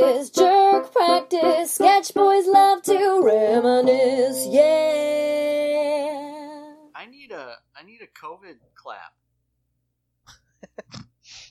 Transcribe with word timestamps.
practice, 0.00 0.30
jerk 0.30 0.92
practice. 0.92 1.72
Sketch 1.74 2.14
boys 2.14 2.46
love 2.46 2.82
to 2.82 3.20
reminisce. 3.24 4.46
Yeah. 4.48 4.62
I 6.94 7.06
need 7.10 7.30
a 7.32 7.56
I 7.76 7.82
need 7.84 8.00
a 8.02 8.06
COVID 8.06 8.56
clap. 8.74 9.14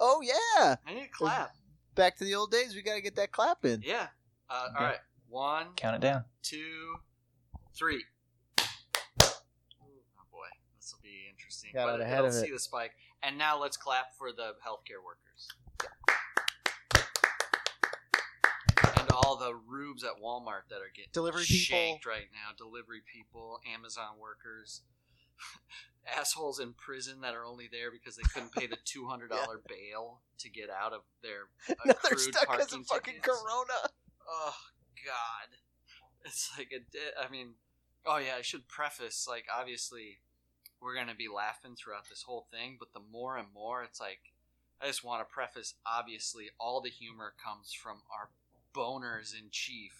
Oh 0.04 0.21
yeah, 0.23 0.75
I 0.88 0.93
need 0.96 1.04
a 1.04 1.07
clap. 1.15 1.51
back 1.96 2.18
to 2.18 2.23
the 2.25 2.34
old 2.36 2.52
days. 2.52 2.73
We 2.75 2.82
got 2.82 2.96
to 2.96 3.02
get 3.02 3.16
that 3.18 3.32
clap 3.32 3.64
in. 3.66 3.82
Yeah. 3.84 4.07
Uh, 4.50 4.68
Okay. 4.70 4.78
All 4.80 4.86
right. 4.86 4.98
One, 5.30 5.68
Count 5.76 5.96
it 5.96 6.02
down. 6.02 6.23
two, 6.42 6.96
three. 7.76 8.04
Oh 8.60 8.66
boy, 10.32 10.48
this 10.80 10.92
will 10.94 11.02
be 11.04 11.30
interesting. 11.32 11.70
Got 11.73 11.86
but 11.86 11.94
out 11.96 12.02
ahead 12.02 12.18
it'll 12.20 12.30
of 12.30 12.36
it. 12.36 12.42
see 12.46 12.52
the 12.52 12.60
spike. 12.60 12.92
And 13.23 13.38
now 13.38 13.60
let's 13.62 13.78
clap 13.78 14.16
for 14.18 14.32
the 14.32 14.54
healthcare 14.66 15.02
workers. 15.05 15.48
And 18.84 18.95
all 19.11 19.35
the 19.38 19.53
rubes 19.55 20.03
at 20.03 20.21
Walmart 20.21 20.70
that 20.70 20.77
are 20.77 20.91
getting 20.93 21.09
Delivery 21.13 21.43
people. 21.45 21.99
right 22.05 22.29
now. 22.31 22.55
Delivery 22.57 23.01
people, 23.05 23.59
Amazon 23.73 24.17
workers, 24.20 24.81
assholes 26.17 26.59
in 26.59 26.73
prison 26.73 27.21
that 27.21 27.34
are 27.35 27.45
only 27.45 27.70
there 27.71 27.91
because 27.91 28.15
they 28.15 28.23
couldn't 28.34 28.51
pay 28.53 28.67
the 28.67 28.77
two 28.85 29.07
hundred 29.07 29.29
dollar 29.29 29.61
bail 29.67 30.21
to 30.39 30.49
get 30.49 30.70
out 30.70 30.93
of 30.93 31.01
their 31.21 31.47
they're 31.85 32.17
stuck 32.17 32.49
because 32.49 32.73
of 32.73 32.85
fucking 32.87 33.15
tickets. 33.15 33.27
Corona. 33.27 33.89
Oh 34.29 34.55
God, 35.05 35.57
it's 36.25 36.49
like 36.57 36.71
a. 36.75 36.79
di- 36.79 37.15
I 37.23 37.29
mean, 37.31 37.55
oh 38.05 38.17
yeah, 38.17 38.35
I 38.37 38.41
should 38.41 38.67
preface 38.67 39.25
like 39.29 39.45
obviously 39.55 40.20
we're 40.81 40.95
gonna 40.95 41.15
be 41.15 41.27
laughing 41.27 41.75
throughout 41.75 42.09
this 42.09 42.23
whole 42.23 42.48
thing, 42.51 42.77
but 42.79 42.93
the 42.93 43.01
more 43.12 43.37
and 43.37 43.48
more 43.53 43.84
it's 43.84 43.99
like 43.99 44.20
I 44.81 44.87
just 44.87 45.03
want 45.03 45.21
to 45.27 45.31
preface. 45.31 45.75
Obviously, 45.85 46.45
all 46.59 46.81
the 46.81 46.89
humor 46.89 47.34
comes 47.43 47.71
from 47.71 47.98
our 48.17 48.29
boners 48.73 49.34
in 49.34 49.49
chief, 49.52 49.99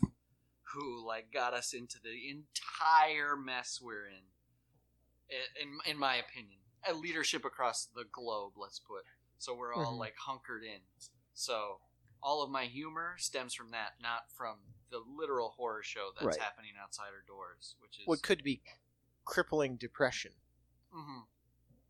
who 0.74 1.06
like 1.06 1.32
got 1.32 1.54
us 1.54 1.74
into 1.74 1.98
the 2.02 2.30
entire 2.30 3.36
mess 3.36 3.80
we're 3.82 4.08
in. 4.08 4.24
In 5.62 5.80
in 5.86 5.98
my 5.98 6.16
opinion, 6.16 6.60
a 6.88 6.94
leadership 6.94 7.46
across 7.46 7.86
the 7.86 8.06
globe. 8.12 8.54
Let's 8.58 8.80
put 8.80 9.04
so 9.38 9.56
we're 9.56 9.74
all 9.74 9.96
Mhm. 9.96 10.00
like 10.00 10.16
hunkered 10.18 10.64
in. 10.64 10.82
So 11.34 11.82
all 12.22 12.44
of 12.44 12.52
my 12.52 12.66
humor 12.66 13.18
stems 13.18 13.54
from 13.54 13.72
that, 13.72 14.00
not 14.00 14.32
from 14.32 14.60
the 14.90 15.00
literal 15.00 15.50
horror 15.52 15.82
show 15.82 16.12
that's 16.14 16.26
Right. 16.26 16.40
happening 16.40 16.76
outside 16.78 17.14
our 17.14 17.22
doors, 17.22 17.76
which 17.80 17.98
is 18.00 18.06
What 18.06 18.22
could 18.22 18.44
be 18.44 18.62
crippling 19.26 19.78
depression? 19.78 20.36
Mhm. 20.94 21.28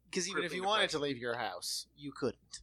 Because 0.06 0.30
even 0.30 0.44
if 0.44 0.54
you 0.54 0.64
wanted 0.64 0.90
to 0.92 1.00
leave 1.00 1.18
your 1.18 1.38
house, 1.38 1.88
you 1.96 2.12
couldn't. 2.14 2.62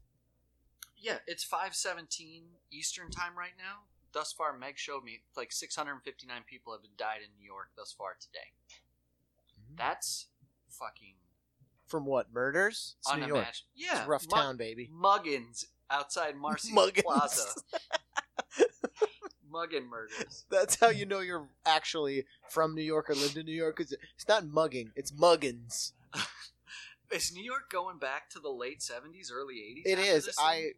Yeah, 0.97 1.21
it's 1.27 1.45
five 1.45 1.75
seventeen 1.77 2.61
Eastern 2.71 3.11
time 3.11 3.37
right 3.37 3.56
now. 3.56 3.89
Thus 4.12 4.33
far, 4.33 4.56
Meg 4.56 4.78
showed 4.78 5.05
me 5.05 5.20
like 5.37 5.53
six 5.53 5.77
hundred 5.77 5.92
and 5.95 6.03
fifty 6.03 6.27
nine 6.27 6.42
people 6.47 6.73
have 6.73 6.81
died 6.97 7.19
in 7.23 7.31
New 7.39 7.45
York 7.47 7.69
thus 7.77 7.92
far 7.97 8.17
today. 8.20 8.53
Hmm. 9.69 9.75
That's 9.77 10.27
fucking 10.70 11.15
From 11.87 12.06
what 12.06 12.33
murders? 12.33 12.97
It's 13.00 13.15
New 13.17 13.27
York. 13.27 13.47
Yeah, 13.75 13.98
It's 13.98 14.06
a 14.06 14.09
rough 14.09 14.27
Mu- 14.31 14.37
town, 14.37 14.56
baby. 14.56 14.89
Muggins 14.92 15.67
outside 15.91 16.37
Marcy 16.41 16.73
Muggins. 16.73 17.03
Plaza. 17.05 17.48
Muggin 19.53 19.89
murders. 19.89 20.45
That's 20.50 20.78
how 20.78 20.91
you 20.91 21.06
know 21.06 21.20
you're 21.20 21.48
actually 21.65 22.27
from 22.50 22.75
New 22.75 22.83
York 22.83 23.09
or 23.09 23.15
lived 23.15 23.37
in 23.39 23.47
New 23.47 23.55
York. 23.55 23.77
'cause 23.77 23.93
it's 24.15 24.28
not 24.28 24.47
mugging; 24.47 24.93
it's 24.95 25.11
muggins. 25.12 25.93
Is 27.11 27.33
New 27.33 27.43
York 27.43 27.70
going 27.70 27.97
back 27.98 28.28
to 28.31 28.39
the 28.41 28.50
late 28.50 28.83
seventies, 28.83 29.33
early 29.34 29.62
eighties? 29.62 29.84
It 29.87 29.98
is. 29.98 30.28
I 30.39 30.72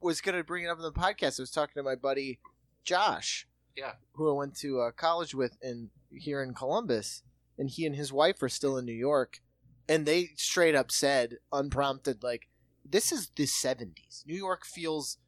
was 0.00 0.20
going 0.20 0.36
to 0.36 0.42
bring 0.42 0.64
it 0.64 0.68
up 0.68 0.78
in 0.78 0.82
the 0.82 0.90
podcast. 0.90 1.38
I 1.38 1.42
was 1.44 1.52
talking 1.52 1.74
to 1.76 1.84
my 1.84 1.94
buddy 1.94 2.40
Josh, 2.84 3.46
Yeah. 3.76 3.94
who 4.12 4.28
I 4.30 4.32
went 4.32 4.56
to 4.58 4.80
uh, 4.80 4.90
college 4.92 5.34
with 5.34 5.56
in 5.62 5.90
here 6.10 6.42
in 6.42 6.54
Columbus, 6.54 7.22
and 7.58 7.68
he 7.70 7.86
and 7.86 7.94
his 7.94 8.12
wife 8.12 8.42
are 8.42 8.48
still 8.48 8.76
in 8.76 8.84
New 8.84 8.92
York, 8.92 9.40
and 9.88 10.06
they 10.06 10.30
straight 10.36 10.74
up 10.74 10.90
said, 10.90 11.38
unprompted, 11.52 12.22
like, 12.22 12.48
"This 12.84 13.12
is 13.12 13.30
the 13.36 13.44
'70s. 13.46 14.24
New 14.26 14.36
York 14.36 14.64
feels 14.64 15.18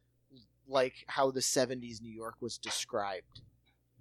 like 0.67 1.05
how 1.07 1.31
the 1.31 1.41
'70s 1.41 2.01
New 2.01 2.11
York 2.13 2.35
was 2.41 2.57
described." 2.57 3.41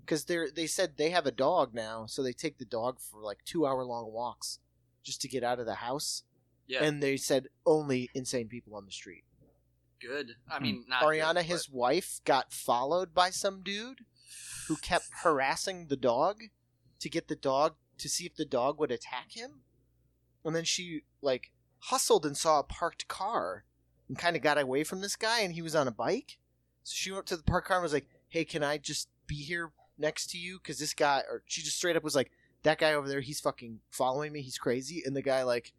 Because 0.01 0.25
they 0.25 0.47
they 0.55 0.67
said 0.67 0.97
they 0.97 1.11
have 1.11 1.27
a 1.27 1.31
dog 1.31 1.75
now, 1.75 2.07
so 2.07 2.23
they 2.23 2.33
take 2.33 2.59
the 2.59 2.65
dog 2.65 3.01
for 3.01 3.21
like 3.23 3.45
two 3.45 3.65
hour 3.67 3.85
long 3.85 4.13
walks 4.13 4.59
just 5.05 5.21
to 5.23 5.29
get 5.29 5.45
out 5.45 5.61
of 5.61 5.67
the 5.67 5.77
house. 5.77 6.25
Yeah, 6.67 6.85
And 6.85 7.03
they 7.03 7.17
said 7.17 7.49
only 7.67 8.09
insane 8.15 8.49
people 8.49 8.75
on 8.77 8.85
the 8.87 8.93
street. 8.93 9.25
Good. 10.03 10.37
I 10.51 10.59
hmm. 10.59 10.63
mean, 10.63 10.85
not 10.89 11.03
Ariana, 11.03 11.37
good, 11.37 11.47
his 11.47 11.67
but- 11.67 11.77
wife, 11.77 12.21
got 12.25 12.53
followed 12.53 13.15
by 13.15 13.31
some 13.31 13.63
dude 13.63 14.01
who 14.69 14.77
kept 14.77 15.07
harassing 15.23 15.89
the 15.89 15.97
dog 15.97 16.43
to 17.01 17.09
get 17.09 17.29
the 17.29 17.37
dog 17.37 17.75
to 17.99 18.09
see 18.09 18.27
if 18.27 18.35
the 18.35 18.45
dog 18.45 18.79
would 18.79 18.91
attack 18.91 19.33
him. 19.33 19.63
And 20.45 20.55
then 20.55 20.65
she 20.65 21.03
like 21.21 21.53
hustled 21.79 22.27
and 22.27 22.37
saw 22.37 22.59
a 22.59 22.65
parked 22.65 23.09
car 23.09 23.65
and 24.09 24.19
kind 24.19 24.37
of 24.37 24.43
got 24.43 24.59
away 24.59 24.85
from 24.85 25.01
this 25.01 25.17
guy 25.17 25.41
and 25.41 25.55
he 25.55 25.63
was 25.63 25.75
on 25.75 25.89
a 25.89 25.93
bike. 25.93 26.39
So 26.85 26.95
she 26.95 27.11
went 27.11 27.21
up 27.21 27.27
to 27.27 27.37
the 27.37 27.43
parked 27.43 27.69
car 27.69 27.79
and 27.79 27.83
was 27.83 27.93
like, 27.93 28.09
"Hey, 28.29 28.45
can 28.45 28.63
I 28.63 28.79
just 28.79 29.09
be 29.27 29.37
here 29.37 29.73
next 29.99 30.31
to 30.31 30.39
you 30.39 30.59
cuz 30.59 30.79
this 30.79 30.95
guy 30.95 31.23
or 31.29 31.43
she 31.47 31.63
just 31.63 31.77
straight 31.77 31.97
up 31.97 32.03
was 32.03 32.17
like, 32.17 32.31
"That 32.63 32.79
guy 32.79 32.93
over 32.93 33.09
there, 33.09 33.21
he's 33.21 33.41
fucking 33.41 33.81
following 33.91 34.33
me. 34.33 34.43
He's 34.43 34.59
crazy." 34.59 35.03
And 35.05 35.17
the 35.17 35.23
guy 35.23 35.43
like 35.43 35.73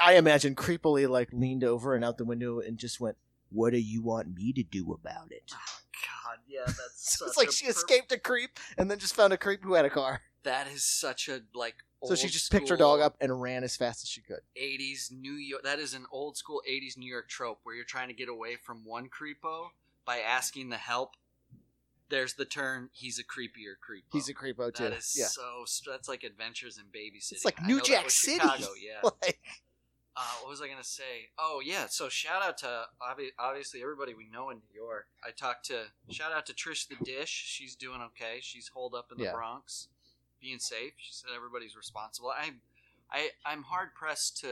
I, 0.00 0.14
imagine 0.14 0.54
creepily 0.54 1.08
like 1.08 1.30
leaned 1.32 1.64
over 1.64 1.94
and 1.94 2.04
out 2.04 2.18
the 2.18 2.24
window 2.24 2.60
and 2.60 2.78
just 2.78 3.00
went, 3.00 3.16
"What 3.50 3.70
do 3.70 3.78
you 3.78 4.02
want 4.02 4.34
me 4.34 4.52
to 4.52 4.62
do 4.62 4.92
about 4.92 5.32
it?" 5.32 5.52
Oh, 5.54 5.80
God, 5.92 6.38
yeah, 6.46 6.66
that's 6.66 7.18
So 7.18 7.26
it's 7.26 7.36
like 7.36 7.50
she 7.50 7.66
escaped 7.66 8.12
a 8.12 8.18
creep 8.18 8.58
and 8.76 8.90
then 8.90 8.98
just 8.98 9.14
found 9.14 9.32
a 9.32 9.38
creep 9.38 9.62
who 9.62 9.74
had 9.74 9.84
a 9.84 9.90
car. 9.90 10.22
That 10.42 10.66
is 10.66 10.84
such 10.84 11.28
a 11.28 11.42
like. 11.54 11.76
So 12.02 12.14
she 12.14 12.28
just 12.28 12.50
picked 12.50 12.70
her 12.70 12.78
dog 12.78 13.00
up 13.00 13.16
and 13.20 13.42
ran 13.42 13.62
as 13.62 13.76
fast 13.76 14.02
as 14.02 14.08
she 14.08 14.22
could. 14.22 14.40
'80s 14.58 15.12
New 15.12 15.34
York. 15.34 15.62
That 15.64 15.78
is 15.78 15.92
an 15.92 16.06
old 16.10 16.36
school 16.36 16.62
'80s 16.68 16.96
New 16.96 17.10
York 17.10 17.28
trope 17.28 17.60
where 17.62 17.74
you're 17.74 17.84
trying 17.84 18.08
to 18.08 18.14
get 18.14 18.28
away 18.28 18.56
from 18.56 18.84
one 18.86 19.08
creepo 19.08 19.68
by 20.06 20.18
asking 20.18 20.70
the 20.70 20.76
help. 20.76 21.16
There's 22.08 22.34
the 22.34 22.46
turn. 22.46 22.88
He's 22.92 23.18
a 23.18 23.22
creepier 23.22 23.76
creepo. 23.78 24.12
He's 24.12 24.28
a 24.28 24.34
creepo 24.34 24.74
too. 24.74 24.84
That 24.84 24.94
is 24.94 25.14
yeah. 25.16 25.26
so. 25.26 25.64
That's 25.90 26.08
like 26.08 26.24
Adventures 26.24 26.78
in 26.78 26.84
Babysitting. 26.84 27.32
It's 27.32 27.44
like 27.44 27.62
New 27.62 27.80
Jack 27.82 28.10
City. 28.10 28.40
Chicago, 28.40 28.68
yeah. 28.82 29.10
Like, 29.22 29.38
Uh, 30.16 30.22
what 30.42 30.50
was 30.50 30.60
I 30.60 30.68
gonna 30.68 30.82
say? 30.82 31.30
Oh 31.38 31.60
yeah, 31.64 31.86
so 31.88 32.08
shout 32.08 32.42
out 32.42 32.58
to 32.58 32.84
obvi- 33.00 33.30
obviously 33.38 33.80
everybody 33.80 34.12
we 34.12 34.28
know 34.28 34.50
in 34.50 34.56
New 34.58 34.74
York. 34.74 35.06
I 35.24 35.30
talked 35.30 35.66
to 35.66 35.84
shout 36.10 36.32
out 36.32 36.46
to 36.46 36.52
Trish 36.52 36.88
the 36.88 36.96
Dish. 37.04 37.30
She's 37.30 37.76
doing 37.76 38.00
okay. 38.02 38.38
She's 38.40 38.68
holed 38.68 38.94
up 38.94 39.06
in 39.12 39.18
the 39.18 39.24
Yeah. 39.24 39.32
Bronx, 39.32 39.88
being 40.40 40.58
safe. 40.58 40.94
She 40.96 41.12
said 41.12 41.30
everybody's 41.34 41.76
responsible. 41.76 42.30
I, 42.30 42.50
I, 43.10 43.30
I'm 43.46 43.62
hard 43.62 43.94
pressed 43.94 44.38
to 44.40 44.48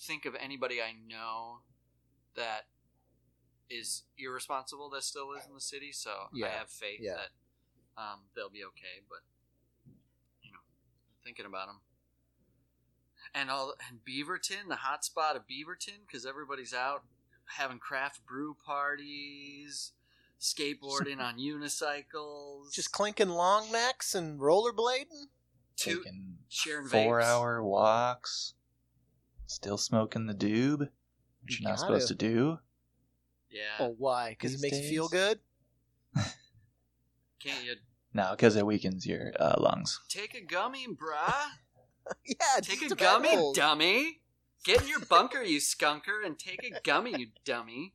think 0.00 0.24
of 0.24 0.36
anybody 0.40 0.80
I 0.80 0.92
know 1.08 1.58
that 2.36 2.66
is 3.68 4.04
irresponsible 4.16 4.88
that 4.90 5.02
still 5.02 5.28
lives 5.30 5.46
in 5.48 5.54
the 5.54 5.60
city. 5.60 5.90
So 5.92 6.10
I 6.42 6.48
have 6.48 6.70
faith 6.70 7.00
Yeah. 7.02 7.14
that 7.16 7.30
um, 8.00 8.20
they'll 8.36 8.48
be 8.48 8.64
okay. 8.64 9.02
But 9.08 9.18
you 10.42 10.52
know, 10.52 10.58
thinking 11.24 11.46
about 11.46 11.66
them 11.66 11.80
and 13.34 13.50
all 13.50 13.74
and 13.88 14.00
Beaverton, 14.04 14.68
the 14.68 14.76
hot 14.76 15.04
spot 15.04 15.36
of 15.36 15.42
Beaverton, 15.46 16.06
because 16.06 16.24
everybody's 16.26 16.74
out 16.74 17.02
having 17.56 17.78
craft 17.78 18.24
brew 18.26 18.54
parties, 18.64 19.92
skateboarding 20.40 21.18
on 21.18 21.38
unicycles, 21.38 22.72
just 22.72 22.92
clinking 22.92 23.30
long 23.30 23.70
necks 23.72 24.14
and 24.14 24.38
rollerblading. 24.40 25.26
two 25.76 25.98
Taking 26.02 26.36
sharing 26.48 26.86
four 26.88 27.20
vapes. 27.20 27.24
hour 27.24 27.62
walks, 27.64 28.54
still 29.46 29.78
smoking 29.78 30.26
the 30.26 30.34
doob, 30.34 30.80
which 31.42 31.58
You 31.60 31.62
you're 31.62 31.70
not 31.70 31.78
gotta. 31.78 32.00
supposed 32.00 32.08
to 32.08 32.14
do. 32.14 32.58
Yeah, 33.50 33.62
Oh, 33.80 33.94
why? 33.96 34.30
Because 34.30 34.52
it 34.52 34.56
These 34.60 34.62
makes 34.72 34.76
you 34.78 34.88
feel 34.90 35.08
good. 35.08 35.38
can't 37.40 37.64
you 37.64 37.74
No, 38.14 38.30
because 38.32 38.56
it 38.56 38.66
weakens 38.66 39.06
your 39.06 39.32
uh, 39.38 39.54
lungs. 39.58 40.00
take 40.08 40.34
a 40.34 40.40
gummy, 40.40 40.86
bruh? 40.86 41.50
Yeah, 42.26 42.60
Take 42.62 42.82
a 42.82 42.94
gummy, 42.94 43.28
tomatoes. 43.28 43.56
dummy. 43.56 44.20
Get 44.64 44.82
in 44.82 44.88
your 44.88 45.00
bunker, 45.00 45.42
you 45.42 45.58
skunker, 45.60 46.24
and 46.24 46.38
take 46.38 46.62
a 46.64 46.80
gummy, 46.82 47.14
you 47.18 47.26
dummy. 47.44 47.94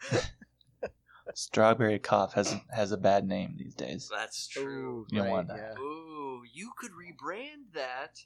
Strawberry 1.34 1.98
cough 1.98 2.34
has 2.34 2.54
has 2.70 2.92
a 2.92 2.96
bad 2.96 3.26
name 3.26 3.54
these 3.58 3.74
days. 3.74 4.10
That's 4.14 4.46
true. 4.46 5.06
Ooh, 5.10 5.16
You 5.16 5.22
right, 5.22 5.30
want 5.30 5.48
that. 5.48 5.74
yeah. 5.76 5.82
Ooh, 5.82 6.42
you 6.52 6.70
could 6.78 6.90
rebrand 6.92 7.72
that 7.74 8.20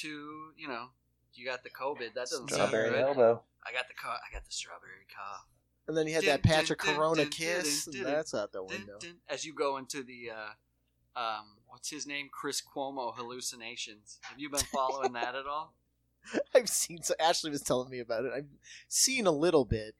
to 0.00 0.08
you 0.56 0.66
know. 0.66 0.86
You 1.34 1.46
got 1.46 1.62
the 1.62 1.70
COVID. 1.70 2.14
That 2.14 2.28
doesn't 2.30 2.48
Strawberry 2.50 2.90
sound 2.90 2.94
good. 2.94 3.02
elbow. 3.20 3.42
I 3.66 3.72
got 3.72 3.86
the 3.88 3.94
co- 3.94 4.08
I 4.10 4.32
got 4.32 4.44
the 4.44 4.50
strawberry 4.52 5.06
cough. 5.14 5.46
And 5.88 5.96
then 5.96 6.06
you 6.06 6.14
had 6.14 6.24
that 6.24 6.42
patch 6.42 6.68
dun, 6.68 6.72
of 6.72 6.78
Corona 6.78 7.22
dun, 7.22 7.30
kiss, 7.30 7.84
dun, 7.86 7.94
and 7.94 8.04
dun, 8.04 8.12
that's 8.12 8.34
out 8.34 8.52
the 8.52 8.58
Dun, 8.64 8.78
window. 8.78 8.98
dun, 9.00 9.14
As 9.28 9.44
you 9.44 9.54
go 9.54 9.76
into 9.78 10.02
the 10.02 10.30
uh, 10.30 11.18
um, 11.20 11.44
what's 11.72 11.90
his 11.90 12.06
name, 12.06 12.28
Chris 12.30 12.60
Cuomo 12.62 13.14
hallucinations. 13.16 14.18
Have 14.22 14.38
you 14.38 14.50
been 14.50 14.60
following 14.72 15.12
that 15.14 15.34
at 15.34 15.46
all? 15.46 15.74
I've 16.54 16.68
seen. 16.68 17.02
So 17.02 17.14
Ashley 17.18 17.50
was 17.50 17.62
telling 17.62 17.90
me 17.90 17.98
about 17.98 18.24
it. 18.24 18.32
I've 18.36 18.46
seen 18.88 19.26
a 19.26 19.32
little 19.32 19.64
bit. 19.64 19.94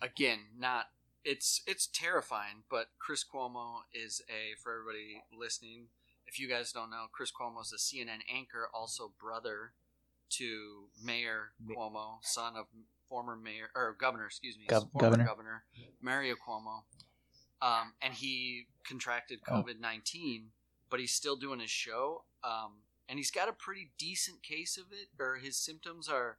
Again, 0.00 0.38
not 0.58 0.86
it's 1.24 1.62
it's 1.66 1.86
terrifying. 1.86 2.62
But 2.70 2.86
Chris 2.98 3.24
Cuomo 3.24 3.80
is 3.92 4.22
a 4.30 4.56
for 4.62 4.72
everybody 4.72 5.22
listening. 5.36 5.88
If 6.26 6.38
you 6.38 6.48
guys 6.48 6.72
don't 6.72 6.90
know, 6.90 7.06
Chris 7.12 7.30
Cuomo 7.32 7.60
is 7.62 7.72
a 7.72 7.76
CNN 7.78 8.20
anchor, 8.32 8.68
also 8.74 9.12
brother 9.20 9.72
to 10.30 10.88
Mayor 11.04 11.52
Cuomo, 11.68 12.18
son 12.22 12.54
of 12.56 12.66
former 13.08 13.36
mayor 13.36 13.68
or 13.76 13.96
governor, 13.98 14.26
excuse 14.26 14.56
me, 14.58 14.66
Gov- 14.66 14.90
former 14.92 15.00
governor. 15.18 15.24
governor 15.24 15.64
Mario 16.00 16.34
Cuomo. 16.34 16.82
Um, 17.62 17.92
and 18.02 18.12
he 18.14 18.66
contracted 18.86 19.40
Oh. 19.48 19.62
COVID 19.62 19.78
nineteen, 19.80 20.50
but 20.90 21.00
he's 21.00 21.12
still 21.12 21.36
doing 21.36 21.60
his 21.60 21.70
show. 21.70 22.24
Um, 22.44 22.82
and 23.08 23.18
he's 23.18 23.30
got 23.30 23.48
a 23.48 23.52
pretty 23.52 23.90
decent 23.98 24.42
case 24.42 24.76
of 24.76 24.86
it, 24.92 25.08
or 25.22 25.36
his 25.36 25.56
symptoms 25.56 26.08
are 26.08 26.38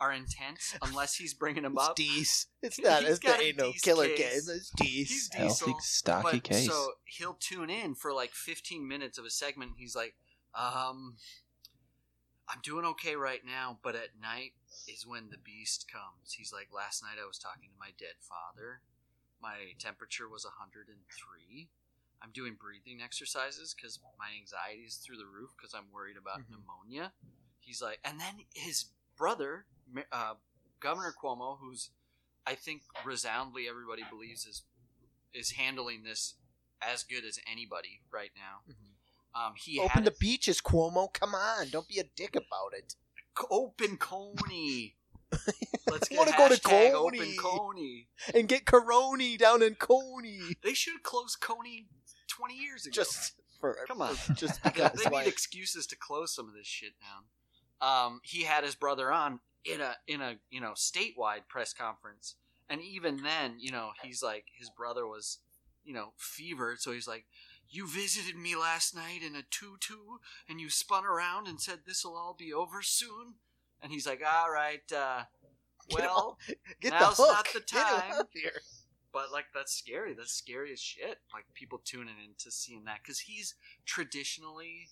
are 0.00 0.12
intense, 0.14 0.74
unless 0.82 1.16
he's 1.16 1.34
bringing 1.34 1.62
them 1.62 1.74
It's 1.76 1.88
up. 1.88 1.96
D's. 1.96 2.46
It's 2.62 2.80
not. 2.82 3.00
He's 3.02 3.10
It's 3.10 3.18
got 3.18 3.32
that 3.36 3.40
a 3.40 3.48
ain't 3.48 3.58
no 3.58 3.72
killer 3.82 4.08
case. 4.08 4.16
case. 4.16 4.48
It's 4.48 4.70
D's. 4.70 5.08
He's 5.10 5.30
Healthy, 5.34 5.64
diesel, 5.66 5.80
stocky 5.80 6.36
but, 6.38 6.42
case. 6.44 6.66
So 6.66 6.92
he'll 7.04 7.36
tune 7.38 7.68
in 7.68 7.94
for 7.94 8.12
like 8.14 8.30
15 8.32 8.86
minutes 8.88 9.18
of 9.18 9.26
a 9.26 9.30
segment. 9.30 9.72
And 9.72 9.78
he's 9.78 9.94
like, 9.94 10.14
um, 10.54 11.16
I'm 12.48 12.60
doing 12.62 12.86
okay 12.86 13.14
right 13.14 13.42
now, 13.46 13.78
but 13.82 13.94
at 13.94 14.18
night 14.20 14.52
is 14.88 15.06
when 15.06 15.28
the 15.30 15.36
beast 15.38 15.86
comes. 15.92 16.32
He's 16.32 16.50
like, 16.52 16.68
last 16.74 17.02
night 17.02 17.20
I 17.22 17.26
was 17.26 17.38
talking 17.38 17.68
to 17.68 17.78
my 17.78 17.90
dead 17.98 18.16
father. 18.20 18.80
My 19.42 19.72
temperature 19.78 20.28
was 20.28 20.44
103. 20.44 21.68
I'm 22.22 22.30
doing 22.32 22.54
breathing 22.60 23.00
exercises 23.02 23.74
because 23.74 23.98
my 24.18 24.28
anxiety 24.38 24.82
is 24.82 24.96
through 24.96 25.16
the 25.16 25.26
roof 25.26 25.50
because 25.56 25.74
I'm 25.74 25.90
worried 25.90 26.16
about 26.16 26.40
Mhm. 26.40 26.50
pneumonia. 26.50 27.12
He's 27.60 27.80
like, 27.80 28.00
and 28.04 28.20
then 28.20 28.44
his 28.54 28.86
brother, 29.16 29.66
uh, 30.12 30.34
Governor 30.80 31.12
Cuomo, 31.20 31.58
who's 31.58 31.90
I 32.46 32.54
think 32.54 32.82
resoundly 33.04 33.68
everybody 33.68 34.02
believes 34.04 34.46
is 34.46 34.62
is 35.32 35.52
handling 35.52 36.02
this 36.02 36.34
as 36.80 37.04
good 37.04 37.24
as 37.24 37.38
anybody 37.46 38.02
right 38.10 38.32
now. 38.34 38.64
Um, 39.34 39.54
he 39.54 39.78
Open 39.78 40.02
the 40.04 40.10
beaches, 40.10 40.60
Cuomo. 40.60 41.12
Come 41.12 41.34
on, 41.34 41.68
don't 41.68 41.86
be 41.86 41.98
a 42.00 42.04
dick 42.04 42.34
about 42.34 42.72
it. 42.72 42.96
Open 43.50 43.96
Coney. 43.98 44.96
Let's 45.88 46.08
get 46.08 46.18
Wanna 46.18 46.32
go 46.36 46.48
to 46.48 46.60
Coney. 46.60 46.92
Open 46.92 47.36
Coney. 47.38 48.08
And 48.34 48.48
get 48.48 48.64
Coroni 48.64 49.38
down 49.38 49.62
in 49.62 49.76
Coney. 49.76 50.56
They 50.62 50.74
should 50.74 51.02
close 51.04 51.36
Coney 51.36 51.86
twenty 52.40 52.56
years 52.56 52.86
ago. 52.86 52.92
Just 52.94 53.34
for 53.60 53.76
Come 53.86 54.02
on. 54.02 54.16
just 54.34 54.62
they 54.74 55.10
need 55.10 55.26
excuses 55.26 55.86
to 55.88 55.96
close 55.96 56.34
some 56.34 56.48
of 56.48 56.54
this 56.54 56.66
shit 56.66 56.94
down. 57.00 57.24
Um, 57.80 58.20
he 58.24 58.42
had 58.42 58.64
his 58.64 58.74
brother 58.74 59.12
on 59.12 59.40
in 59.64 59.80
a 59.80 59.96
in 60.06 60.20
a 60.20 60.36
you 60.50 60.60
know 60.60 60.72
statewide 60.72 61.46
press 61.48 61.72
conference, 61.72 62.36
and 62.68 62.80
even 62.80 63.22
then, 63.22 63.56
you 63.58 63.70
know, 63.70 63.90
he's 64.02 64.22
like 64.22 64.46
his 64.54 64.70
brother 64.70 65.06
was, 65.06 65.38
you 65.84 65.94
know, 65.94 66.12
fevered, 66.16 66.80
so 66.80 66.92
he's 66.92 67.08
like, 67.08 67.26
"You 67.68 67.86
visited 67.86 68.36
me 68.36 68.56
last 68.56 68.94
night 68.94 69.22
in 69.26 69.34
a 69.34 69.42
tutu, 69.50 70.18
and 70.48 70.60
you 70.60 70.70
spun 70.70 71.04
around 71.04 71.46
and 71.46 71.60
said 71.60 71.80
this 71.86 72.04
will 72.04 72.16
all 72.16 72.34
be 72.38 72.52
over 72.52 72.82
soon," 72.82 73.34
and 73.82 73.92
he's 73.92 74.06
like, 74.06 74.22
"All 74.26 74.50
right, 74.50 74.80
uh, 74.94 75.24
Get 75.88 76.00
well." 76.00 76.38
get 76.80 76.92
now's 76.92 77.16
the 77.16 77.26
not 77.26 77.46
the 77.52 77.60
time. 77.60 78.12
out 78.12 78.28
here. 78.32 78.60
But 79.12 79.32
like 79.32 79.46
that's 79.54 79.72
scary. 79.74 80.14
That's 80.14 80.32
scary 80.32 80.72
as 80.72 80.80
shit. 80.80 81.18
Like 81.32 81.44
people 81.54 81.80
tuning 81.84 82.14
into 82.24 82.50
seeing 82.50 82.84
that 82.84 82.98
because 83.02 83.20
he's 83.20 83.54
traditionally, 83.84 84.88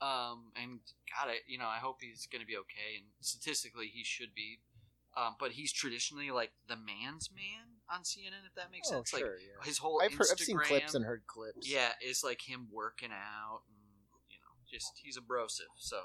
um, 0.00 0.52
and 0.54 0.80
got 1.18 1.30
it. 1.32 1.42
you 1.46 1.58
know, 1.58 1.66
I 1.66 1.78
hope 1.78 1.98
he's 2.00 2.26
gonna 2.30 2.44
be 2.44 2.56
okay. 2.56 2.96
And 2.98 3.06
statistically, 3.20 3.86
he 3.92 4.04
should 4.04 4.34
be. 4.34 4.60
Um, 5.16 5.34
but 5.40 5.52
he's 5.52 5.72
traditionally 5.72 6.30
like 6.30 6.50
the 6.68 6.76
man's 6.76 7.30
man 7.34 7.80
on 7.90 8.02
CNN, 8.02 8.44
if 8.46 8.54
that 8.56 8.70
makes 8.70 8.88
Oh, 8.90 8.96
sense. 8.96 9.14
Like 9.14 9.22
yeah. 9.22 9.64
his 9.64 9.78
whole 9.78 10.02
I've, 10.04 10.12
heard, 10.12 10.26
I've 10.30 10.38
seen 10.38 10.58
clips 10.58 10.94
and 10.94 11.06
heard 11.06 11.22
clips. 11.26 11.66
yeah, 11.66 11.92
it's 12.02 12.22
like 12.22 12.42
him 12.46 12.68
working 12.70 13.08
out, 13.12 13.62
and 13.66 13.78
you 14.28 14.36
know, 14.36 14.60
just 14.70 15.00
he's 15.02 15.16
abrasive. 15.16 15.68
So 15.78 15.96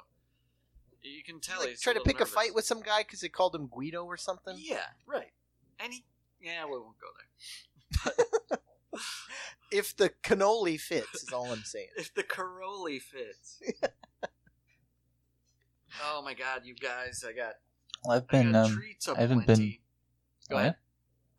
you 1.04 1.24
can 1.26 1.42
tell 1.42 1.60
like, 1.60 1.72
he's 1.72 1.82
try 1.82 1.92
to 1.92 2.00
pick 2.00 2.22
a 2.22 2.26
fight 2.26 2.56
with 2.56 2.64
some 2.64 2.82
guy 2.82 3.00
because 3.02 3.20
they 3.20 3.28
called 3.28 3.54
him 3.54 3.68
Guido 3.68 4.06
or 4.06 4.16
something. 4.16 4.56
Yeah, 4.58 4.86
right. 5.06 5.34
And 5.78 5.92
he, 5.92 6.06
yeah, 6.42 6.66
we 6.66 6.72
won't 6.72 6.96
go 7.00 7.08
there. 8.10 8.58
If 9.72 9.96
the 9.96 10.10
cannoli 10.22 10.78
fits, 10.78 11.24
is 11.24 11.32
all 11.32 11.50
I'm 11.50 11.64
saying. 11.64 11.88
if 11.96 12.14
the 12.14 12.24
Caroli 12.24 13.00
fits. 13.00 13.62
oh 16.04 16.22
my 16.24 16.34
god, 16.34 16.62
you 16.66 16.76
guys! 16.76 17.24
I 17.28 17.32
got, 17.32 17.54
Well, 18.04 18.18
I've 18.18 18.24
I 18.30 18.32
been 18.44 18.52
got 18.52 18.66
um, 18.66 18.76
treats 18.76 19.08
I 19.08 19.20
haven't 19.22 19.48
been- 19.48 19.78
Go 20.50 20.56
what? 20.56 20.60
ahead. 20.62 20.76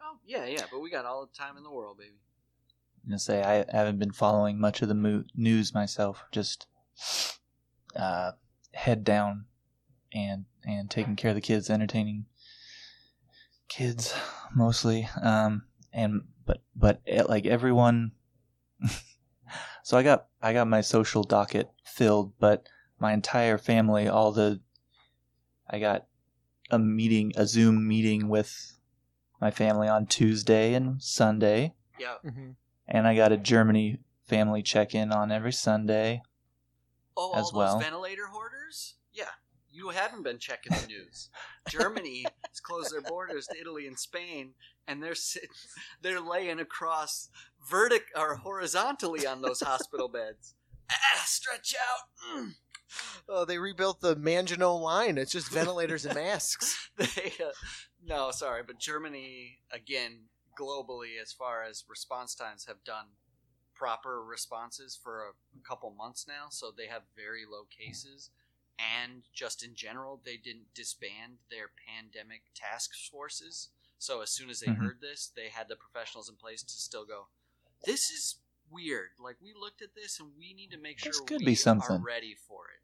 Oh 0.01 0.17
yeah, 0.25 0.47
yeah, 0.47 0.63
but 0.71 0.81
we 0.81 0.91
got 0.91 1.05
all 1.05 1.27
the 1.27 1.37
time 1.37 1.59
in 1.59 1.63
the 1.63 1.71
world, 1.71 1.99
baby. 1.99 2.15
I'm 3.05 3.11
gonna 3.11 3.19
say 3.19 3.43
I 3.43 3.67
haven't 3.77 3.99
been 3.99 4.13
following 4.13 4.59
much 4.59 4.81
of 4.81 4.89
the 4.89 4.95
mo- 4.95 5.25
news 5.35 5.75
myself. 5.75 6.25
Just 6.33 6.67
uh, 7.97 8.33
head 8.73 9.05
down 9.05 9.45
and 10.15 10.47
and 10.65 10.91
taking 10.91 11.17
care 11.17 11.31
of 11.33 11.35
the 11.35 11.41
kids, 11.43 11.69
entertaining 11.69 12.25
kids 13.77 14.15
mostly. 14.55 15.09
Um, 15.21 15.65
and 15.93 16.23
but 16.45 16.63
but 16.75 17.01
eh, 17.07 17.23
like 17.23 17.47
everyone, 17.47 18.13
so 19.83 19.97
I 19.97 20.03
got 20.03 20.27
I 20.41 20.53
got 20.53 20.69
my 20.69 20.81
social 20.81 21.23
docket 21.23 21.71
filled, 21.85 22.33
but 22.39 22.69
my 22.99 23.13
entire 23.13 23.59
family, 23.59 24.09
all 24.09 24.33
the 24.33 24.61
I 25.69 25.79
got 25.79 26.07
a 26.71 26.79
meeting, 26.79 27.33
a 27.37 27.47
Zoom 27.47 27.87
meeting 27.87 28.29
with 28.29 28.79
my 29.41 29.51
family 29.51 29.89
on 29.89 30.07
Tuesday 30.07 30.75
and 30.75 31.03
Sunday 31.03 31.75
Yeah. 31.99 32.15
Mm-hmm. 32.25 32.51
and 32.87 33.07
I 33.09 33.17
got 33.17 33.33
a 33.33 33.37
Germany 33.37 33.99
family 34.27 34.63
check 34.63 34.95
in 34.95 35.13
on 35.13 35.33
every 35.33 35.53
Sunday. 35.53 36.23
Oh, 37.17 37.33
As 37.35 37.51
all 37.53 37.59
well. 37.59 37.75
those 37.75 37.83
ventilator 37.85 38.27
hoarders? 38.27 38.31
Yeah. 38.31 38.32
You 39.83 39.89
haven't 39.89 40.23
been 40.23 40.39
checking 40.39 40.73
the 40.81 40.87
news. 40.87 41.29
Germany 41.69 42.25
has 42.49 42.61
closed 42.61 42.93
their 42.93 43.01
borders 43.01 43.49
to 43.49 43.61
Italy 43.61 43.89
and 43.89 43.99
Spain, 43.99 44.55
and 44.87 45.03
they're 45.03 45.17
sit- 45.17 45.51
they're 46.03 46.21
laying 46.21 46.61
across 46.61 47.29
vertic 47.69 48.03
or 48.15 48.37
horizontally 48.37 49.27
on 49.27 49.43
those 49.43 49.61
hospital 49.61 50.07
beds. 50.07 50.55
Ah, 50.89 51.25
stretch 51.25 51.75
out. 51.75 52.37
Mm. 52.39 52.55
Oh, 53.29 53.45
they 53.45 53.59
rebuilt 53.59 54.01
the 54.01 54.15
Maginot 54.15 54.81
line. 54.81 55.19
It's 55.19 55.33
just 55.33 55.51
ventilators 55.51 56.07
and 56.07 56.15
masks. 56.15 56.91
they, 56.97 57.33
uh, 57.45 57.51
no, 58.05 58.31
sorry, 58.31 58.63
but 58.65 58.79
Germany 58.79 59.59
again 59.73 60.27
globally, 60.57 61.21
as 61.21 61.33
far 61.33 61.65
as 61.65 61.85
response 61.89 62.37
times, 62.37 62.67
have 62.67 62.85
done 62.85 63.07
proper 63.75 64.23
responses 64.23 64.97
for 65.03 65.23
a, 65.23 65.59
a 65.59 65.69
couple 65.69 65.91
months 65.91 66.27
now. 66.29 66.47
So 66.51 66.71
they 66.71 66.87
have 66.87 67.03
very 67.17 67.43
low 67.51 67.65
cases, 67.65 68.31
and 68.79 69.23
just 69.33 69.63
in 69.63 69.75
general, 69.75 70.21
they 70.25 70.37
didn't 70.37 70.75
disband 70.75 71.39
their 71.51 71.71
pandemic 71.87 72.43
task 72.55 72.91
forces. 73.11 73.69
So 73.99 74.21
as 74.21 74.31
soon 74.31 74.51
as 74.51 74.61
they 74.61 74.67
Mhm. 74.69 74.79
heard 74.79 75.01
this, 75.01 75.29
they 75.29 75.49
had 75.49 75.69
the 75.69 75.77
professionals 75.77 76.29
in 76.29 76.37
place 76.37 76.63
to 76.63 76.73
still 76.73 77.05
go. 77.05 77.29
This 77.85 78.11
is 78.11 78.37
weird. 78.71 79.11
Like 79.19 79.41
we 79.41 79.53
looked 79.55 79.83
at 79.83 79.95
this, 79.95 80.19
and 80.19 80.37
we 80.37 80.53
need 80.55 80.71
to 80.73 80.79
make 80.79 80.99
sure 80.99 81.13
This 81.13 81.21
could 81.21 81.41
we 81.41 81.47
be 81.47 81.55
something. 81.55 81.97
are 81.97 81.99
ready 81.99 82.35
for 82.35 82.69
it. 82.71 82.81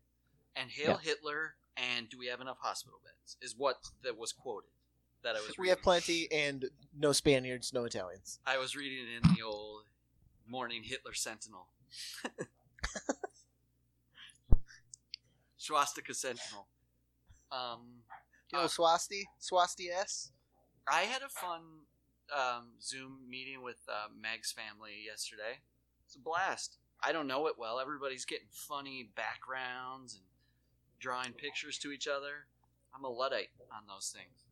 And 0.54 0.70
hail 0.70 0.98
Hitler, 0.98 1.56
and 1.76 2.08
do 2.08 2.18
we 2.18 2.26
have 2.26 2.40
enough 2.40 2.58
hospital 2.60 3.00
beds? 3.04 3.36
Is 3.40 3.56
what 3.56 3.90
that 4.02 4.16
was 4.16 4.32
quoted. 4.32 4.70
That 5.22 5.34
I 5.36 5.40
was. 5.40 5.58
We 5.58 5.68
have 5.68 5.82
plenty, 5.82 6.30
and 6.30 6.70
no 6.92 7.12
Spaniards, 7.12 7.72
no 7.72 7.84
Italians. 7.84 8.38
I 8.46 8.58
was 8.58 8.76
reading 8.76 9.06
it 9.08 9.16
in 9.24 9.34
the 9.34 9.42
old 9.42 9.86
Morning 10.46 10.84
Hitler 10.84 11.14
Sentinel. 11.14 11.68
Swastika 15.68 16.14
Sentinel. 16.14 16.66
Um, 17.52 18.02
You 18.50 18.58
know, 18.58 18.64
Uh, 18.64 18.68
Swasti, 18.68 19.24
Swasti 19.38 19.90
S. 19.90 20.32
I 20.90 21.02
had 21.02 21.20
a 21.20 21.28
fun 21.28 21.60
um, 22.34 22.72
Zoom 22.80 23.28
meeting 23.28 23.62
with 23.62 23.76
uh, 23.86 24.08
Meg's 24.18 24.50
family 24.50 25.04
yesterday. 25.04 25.60
It's 26.06 26.16
a 26.16 26.20
blast. 26.20 26.78
I 27.02 27.12
don't 27.12 27.26
know 27.26 27.46
it 27.48 27.58
well. 27.58 27.78
Everybody's 27.78 28.24
getting 28.24 28.48
funny 28.50 29.10
backgrounds 29.14 30.14
and 30.14 30.24
drawing 30.98 31.32
pictures 31.34 31.78
to 31.80 31.92
each 31.92 32.08
other. 32.08 32.46
I'm 32.94 33.04
a 33.04 33.08
luddite 33.10 33.50
on 33.70 33.82
those 33.86 34.08
things. 34.16 34.46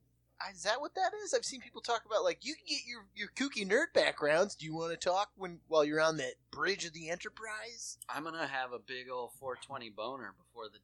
Is 0.54 0.64
that 0.64 0.82
what 0.82 0.94
that 0.96 1.12
is? 1.24 1.32
I've 1.32 1.46
seen 1.46 1.62
people 1.62 1.80
talk 1.80 2.04
about 2.04 2.22
like 2.22 2.44
you 2.44 2.54
can 2.54 2.66
get 2.68 2.86
your 2.86 3.06
your 3.14 3.28
kooky 3.28 3.66
nerd 3.66 3.94
backgrounds. 3.94 4.54
Do 4.54 4.66
you 4.66 4.74
want 4.74 4.90
to 4.92 4.98
talk 4.98 5.30
when 5.34 5.60
while 5.66 5.82
you're 5.82 6.02
on 6.02 6.18
that 6.18 6.34
bridge 6.50 6.84
of 6.84 6.92
the 6.92 7.08
Enterprise? 7.08 7.96
I'm 8.10 8.24
gonna 8.24 8.46
have 8.46 8.72
a 8.74 8.78
big 8.78 9.08
old 9.10 9.32
420 9.40 9.88
boner 9.88 10.34
before 10.36 10.68
the 10.68 10.78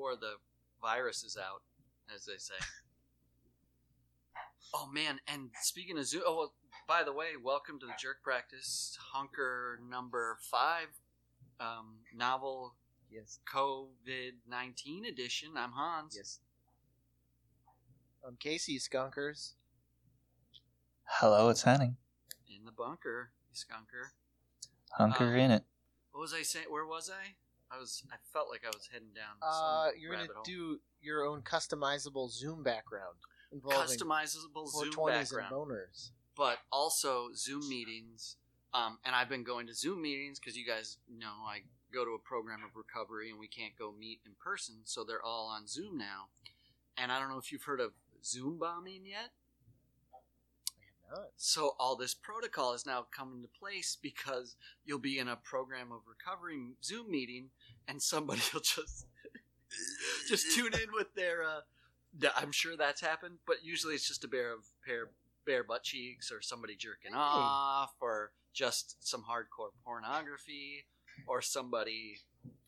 before 0.00 0.16
the 0.16 0.32
virus 0.80 1.22
is 1.24 1.36
out, 1.36 1.60
as 2.14 2.24
they 2.24 2.38
say. 2.38 2.54
oh 4.74 4.88
man! 4.90 5.20
And 5.28 5.50
speaking 5.60 5.98
of 5.98 6.06
Zoom, 6.06 6.22
oh 6.26 6.36
well, 6.36 6.54
by 6.88 7.02
the 7.02 7.12
way, 7.12 7.28
welcome 7.42 7.78
to 7.80 7.86
the 7.86 7.92
Jerk 8.00 8.22
Practice 8.24 8.96
Hunker 9.12 9.78
number 9.86 10.38
five, 10.50 10.86
um, 11.60 11.98
novel 12.16 12.74
Yes, 13.10 13.40
COVID 13.52 14.32
19 14.48 15.04
edition. 15.04 15.50
I'm 15.56 15.72
Hans. 15.72 16.14
yes. 16.16 16.38
I'm 18.26 18.36
Casey 18.36 18.78
Skunkers. 18.78 19.54
Hello, 21.04 21.48
it's 21.50 21.62
Henning. 21.64 21.96
In 22.48 22.64
the 22.64 22.72
bunker, 22.72 23.32
you 23.50 23.54
skunker. 23.56 24.12
Hunker 24.92 25.34
Um, 25.34 25.40
in 25.40 25.50
it. 25.50 25.64
What 26.12 26.20
was 26.20 26.32
I 26.32 26.42
saying? 26.42 26.66
Where 26.70 26.86
was 26.86 27.10
I? 27.10 27.34
I 27.70 27.78
was. 27.78 28.02
I 28.12 28.16
felt 28.32 28.48
like 28.50 28.62
I 28.64 28.70
was 28.74 28.88
heading 28.92 29.12
down. 29.14 29.36
Uh, 29.42 29.86
some 29.90 29.92
you're 30.00 30.12
gonna 30.12 30.26
hole. 30.34 30.42
do 30.44 30.80
your 31.00 31.24
own 31.24 31.42
customizable 31.42 32.30
Zoom 32.30 32.62
background 32.62 33.16
involving 33.52 33.96
customizable 33.96 34.68
Zoom 34.68 34.92
420s 34.92 35.06
background. 35.32 35.52
and 35.52 35.70
boners. 35.70 36.10
but 36.36 36.58
also 36.72 37.28
Zoom 37.34 37.68
meetings. 37.68 38.36
Um, 38.72 38.98
and 39.04 39.14
I've 39.16 39.28
been 39.28 39.42
going 39.42 39.66
to 39.66 39.74
Zoom 39.74 40.00
meetings 40.02 40.38
because 40.38 40.56
you 40.56 40.64
guys 40.64 40.98
know 41.08 41.32
I 41.48 41.62
go 41.92 42.04
to 42.04 42.12
a 42.12 42.18
program 42.20 42.60
of 42.64 42.76
recovery 42.76 43.28
and 43.30 43.38
we 43.38 43.48
can't 43.48 43.76
go 43.76 43.92
meet 43.98 44.20
in 44.24 44.32
person, 44.42 44.76
so 44.84 45.02
they're 45.02 45.24
all 45.24 45.48
on 45.48 45.66
Zoom 45.66 45.98
now. 45.98 46.28
And 46.96 47.10
I 47.10 47.18
don't 47.18 47.30
know 47.30 47.38
if 47.38 47.50
you've 47.50 47.64
heard 47.64 47.80
of 47.80 47.92
Zoom 48.22 48.58
bombing 48.58 49.02
yet. 49.04 49.30
I 50.12 50.18
have 51.10 51.18
not. 51.18 51.28
So 51.36 51.74
all 51.80 51.96
this 51.96 52.14
protocol 52.14 52.74
is 52.74 52.86
now 52.86 53.06
coming 53.10 53.36
into 53.38 53.48
place 53.48 53.96
because 54.00 54.54
you'll 54.84 55.00
be 55.00 55.18
in 55.18 55.26
a 55.26 55.34
program 55.36 55.90
of 55.90 56.02
recovery 56.06 56.60
Zoom 56.84 57.10
meeting, 57.10 57.48
and 57.88 58.00
somebody 58.02 58.40
will 58.54 58.60
just 58.60 59.06
just 60.28 60.54
tune 60.54 60.72
in 60.74 60.88
with 60.92 61.14
their. 61.14 61.42
Uh, 61.42 61.60
I'm 62.36 62.52
sure 62.52 62.76
that's 62.76 63.00
happened, 63.00 63.38
but 63.46 63.56
usually 63.64 63.94
it's 63.94 64.06
just 64.06 64.24
a 64.24 64.28
pair 64.28 64.52
of 64.52 64.64
pair 64.86 65.10
bare 65.46 65.64
butt 65.64 65.82
cheeks, 65.82 66.30
or 66.32 66.40
somebody 66.42 66.76
jerking 66.76 67.12
Hey. 67.12 67.18
off, 67.18 67.94
or 68.00 68.32
just 68.52 68.96
some 69.06 69.22
hardcore 69.22 69.70
pornography, 69.84 70.86
or 71.26 71.40
somebody, 71.40 72.18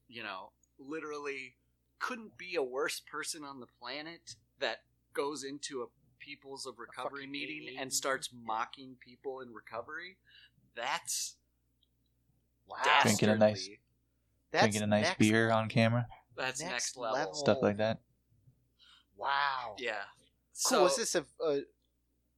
you 0.08 0.22
know, 0.22 0.52
literally 0.78 1.56
couldn't 1.98 2.36
be 2.38 2.54
a 2.56 2.62
worse 2.62 3.00
person 3.00 3.44
on 3.44 3.60
the 3.60 3.66
planet 3.80 4.36
that 4.60 4.78
goes 5.12 5.44
into 5.44 5.82
a 5.82 5.86
people's 6.18 6.66
of 6.66 6.78
recovery 6.78 7.26
meeting 7.26 7.64
idiot. 7.64 7.76
and 7.80 7.92
starts 7.92 8.30
mocking 8.32 8.96
people 9.00 9.40
in 9.40 9.52
recovery. 9.52 10.16
That's 10.76 11.34
Wow. 12.66 12.78
Drinking 13.02 13.28
a 13.28 13.36
nice- 13.36 13.56
dastardly. 13.58 13.80
That's 14.52 14.64
Drinking 14.64 14.82
a 14.82 14.86
nice 14.86 15.04
next- 15.06 15.18
beer 15.18 15.50
on 15.50 15.68
camera, 15.68 16.06
That's 16.36 16.60
next 16.60 16.72
next, 16.72 16.96
level. 16.98 17.16
level. 17.18 17.34
stuff 17.34 17.58
like 17.62 17.78
that. 17.78 18.00
Wow. 19.16 19.76
Yeah. 19.78 19.92
Cool. 19.92 20.02
So 20.52 20.82
Was 20.84 20.96
this 20.96 21.14
a, 21.14 21.24
a 21.44 21.62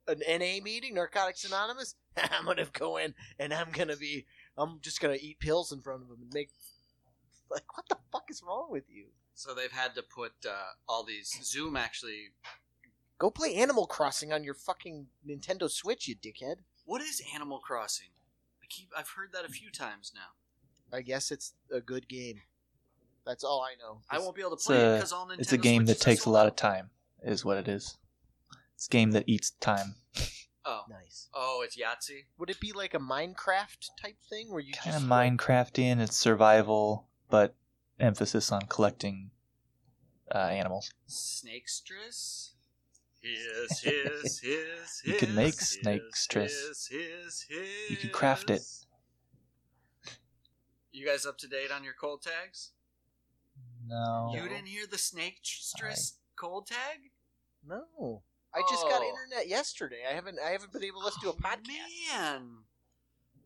an 0.06 0.20
NA 0.28 0.62
meeting, 0.62 0.94
Narcotics 0.94 1.44
Anonymous? 1.44 1.96
I'm 2.16 2.44
gonna 2.44 2.66
go 2.72 2.96
in 2.98 3.14
and 3.38 3.52
I'm 3.52 3.70
gonna 3.72 3.96
be. 3.96 4.26
I'm 4.56 4.78
just 4.80 5.00
gonna 5.00 5.18
eat 5.20 5.40
pills 5.40 5.72
in 5.72 5.80
front 5.80 6.02
of 6.02 6.08
them 6.08 6.18
and 6.22 6.32
make. 6.32 6.50
Like, 7.50 7.76
what 7.76 7.88
the 7.88 7.98
fuck 8.10 8.30
is 8.30 8.42
wrong 8.46 8.68
with 8.70 8.84
you? 8.88 9.06
so 9.36 9.52
they've 9.52 9.72
had 9.72 9.96
to 9.96 10.02
put 10.02 10.32
uh, 10.48 10.54
all 10.88 11.02
these 11.04 11.36
Zoom 11.42 11.76
actually. 11.76 12.28
Go 13.18 13.30
play 13.30 13.54
Animal 13.56 13.86
Crossing 13.86 14.32
on 14.32 14.44
your 14.44 14.54
fucking 14.54 15.06
Nintendo 15.28 15.68
Switch, 15.70 16.06
you 16.08 16.14
dickhead. 16.16 16.56
What 16.84 17.02
is 17.02 17.20
Animal 17.34 17.58
Crossing? 17.58 18.08
I 18.62 18.66
keep 18.68 18.90
I've 18.96 19.10
heard 19.10 19.30
that 19.32 19.44
a 19.44 19.48
few 19.52 19.70
times 19.70 20.12
now. 20.14 20.34
I 20.94 21.02
guess 21.02 21.30
it's 21.32 21.54
a 21.72 21.80
good 21.80 22.08
game. 22.08 22.40
That's 23.26 23.42
all 23.42 23.62
I 23.62 23.74
know. 23.82 24.00
I 24.10 24.18
won't 24.18 24.34
be 24.36 24.42
able 24.42 24.50
to 24.50 24.54
It's 24.54 24.66
play 24.66 24.76
it 24.76 24.96
because 24.96 25.12
all 25.12 25.26
Nintendo 25.26 25.40
It's 25.40 25.52
a 25.52 25.58
game 25.58 25.86
that 25.86 25.96
Switches 25.96 26.02
are 26.02 26.10
takes 26.10 26.24
a 26.26 26.30
lot 26.30 26.46
of 26.46 26.56
time, 26.56 26.90
is 27.22 27.44
what 27.44 27.56
it 27.56 27.68
is. 27.68 27.96
It's 28.74 28.86
a 28.86 28.90
game 28.90 29.12
that 29.12 29.24
eats 29.26 29.50
time. 29.52 29.94
Oh, 30.66 30.82
Nice. 30.88 31.28
oh, 31.34 31.62
it's 31.64 31.76
Yahtzee. 31.76 32.24
Would 32.38 32.48
it 32.50 32.58
be 32.60 32.72
like 32.72 32.94
a 32.94 32.98
Minecraft 32.98 33.88
type 34.00 34.16
thing 34.30 34.50
where 34.50 34.60
you 34.60 34.72
Kind 34.72 34.96
of 34.96 35.02
just 35.02 35.10
Minecraftian. 35.10 36.00
It's 36.00 36.16
survival, 36.16 37.06
but 37.28 37.54
emphasis 38.00 38.50
on 38.50 38.62
collecting 38.62 39.30
uh, 40.34 40.38
animals. 40.38 40.90
Snakestress. 41.08 42.50
His, 43.24 43.80
his, 43.80 44.22
his, 44.22 44.40
his, 44.40 45.02
You 45.06 45.14
can 45.14 45.34
make 45.34 45.58
his, 45.58 45.78
snakestress. 45.82 46.42
His, 46.68 46.88
his, 46.90 47.46
his. 47.48 47.90
You 47.90 47.96
can 47.96 48.10
craft 48.10 48.50
it. 48.50 48.60
You 50.94 51.04
guys 51.04 51.26
up 51.26 51.38
to 51.38 51.48
date 51.48 51.72
on 51.74 51.82
your 51.82 51.94
cold 52.00 52.22
tags? 52.22 52.70
No. 53.84 54.30
You 54.32 54.48
didn't 54.48 54.66
hear 54.68 54.86
the 54.86 54.96
snake 54.96 55.40
snakestress 55.42 56.12
cold 56.36 56.68
tag? 56.68 57.10
No. 57.66 58.22
I 58.54 58.60
just 58.70 58.84
got 58.84 59.02
Oh. 59.02 59.08
internet 59.08 59.48
yesterday. 59.48 60.04
I 60.08 60.12
haven't. 60.12 60.38
I 60.38 60.50
haven't 60.50 60.72
been 60.72 60.84
able 60.84 61.00
to 61.00 61.06
listen 61.06 61.20
to 61.22 61.30
a 61.30 61.32
Oh, 61.32 61.36
podcast. 61.36 62.12
Man. 62.12 62.64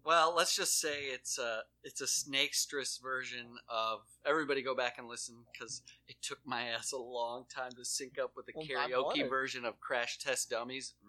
Well, 0.04 0.34
let's 0.34 0.54
just 0.54 0.78
say 0.78 1.06
it's 1.06 1.38
a 1.38 1.64
it's 1.82 2.02
a 2.02 2.04
snakestress 2.04 3.00
version 3.00 3.58
of 3.66 4.02
everybody 4.26 4.60
go 4.62 4.74
back 4.74 4.98
and 4.98 5.08
listen 5.08 5.46
because 5.50 5.80
it 6.06 6.16
took 6.20 6.38
my 6.44 6.64
ass 6.64 6.92
a 6.92 6.98
long 6.98 7.46
time 7.46 7.72
to 7.72 7.84
sync 7.84 8.18
up 8.18 8.36
with 8.36 8.44
the 8.44 8.52
Well, 8.54 8.66
I 8.78 8.90
karaoke 8.90 9.28
version 9.28 9.64
of 9.64 9.80
Crash 9.80 10.18
Test 10.18 10.50
Dummies. 10.50 10.94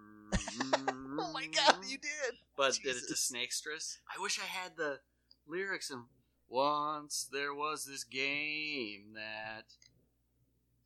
Oh 1.22 1.34
my 1.34 1.48
god, 1.48 1.76
you 1.86 1.98
mm-hmm. 1.98 2.30
did. 2.30 2.36
but 2.56 2.74
did 2.76 2.96
it 2.96 3.02
to 3.02 3.08
Jesus. 3.10 3.30
Snakestress. 3.34 3.98
I 4.16 4.22
wish 4.22 4.40
I 4.40 4.46
had 4.46 4.78
the 4.78 5.00
lyrics 5.46 5.90
and 5.90 6.04
once 6.50 7.30
there 7.32 7.54
was 7.54 7.86
this 7.86 8.04
game 8.04 9.14
that 9.14 9.66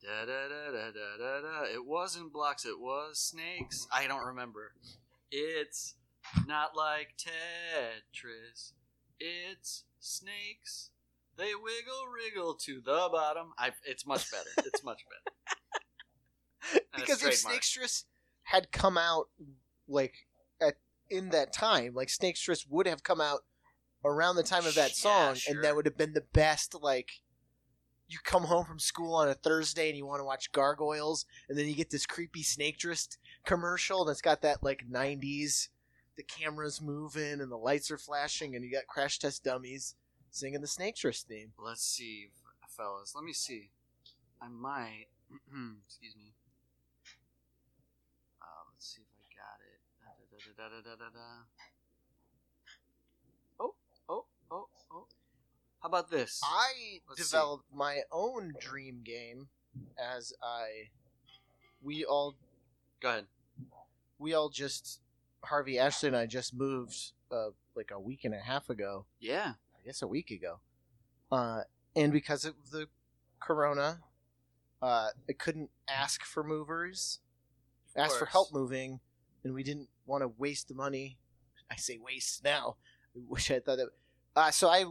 da 0.02 0.26
da 0.26 0.48
da 0.48 0.70
da 0.70 0.90
da 0.90 1.16
da 1.18 1.40
da. 1.40 1.64
It 1.64 1.86
wasn't 1.86 2.32
blocks, 2.32 2.64
it 2.64 2.78
was 2.78 3.18
snakes. 3.18 3.86
I 3.92 4.06
don't 4.06 4.26
remember. 4.26 4.72
It's 5.30 5.94
not 6.46 6.76
like 6.76 7.14
Tetris. 7.16 8.72
It's 9.18 9.84
snakes. 10.00 10.90
They 11.36 11.54
wiggle 11.54 12.06
wriggle 12.14 12.54
to 12.54 12.76
the 12.76 13.08
bottom. 13.10 13.52
I. 13.58 13.72
It's 13.84 14.06
much 14.06 14.30
better. 14.30 14.50
It's 14.58 14.84
much 14.84 15.02
better. 15.08 15.36
Because 16.96 17.22
if. 17.22 17.34
Snakestress 17.34 18.04
had 18.44 18.72
come 18.72 18.96
out 18.96 19.28
like 19.86 20.14
at 20.62 20.76
in 21.10 21.28
that 21.30 21.52
time, 21.52 21.92
like 21.94 22.08
Snakestress 22.08 22.66
would 22.70 22.86
have 22.86 23.02
come 23.02 23.20
out 23.20 23.40
around 24.04 24.36
the 24.36 24.42
time 24.42 24.66
of 24.66 24.74
that 24.74 24.90
Yeah, 24.90 24.94
song, 24.94 25.34
sure. 25.34 25.54
and 25.54 25.64
that 25.64 25.74
would 25.76 25.86
have 25.86 25.96
been 25.96 26.12
the 26.12 26.24
best. 26.32 26.74
Like 26.80 27.20
you 28.08 28.18
come 28.22 28.44
home 28.44 28.64
from 28.64 28.78
school 28.78 29.14
on 29.14 29.28
a 29.28 29.34
Thursday 29.34 29.88
and 29.88 29.96
you 29.96 30.06
want 30.06 30.20
to 30.20 30.24
watch 30.24 30.52
Gargoyles, 30.52 31.24
and 31.48 31.58
then 31.58 31.66
you 31.66 31.74
get 31.74 31.90
this 31.90 32.06
creepy 32.06 32.42
snake 32.42 32.78
Snakestress 32.78 33.16
commercial 33.44 34.04
that's 34.04 34.20
got 34.20 34.42
that 34.42 34.62
like 34.62 34.84
'90s. 34.90 35.68
The 36.16 36.22
camera's 36.22 36.80
moving 36.80 37.40
and 37.40 37.50
the 37.50 37.56
lights 37.56 37.90
are 37.90 37.98
flashing, 37.98 38.54
and 38.54 38.64
you 38.64 38.70
got 38.70 38.86
Crash 38.86 39.18
Test 39.18 39.42
Dummies 39.44 39.96
singing 40.30 40.60
the 40.60 40.66
Snakestress 40.66 41.24
theme. 41.24 41.52
Let's 41.58 41.84
see, 41.84 42.28
fellas. 42.68 43.14
Let 43.14 43.24
me 43.24 43.32
see. 43.32 43.70
I 44.40 44.48
might. 44.48 45.06
excuse 45.86 46.14
me. 46.16 46.34
Uh, 48.40 48.62
let's 48.70 48.86
see 48.94 49.02
if 49.02 49.08
I 49.18 49.26
got 49.34 49.58
it. 49.64 49.80
Da, 49.98 50.10
da, 50.38 50.68
da, 50.68 50.68
da, 50.68 50.80
da, 50.82 50.96
da, 50.96 51.10
da. 51.10 51.28
Oh, 53.58 53.74
oh, 54.08 54.24
oh, 54.50 54.68
oh. 54.92 55.06
How 55.84 55.88
about 55.88 56.08
this? 56.08 56.40
I 56.42 57.00
Let's 57.06 57.28
developed 57.28 57.66
my 57.70 58.00
own 58.10 58.54
dream 58.58 59.02
game 59.04 59.48
as 59.98 60.32
I 60.42 60.88
we 61.82 62.06
all 62.06 62.36
Go 63.02 63.10
ahead. 63.10 63.26
we 64.18 64.32
all 64.32 64.48
just 64.48 65.00
Harvey 65.44 65.78
Ashley 65.78 66.06
and 66.06 66.16
I 66.16 66.24
just 66.24 66.54
moved 66.54 67.12
uh, 67.30 67.48
like 67.76 67.90
a 67.92 68.00
week 68.00 68.24
and 68.24 68.32
a 68.32 68.38
half 68.38 68.70
ago. 68.70 69.04
Yeah. 69.20 69.52
I 69.74 69.84
guess 69.84 70.00
a 70.00 70.06
week 70.06 70.30
ago. 70.30 70.60
Uh, 71.30 71.64
and 71.94 72.14
because 72.14 72.46
of 72.46 72.54
the 72.72 72.86
corona, 73.38 74.00
uh, 74.80 75.08
I 75.28 75.32
couldn't 75.34 75.68
ask 75.86 76.24
for 76.24 76.42
movers, 76.42 77.18
Of 77.94 78.04
ask 78.06 78.18
for 78.18 78.24
help 78.24 78.54
moving, 78.54 79.00
and 79.44 79.52
we 79.52 79.62
didn't 79.62 79.90
want 80.06 80.22
to 80.22 80.28
waste 80.28 80.68
the 80.68 80.74
money. 80.74 81.18
I 81.70 81.76
say 81.76 81.98
waste 81.98 82.42
now. 82.42 82.76
I 83.14 83.20
wish 83.28 83.50
I 83.50 83.60
thought 83.60 83.76
that. 83.76 83.88
Uh, 84.34 84.50
so 84.50 84.70
I 84.70 84.86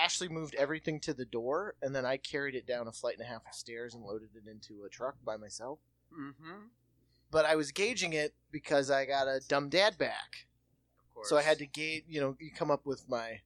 Ashley 0.00 0.28
moved 0.28 0.54
everything 0.54 1.00
to 1.00 1.14
the 1.14 1.24
door, 1.24 1.74
and 1.82 1.94
then 1.94 2.04
I 2.04 2.16
carried 2.16 2.54
it 2.54 2.66
down 2.66 2.88
a 2.88 2.92
flight 2.92 3.16
and 3.18 3.26
a 3.26 3.28
half 3.28 3.46
of 3.46 3.54
stairs 3.54 3.94
and 3.94 4.04
loaded 4.04 4.30
it 4.34 4.48
into 4.50 4.84
a 4.84 4.88
truck 4.88 5.16
by 5.24 5.36
myself. 5.36 5.78
Mm-hmm. 6.12 6.66
But 7.30 7.44
I 7.44 7.56
was 7.56 7.72
gauging 7.72 8.12
it 8.12 8.34
because 8.50 8.90
I 8.90 9.04
got 9.04 9.26
a 9.26 9.40
dumb 9.48 9.68
dad 9.68 9.98
back. 9.98 10.46
Of 10.98 11.14
course. 11.14 11.28
So 11.28 11.36
I 11.36 11.42
had 11.42 11.58
to 11.58 11.66
gauge, 11.66 12.04
you 12.08 12.20
know, 12.20 12.36
you 12.38 12.50
come 12.50 12.70
up 12.70 12.86
with 12.86 13.08
my. 13.08 13.40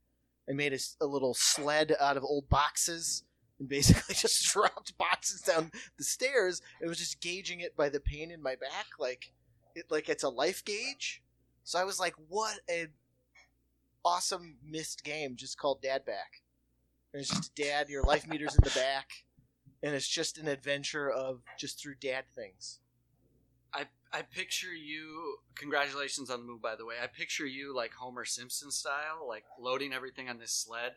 I 0.49 0.53
made 0.53 0.79
a 1.01 1.07
little 1.07 1.35
sled 1.35 1.95
out 2.01 2.17
of 2.17 2.25
old 2.25 2.49
boxes 2.49 3.25
and 3.59 3.69
basically 3.69 4.15
just 4.19 4.45
dropped 4.53 4.99
boxes 4.99 5.43
down 5.43 5.71
the 5.97 6.05
stairs. 6.05 6.61
It 6.81 6.89
was 6.89 6.99
just 6.99 7.21
gauging 7.21 7.61
it 7.61 7.77
by 7.77 7.89
the 7.89 8.01
pain 8.01 8.31
in 8.31 8.43
my 8.43 8.57
back, 8.57 8.87
like 8.99 9.33
it 9.75 9.85
like 9.91 10.09
it's 10.09 10.25
a 10.25 10.29
life 10.29 10.65
gauge. 10.65 11.23
So 11.63 11.79
I 11.79 11.85
was 11.85 12.01
like, 12.01 12.15
"What 12.29 12.59
a 12.69 12.89
awesome 14.05 14.59
missed 14.65 15.05
game!" 15.05 15.37
Just 15.37 15.59
called 15.59 15.83
Dad 15.83 16.05
Back. 16.05 16.43
And 17.13 17.21
it's 17.21 17.31
just 17.31 17.55
Dad, 17.55 17.89
your 17.89 18.05
life 18.05 18.27
meter's 18.29 18.55
in 18.55 18.63
the 18.63 18.71
back, 18.71 19.11
and 19.83 19.95
it's 19.95 20.09
just 20.09 20.39
an 20.39 20.47
adventure 20.47 21.11
of 21.11 21.43
just 21.59 21.81
through 21.81 21.97
Dad 21.97 22.25
things. 22.35 22.81
I 23.73 23.87
I 24.13 24.23
picture 24.23 24.73
you. 24.73 25.39
Congratulations 25.55 26.31
on 26.31 26.41
the 26.41 26.47
move, 26.47 26.63
by 26.63 26.77
the 26.77 26.85
way. 26.85 26.97
I 27.03 27.07
picture 27.07 27.47
you 27.47 27.75
like 27.75 27.93
Homer 27.95 28.25
Simpson 28.25 28.71
style, 28.71 29.27
like 29.29 29.45
loading 29.59 29.93
everything 29.93 30.29
on 30.29 30.39
this 30.39 30.53
sled, 30.53 30.95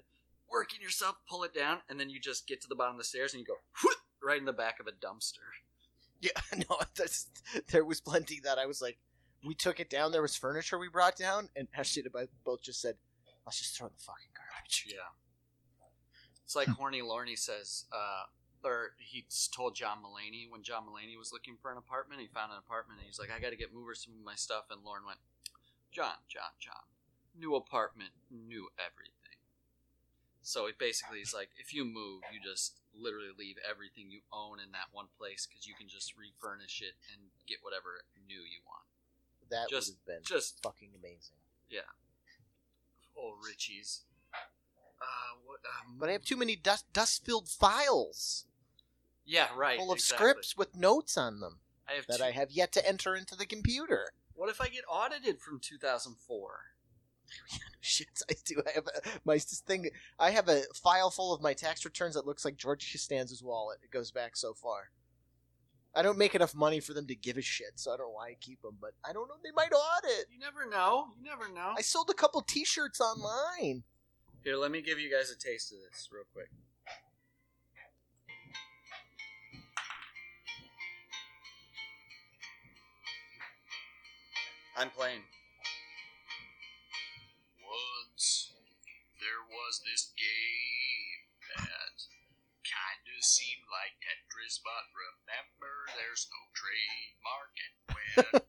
working 0.50 0.81
yourself, 0.81 1.15
pull 1.29 1.43
it 1.43 1.53
down, 1.53 1.79
and 1.89 2.00
then 2.00 2.10
you 2.10 2.19
just 2.19 2.48
get 2.48 2.62
to 2.62 2.67
the 2.67 2.75
bottom 2.75 2.95
of 2.95 3.00
the 3.00 3.03
stairs 3.03 3.33
and 3.33 3.41
you 3.41 3.45
go 3.45 3.57
whoop, 3.83 3.98
right 4.24 4.39
in 4.39 4.45
the 4.45 4.53
back 4.53 4.79
of 4.79 4.88
a 4.88 4.91
dumpster. 4.91 5.38
Yeah, 6.22 6.31
no, 6.69 6.79
that's, 6.95 7.27
there 7.72 7.86
was 7.86 8.00
plenty 8.00 8.39
that 8.43 8.57
I 8.57 8.65
was 8.65 8.81
like, 8.81 8.98
we 9.46 9.54
took 9.54 9.80
it 9.80 9.90
down. 9.90 10.12
There 10.12 10.22
was 10.22 10.36
furniture 10.36 10.78
we 10.80 10.90
brought 10.90 11.16
down, 11.16 11.50
and 11.56 11.68
Ashley 11.78 12.04
and 12.04 12.12
I 12.16 12.28
both 12.44 12.62
just 12.62 12.82
said, 12.82 12.96
"Let's 13.46 13.60
just 13.60 13.78
throw 13.78 13.88
it 13.88 13.92
in 13.92 13.96
the 13.98 14.04
fucking 14.04 14.32
garbage." 14.36 14.86
Yeah. 14.88 15.12
It's 16.44 16.56
like 16.56 16.68
Horny 16.68 17.02
Lorny 17.02 17.38
says, 17.38 17.86
uh, 17.92 18.26
or 18.64 18.96
he 18.98 19.26
told 19.52 19.76
John 19.76 20.00
Mulaney 20.00 20.50
when 20.50 20.64
John 20.64 20.84
Mulaney 20.84 21.18
was 21.18 21.32
looking 21.32 21.58
for 21.62 21.72
an 21.72 21.78
apartment, 21.78 22.22
he 22.22 22.28
found 22.28 22.52
an 22.52 22.60
apartment 22.60 23.00
and 23.00 23.08
he's 23.08 23.20
like, 23.20 23.32
I 23.32 23.40
got 23.40 23.52
to 23.52 23.60
get 23.60 23.74
movers 23.74 24.04
to 24.04 24.12
move 24.12 24.24
my 24.24 24.36
stuff. 24.36 24.66
And 24.72 24.84
Lorne 24.84 25.06
went, 25.06 25.20
John, 25.92 26.24
John, 26.28 26.56
John, 26.60 26.88
new 27.38 27.56
apartment, 27.56 28.12
new 28.32 28.70
everything. 28.80 29.40
So 30.44 30.68
it 30.68 30.78
basically 30.78 31.20
is 31.20 31.34
like, 31.34 31.50
if 31.56 31.74
you 31.74 31.86
move, 31.86 32.24
you 32.32 32.44
just 32.44 32.84
literally 32.92 33.32
leave 33.32 33.56
everything 33.64 34.12
you 34.12 34.22
own 34.32 34.60
in 34.60 34.76
that 34.76 34.92
one 34.92 35.08
place 35.18 35.48
because 35.48 35.66
you 35.66 35.74
can 35.74 35.88
just 35.88 36.14
refurnish 36.20 36.84
it 36.84 37.00
and 37.10 37.32
get 37.48 37.64
whatever 37.64 38.04
new 38.28 38.44
you 38.44 38.60
want. 38.68 38.84
That 39.53 39.69
Just- 39.69 39.89
would 39.91 39.98
have 39.98 40.05
been 40.05 40.24
Just 40.24 40.62
fucking 40.63 40.91
amazing. 40.98 41.38
Yeah. 41.69 41.81
old 43.15 43.38
Richie's. 43.45 44.03
Uh, 45.01 45.38
what? 45.45 45.60
Um, 45.65 45.98
But 46.00 46.10
I 46.10 46.13
have 46.13 46.24
too 46.24 46.38
many 46.38 46.55
dust 46.55 46.91
dust 46.93 47.24
filled 47.25 47.50
files 47.50 48.45
yeah, 49.25 49.50
right. 49.55 49.77
full 49.77 49.91
of 49.91 49.98
exactly. 49.98 50.27
scripts 50.29 50.57
with 50.57 50.75
notes 50.75 51.17
on 51.17 51.39
them 51.39 51.60
I 51.88 51.93
have 51.93 52.07
that 52.07 52.17
two- 52.17 52.24
I 52.24 52.31
have 52.31 52.51
yet 52.51 52.72
to 52.74 52.88
enter 52.88 53.15
into 53.15 53.36
the 53.36 53.45
computer. 53.45 54.13
What 54.36 54.50
if 54.50 54.60
I 54.62 54.67
get 54.69 54.83
audited 54.88 55.39
from 55.41 55.60
2004? 55.60 56.60
Shit, 57.81 58.07
I 58.29 58.33
do. 58.45 58.62
I 58.65 58.72
have 58.72 58.88
a, 58.88 59.01
my 59.25 59.38
thing. 59.38 59.89
I 60.17 60.31
have 60.31 60.48
a 60.50 60.62
file 60.74 61.10
full 61.12 61.33
of 61.33 61.41
my 61.41 61.53
tax 61.53 61.83
returns 61.86 62.15
that 62.15 62.25
looks 62.25 62.45
like 62.45 62.57
George 62.57 62.89
Costanza's 62.91 63.43
wallet. 63.43 63.79
It 63.83 63.91
goes 63.91 64.12
back 64.12 64.36
so 64.36 64.53
far. 64.53 64.89
I 65.96 66.02
don't 66.02 66.18
make 66.18 66.34
enough 66.34 66.56
money 66.56 66.80
for 66.80 66.94
them 66.94 67.06
to 67.08 67.16
give 67.16 67.38
a 67.38 67.42
shit, 67.42 67.74
so 67.76 67.94
I 67.94 67.98
don't 67.98 68.08
know 68.08 68.14
why 68.14 68.30
I 68.30 68.38
keep 68.40 68.62
them. 68.64 68.78
But 68.82 68.94
I 69.08 69.14
don't 69.14 69.28
know. 69.28 69.36
They 69.44 69.52
might 69.56 69.72
audit. 69.72 70.26
You 70.32 70.40
never 70.40 70.68
know. 70.68 71.10
You 71.18 71.24
never 71.24 71.54
know. 71.54 71.74
I 71.78 71.82
sold 71.82 72.10
a 72.10 72.16
couple 72.16 72.42
T-shirts 72.42 73.00
online. 73.00 73.84
Here, 74.44 74.58
let 74.58 74.72
me 74.72 74.82
give 74.82 75.00
you 75.00 75.12
guys 75.12 75.30
a 75.32 75.38
taste 75.38 75.72
of 75.72 75.78
this 75.80 76.10
real 76.12 76.24
quick. 76.34 76.50
I'm 84.76 84.90
playing. 84.90 85.20
Market, 97.24 97.72
where 98.34 98.43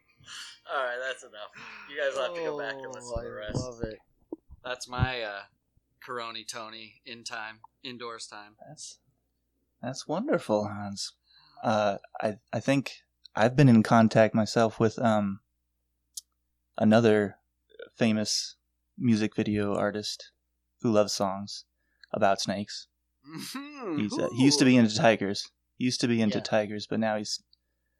All 0.72 0.84
right, 0.84 0.98
that's 1.06 1.22
enough. 1.22 1.50
You 1.90 1.96
guys 2.00 2.14
will 2.14 2.22
have 2.22 2.34
to 2.34 2.40
go 2.40 2.58
back 2.58 2.74
and 2.74 2.92
listen 2.92 3.12
Oh, 3.16 3.20
to 3.20 3.26
the 3.26 3.32
I 3.34 3.46
rest. 3.48 3.58
love 3.58 3.82
it. 3.82 3.98
That's 4.64 4.88
my 4.88 5.22
uh, 5.22 5.40
Coroni 6.06 6.46
Tony 6.46 7.00
in 7.04 7.24
time, 7.24 7.60
indoors 7.82 8.26
time. 8.26 8.56
That's 8.68 8.98
that's 9.82 10.06
wonderful, 10.06 10.66
Hans. 10.68 11.12
Uh, 11.62 11.98
I 12.20 12.38
I 12.52 12.60
think 12.60 13.02
I've 13.34 13.56
been 13.56 13.68
in 13.68 13.82
contact 13.82 14.34
myself 14.34 14.78
with 14.78 14.98
um 14.98 15.40
another 16.78 17.36
famous 17.96 18.56
music 18.98 19.34
video 19.34 19.74
artist 19.74 20.30
who 20.82 20.90
loves 20.90 21.12
songs 21.12 21.64
about 22.12 22.40
snakes. 22.40 22.86
He's 23.96 24.18
uh, 24.18 24.28
he 24.36 24.44
used 24.44 24.58
to 24.58 24.64
be 24.64 24.76
into 24.76 24.94
tigers. 24.94 25.48
He 25.80 25.86
used 25.86 26.02
to 26.02 26.08
be 26.08 26.20
into 26.20 26.36
Yeah. 26.38 26.42
tigers, 26.42 26.86
but 26.86 27.00
now 27.00 27.16
he's 27.16 27.42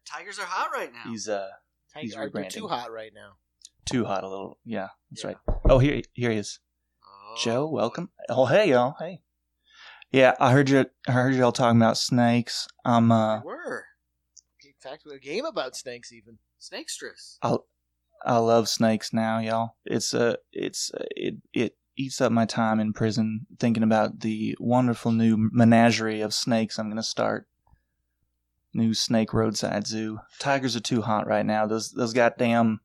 Tigers 0.05 0.37
are 0.37 0.45
hot 0.45 0.69
right 0.71 0.93
now. 0.93 1.09
he's 1.09 1.27
uh 1.27 1.49
Tiger, 1.91 2.01
He's 2.03 2.13
they're 2.13 2.29
rebranding. 2.29 2.51
too 2.51 2.67
hot 2.67 2.91
right 2.91 3.11
now. 3.11 3.37
too 3.85 4.05
hot 4.05 4.23
a 4.23 4.29
little. 4.29 4.59
Yeah, 4.63 4.89
that's 5.09 5.23
Yeah. 5.23 5.27
right. 5.29 5.37
Oh, 5.67 5.79
here 5.79 6.03
here 6.13 6.29
he 6.29 6.37
is. 6.37 6.59
Oh, 7.03 7.35
Joe, 7.43 7.67
welcome. 7.67 8.11
Oh, 8.29 8.45
hey 8.45 8.69
y'all. 8.69 8.95
Hey. 8.99 9.23
Yeah, 10.11 10.35
I 10.39 10.51
heard 10.51 10.69
you. 10.69 10.85
I 11.07 11.11
heard 11.13 11.33
y'all 11.33 11.51
talking 11.51 11.81
about 11.81 11.97
snakes. 11.97 12.67
Um, 12.85 13.11
uh, 13.11 13.39
We 13.39 13.45
were 13.47 13.85
In 14.63 14.73
fact, 14.79 15.01
we 15.03 15.13
have 15.13 15.17
a 15.17 15.19
game 15.25 15.45
about 15.45 15.75
snakes 15.75 16.11
even. 16.11 16.37
Snakestress. 16.59 17.39
I 17.41 17.57
I 18.23 18.37
love 18.37 18.69
snakes 18.69 19.11
now, 19.11 19.39
y'all. 19.39 19.75
It's 19.85 20.13
uh, 20.13 20.35
it's 20.53 20.91
uh, 20.93 21.05
it 21.15 21.37
it 21.51 21.77
eats 21.97 22.21
up 22.21 22.31
my 22.31 22.45
time 22.45 22.79
in 22.79 22.93
prison 22.93 23.47
thinking 23.59 23.81
about 23.81 24.19
the 24.19 24.55
wonderful 24.59 25.11
new 25.11 25.35
menagerie 25.51 26.21
of 26.21 26.31
snakes 26.35 26.77
I'm 26.77 26.89
gonna 26.89 27.01
start. 27.01 27.47
New 28.73 28.93
snake 28.93 29.33
roadside 29.33 29.85
zoo. 29.85 30.19
Tigers 30.39 30.75
are 30.75 30.81
too 30.81 31.01
hot 31.01 31.27
right 31.27 31.45
now. 31.45 31.65
Those 31.65 31.91
those 31.91 32.13
goddamn 32.13 32.79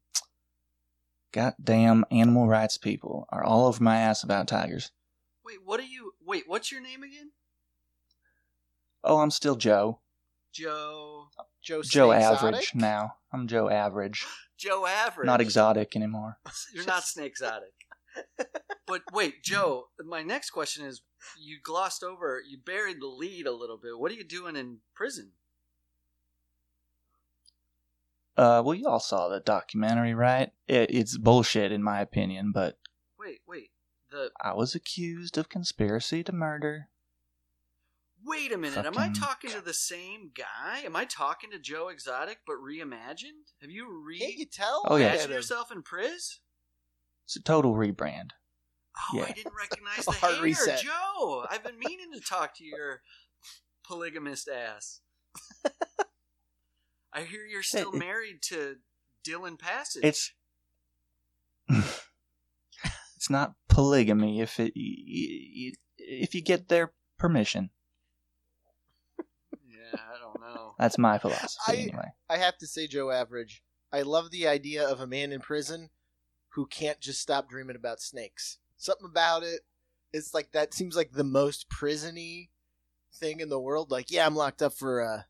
goddamn 1.33 2.05
animal 2.11 2.49
rights 2.49 2.79
people 2.79 3.27
are 3.31 3.45
all 3.45 3.67
over 3.67 3.83
my 3.83 3.97
ass 3.97 4.23
about 4.23 4.49
tigers. 4.49 4.91
Wait, 5.45 5.59
what 5.65 5.79
are 5.79 5.85
you? 5.85 6.13
Wait, 6.25 6.45
what's 6.47 6.73
your 6.73 6.81
name 6.81 7.03
again? 7.03 7.31
Oh, 9.05 9.19
I'm 9.19 9.31
still 9.31 9.55
Joe. 9.55 10.01
Joe. 10.53 11.29
Joe 11.63 11.83
Joe 11.83 12.13
Average 12.13 12.55
Exotic? 12.55 12.75
now. 12.75 13.17
I'm 13.33 13.47
Joe 13.47 13.69
Average. 13.69 14.25
Joe 14.59 14.87
Average. 14.87 15.27
Not 15.27 15.41
exotic 15.41 15.95
anymore. 15.95 16.39
You're 16.75 16.87
not 16.87 17.05
snake 17.05 17.27
exotic. 17.27 17.75
but 18.87 19.03
wait, 19.13 19.43
Joe. 19.45 19.89
My 20.05 20.23
next 20.23 20.51
question 20.51 20.85
is: 20.85 21.03
You 21.39 21.59
glossed 21.63 22.03
over. 22.03 22.43
You 22.45 22.59
buried 22.59 23.01
the 23.01 23.07
lead 23.07 23.47
a 23.47 23.53
little 23.53 23.77
bit. 23.77 23.99
What 23.99 24.11
are 24.11 24.15
you 24.15 24.25
doing 24.25 24.57
in 24.57 24.79
prison? 24.95 25.33
Uh, 28.37 28.63
well, 28.65 28.75
you 28.75 28.87
all 28.87 29.01
saw 29.01 29.29
the 29.29 29.41
documentary, 29.41 30.15
right? 30.15 30.51
It, 30.69 30.91
it's 30.91 31.17
bullshit, 31.17 31.73
in 31.73 31.83
my 31.83 32.01
opinion, 32.01 32.53
but 32.53 32.79
Wait, 33.19 33.41
wait. 33.49 33.71
The 34.11 34.31
I 34.41 34.53
was 34.55 34.75
accused 34.75 35.37
of 35.39 35.49
conspiracy 35.49 36.23
to 36.25 36.33
murder. 36.33 36.89
wait 38.25 38.53
a 38.53 38.59
minute. 38.59 38.85
Am 38.87 38.99
I 38.99 39.09
talking 39.09 39.51
to 39.51 39.61
the 39.61 39.73
same 39.75 40.31
guy? 40.37 40.81
Am 40.85 40.95
I 40.97 41.05
talking 41.07 41.51
to 41.51 41.59
Joe 41.59 41.89
Exotic 41.89 42.39
but 42.47 42.57
reimagined? 42.57 43.53
Have 43.63 43.71
you 43.71 44.03
re? 44.07 44.19
Can't 44.19 44.35
you 44.35 44.47
tell? 44.47 44.83
Oh, 44.87 44.97
yeah. 44.97 45.15
Look 45.15 45.31
yourself 45.31 45.73
in 45.73 45.83
Priz? 45.83 46.41
It's 47.25 47.37
a 47.37 47.43
total 47.43 47.75
rebrand. 47.75 48.31
Oh, 49.13 49.19
Yeah. 49.19 49.25
I 49.29 49.33
didn't 49.33 49.55
recognize 49.59 50.05
the 50.05 50.13
Hard 50.13 50.35
hair, 50.35 50.43
reset. 50.43 50.81
Joe. 50.83 51.45
I've 51.51 51.65
been 51.65 51.79
meaning 51.79 52.13
to 52.15 52.21
talk 52.21 52.55
to 52.59 52.65
your 52.65 53.01
polygamist 53.85 54.49
ass. 54.49 55.01
I 57.17 57.23
hear 57.23 57.45
you're 57.45 57.63
still 57.63 57.93
It- 57.95 57.99
married 57.99 58.43
to 58.43 58.77
Dillon 59.25 59.57
Passage. 59.57 60.05
It's 60.05 60.33
it's 63.17 63.31
not 63.31 63.55
polygamy 63.69 64.41
if 64.41 64.61
it 64.61 64.73
y- 64.77 65.05
y- 65.57 65.73
if 65.99 66.35
you 66.35 66.43
get 66.43 66.69
their 66.69 66.93
permission. 67.19 67.71
yeah, 69.69 69.99
I 69.99 70.19
don't 70.21 70.41
know. 70.41 70.75
That's 70.79 70.99
my 70.99 71.19
philosophy 71.19 71.57
I- 71.67 71.77
anyway. 71.77 72.13
I 72.29 72.37
have 72.37 72.59
to 72.59 72.67
say, 72.67 72.87
Joe 72.87 73.11
Average, 73.11 73.63
I 73.93 74.03
love 74.03 74.31
the 74.31 74.47
idea 74.47 74.87
of 74.87 75.01
a 75.01 75.07
man 75.07 75.33
in 75.33 75.41
prison 75.41 75.91
who 76.51 76.67
can't 76.67 77.01
just 77.01 77.21
stop 77.21 77.49
dreaming 77.49 77.77
about 77.77 78.01
snakes. 78.01 78.59
Something 78.77 79.09
about 79.11 79.43
it, 79.43 79.61
it's 80.13 80.35
like 80.35 80.53
that 80.53 80.75
seems 80.75 80.95
like 80.97 81.13
the 81.13 81.25
most 81.25 81.69
prisony 81.71 82.49
thing 83.13 83.41
in 83.41 83.49
the 83.49 83.59
world. 83.61 83.91
Like, 83.91 84.11
yeah, 84.11 84.27
I'm 84.27 84.37
locked 84.37 84.61
up 84.63 84.75
for 84.75 85.03
uh, 85.03 85.23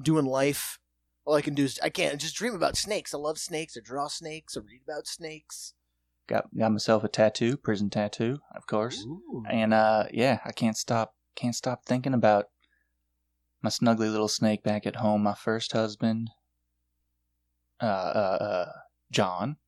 doing 0.00 0.26
life. 0.26 0.78
All 1.28 1.34
I 1.34 1.42
can 1.42 1.52
do 1.52 1.64
is 1.64 1.78
I 1.82 1.90
can't 1.90 2.18
just 2.18 2.36
dream 2.36 2.54
about 2.54 2.74
snakes. 2.74 3.12
I 3.12 3.18
love 3.18 3.38
snakes. 3.38 3.76
I 3.76 3.80
draw 3.84 4.08
snakes. 4.08 4.56
I 4.56 4.60
read 4.60 4.80
about 4.88 5.06
snakes. 5.06 5.74
Got 6.26 6.46
got 6.56 6.72
myself 6.72 7.04
a 7.04 7.08
tattoo, 7.08 7.58
prison 7.58 7.90
tattoo, 7.90 8.38
of 8.54 8.66
course. 8.66 9.04
Ooh. 9.04 9.44
And 9.50 9.74
uh 9.74 10.04
yeah, 10.10 10.38
I 10.46 10.52
can't 10.52 10.74
stop 10.76 11.14
can't 11.34 11.54
stop 11.54 11.84
thinking 11.84 12.14
about 12.14 12.46
my 13.60 13.68
snuggly 13.68 14.10
little 14.10 14.28
snake 14.28 14.62
back 14.62 14.86
at 14.86 14.96
home, 14.96 15.22
my 15.22 15.34
first 15.34 15.72
husband. 15.72 16.30
Uh 17.78 17.84
uh 17.84 18.38
uh 18.40 18.72
John. 19.10 19.58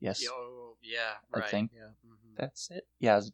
Yes. 0.00 0.24
Yo, 0.24 0.78
yeah, 0.82 1.16
I 1.34 1.40
right. 1.40 1.50
think 1.50 1.72
Yeah. 1.76 1.88
Mhm. 2.06 2.34
that's 2.38 2.70
it. 2.70 2.86
Yeah, 2.98 3.12
I 3.12 3.16
was- 3.16 3.32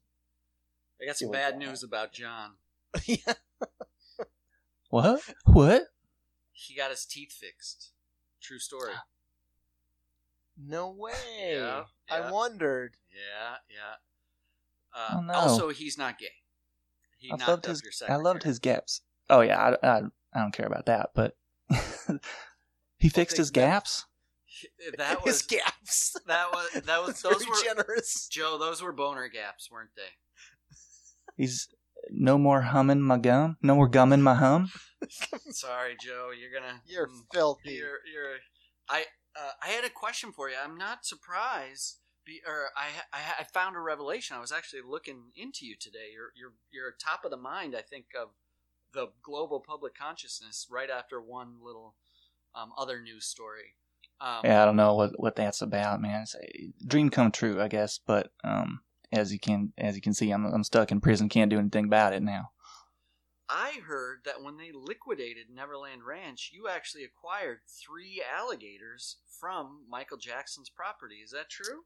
I 1.00 1.06
got 1.06 1.16
some 1.16 1.30
bad 1.30 1.52
bad. 1.52 1.59
news 1.61 1.85
about 1.85 2.12
John. 2.12 2.54
yeah. 3.04 3.35
what? 4.88 5.20
What? 5.44 5.85
He 6.62 6.75
got 6.75 6.90
his 6.90 7.05
teeth 7.07 7.33
fixed. 7.33 7.92
True 8.40 8.59
story. 8.59 8.92
No 10.62 10.90
way. 10.90 11.12
Yeah, 11.55 11.85
I 12.11 12.31
wondered. 12.31 12.96
Yeah, 13.11 13.57
yeah. 13.70 13.94
Uh, 14.94 15.16
Oh, 15.16 15.20
no. 15.23 15.33
Also, 15.33 15.68
he's 15.70 15.96
not 15.96 16.18
gay. 16.18 16.27
He 17.16 17.31
I 17.33 17.37
loved 17.46 17.64
his. 17.64 17.83
your 17.83 18.11
I 18.11 18.16
loved 18.16 18.42
his 18.42 18.59
gaps. 18.59 19.01
Oh 19.31 19.40
yeah, 19.40 19.59
I, 19.83 19.87
I, 19.87 20.01
I 20.35 20.40
don't 20.40 20.53
care 20.53 20.66
about 20.66 20.85
that, 20.85 21.12
but 21.14 21.35
he 22.99 23.09
fixed 23.09 23.38
his 23.38 23.51
gaps. 23.51 24.05
That 24.99 25.20
His 25.25 25.25
was 25.25 25.42
gaps. 25.42 26.16
that 26.27 26.53
was 26.53 26.83
that 26.85 27.03
was 27.07 27.23
those 27.23 27.42
very 27.42 27.46
were 27.49 27.57
generous. 27.64 28.29
Joe. 28.29 28.59
Those 28.59 28.83
were 28.83 28.92
boner 28.92 29.29
gaps, 29.29 29.70
weren't 29.70 29.94
they? 29.96 30.03
He's 31.37 31.68
no 32.12 32.38
more 32.38 32.62
humming 32.62 33.01
my 33.01 33.18
gum. 33.18 33.57
No 33.62 33.75
more 33.77 33.88
gumming 33.88 34.23
my 34.23 34.35
hum. 34.35 34.70
Sorry, 35.51 35.96
Joe. 36.01 36.31
You're 36.38 36.53
gonna. 36.53 36.81
You're 36.87 37.09
mm, 37.09 37.23
filthy. 37.33 37.75
You're. 37.75 38.01
You're. 38.12 38.37
I. 38.88 39.05
Uh, 39.37 39.53
I 39.62 39.68
had 39.68 39.85
a 39.85 39.90
question 39.90 40.33
for 40.33 40.49
you. 40.49 40.57
I'm 40.62 40.77
not 40.77 41.05
surprised. 41.05 41.99
Be, 42.27 42.40
or 42.46 42.68
I, 42.77 42.88
I. 43.12 43.40
I 43.40 43.44
found 43.44 43.77
a 43.77 43.81
revelation. 43.81 44.37
I 44.37 44.40
was 44.40 44.53
actually 44.53 44.83
looking 44.87 45.31
into 45.37 45.66
you 45.66 45.77
today. 45.79 46.11
You're. 46.12 46.33
You're. 46.37 46.53
You're 46.70 46.94
top 46.99 47.25
of 47.25 47.31
the 47.31 47.37
mind. 47.37 47.75
I 47.77 47.83
think 47.83 48.07
of 48.20 48.31
the 48.92 49.09
global 49.23 49.61
public 49.61 49.94
consciousness 49.94 50.66
right 50.70 50.90
after 50.90 51.20
one 51.20 51.57
little 51.62 51.94
um, 52.55 52.73
other 52.77 53.01
news 53.01 53.27
story. 53.27 53.77
Um, 54.20 54.40
Yeah, 54.44 54.62
I 54.62 54.64
don't 54.66 54.77
know 54.77 54.94
what 54.94 55.18
what 55.18 55.37
that's 55.37 55.62
about, 55.62 56.01
man. 56.01 56.23
It's 56.23 56.35
a 56.35 56.73
dream 56.87 57.11
come 57.11 57.31
true, 57.31 57.61
I 57.61 57.68
guess. 57.68 57.99
But 58.05 58.33
um, 58.44 58.81
as 59.12 59.33
you 59.33 59.38
can 59.38 59.73
as 59.79 59.96
you 59.96 60.03
can 60.03 60.14
see, 60.14 60.31
I'm 60.31 60.44
I'm 60.46 60.64
stuck 60.64 60.90
in 60.90 61.01
prison. 61.01 61.29
Can't 61.29 61.51
do 61.51 61.59
anything 61.59 61.87
about 61.87 62.12
it 62.12 62.23
now. 62.23 62.51
I 63.49 63.81
heard 63.85 64.20
that 64.27 64.42
when 64.42 64.59
they 64.59 64.70
liquidated 64.73 65.46
Neverland 65.53 66.05
Ranch, 66.05 66.51
you 66.55 66.68
actually 66.68 67.03
acquired 67.03 67.59
three 67.66 68.23
alligators 68.38 69.16
from 69.40 69.81
Michael 69.88 70.18
Jackson's 70.18 70.70
property. 70.70 71.16
Is 71.16 71.33
that 71.33 71.51
true? 71.51 71.85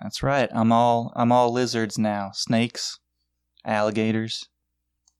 That's 0.00 0.22
right. 0.22 0.48
I'm 0.52 0.70
all 0.70 1.12
I'm 1.16 1.32
all 1.32 1.52
lizards 1.52 1.98
now. 1.98 2.30
Snakes, 2.32 3.00
alligators, 3.64 4.48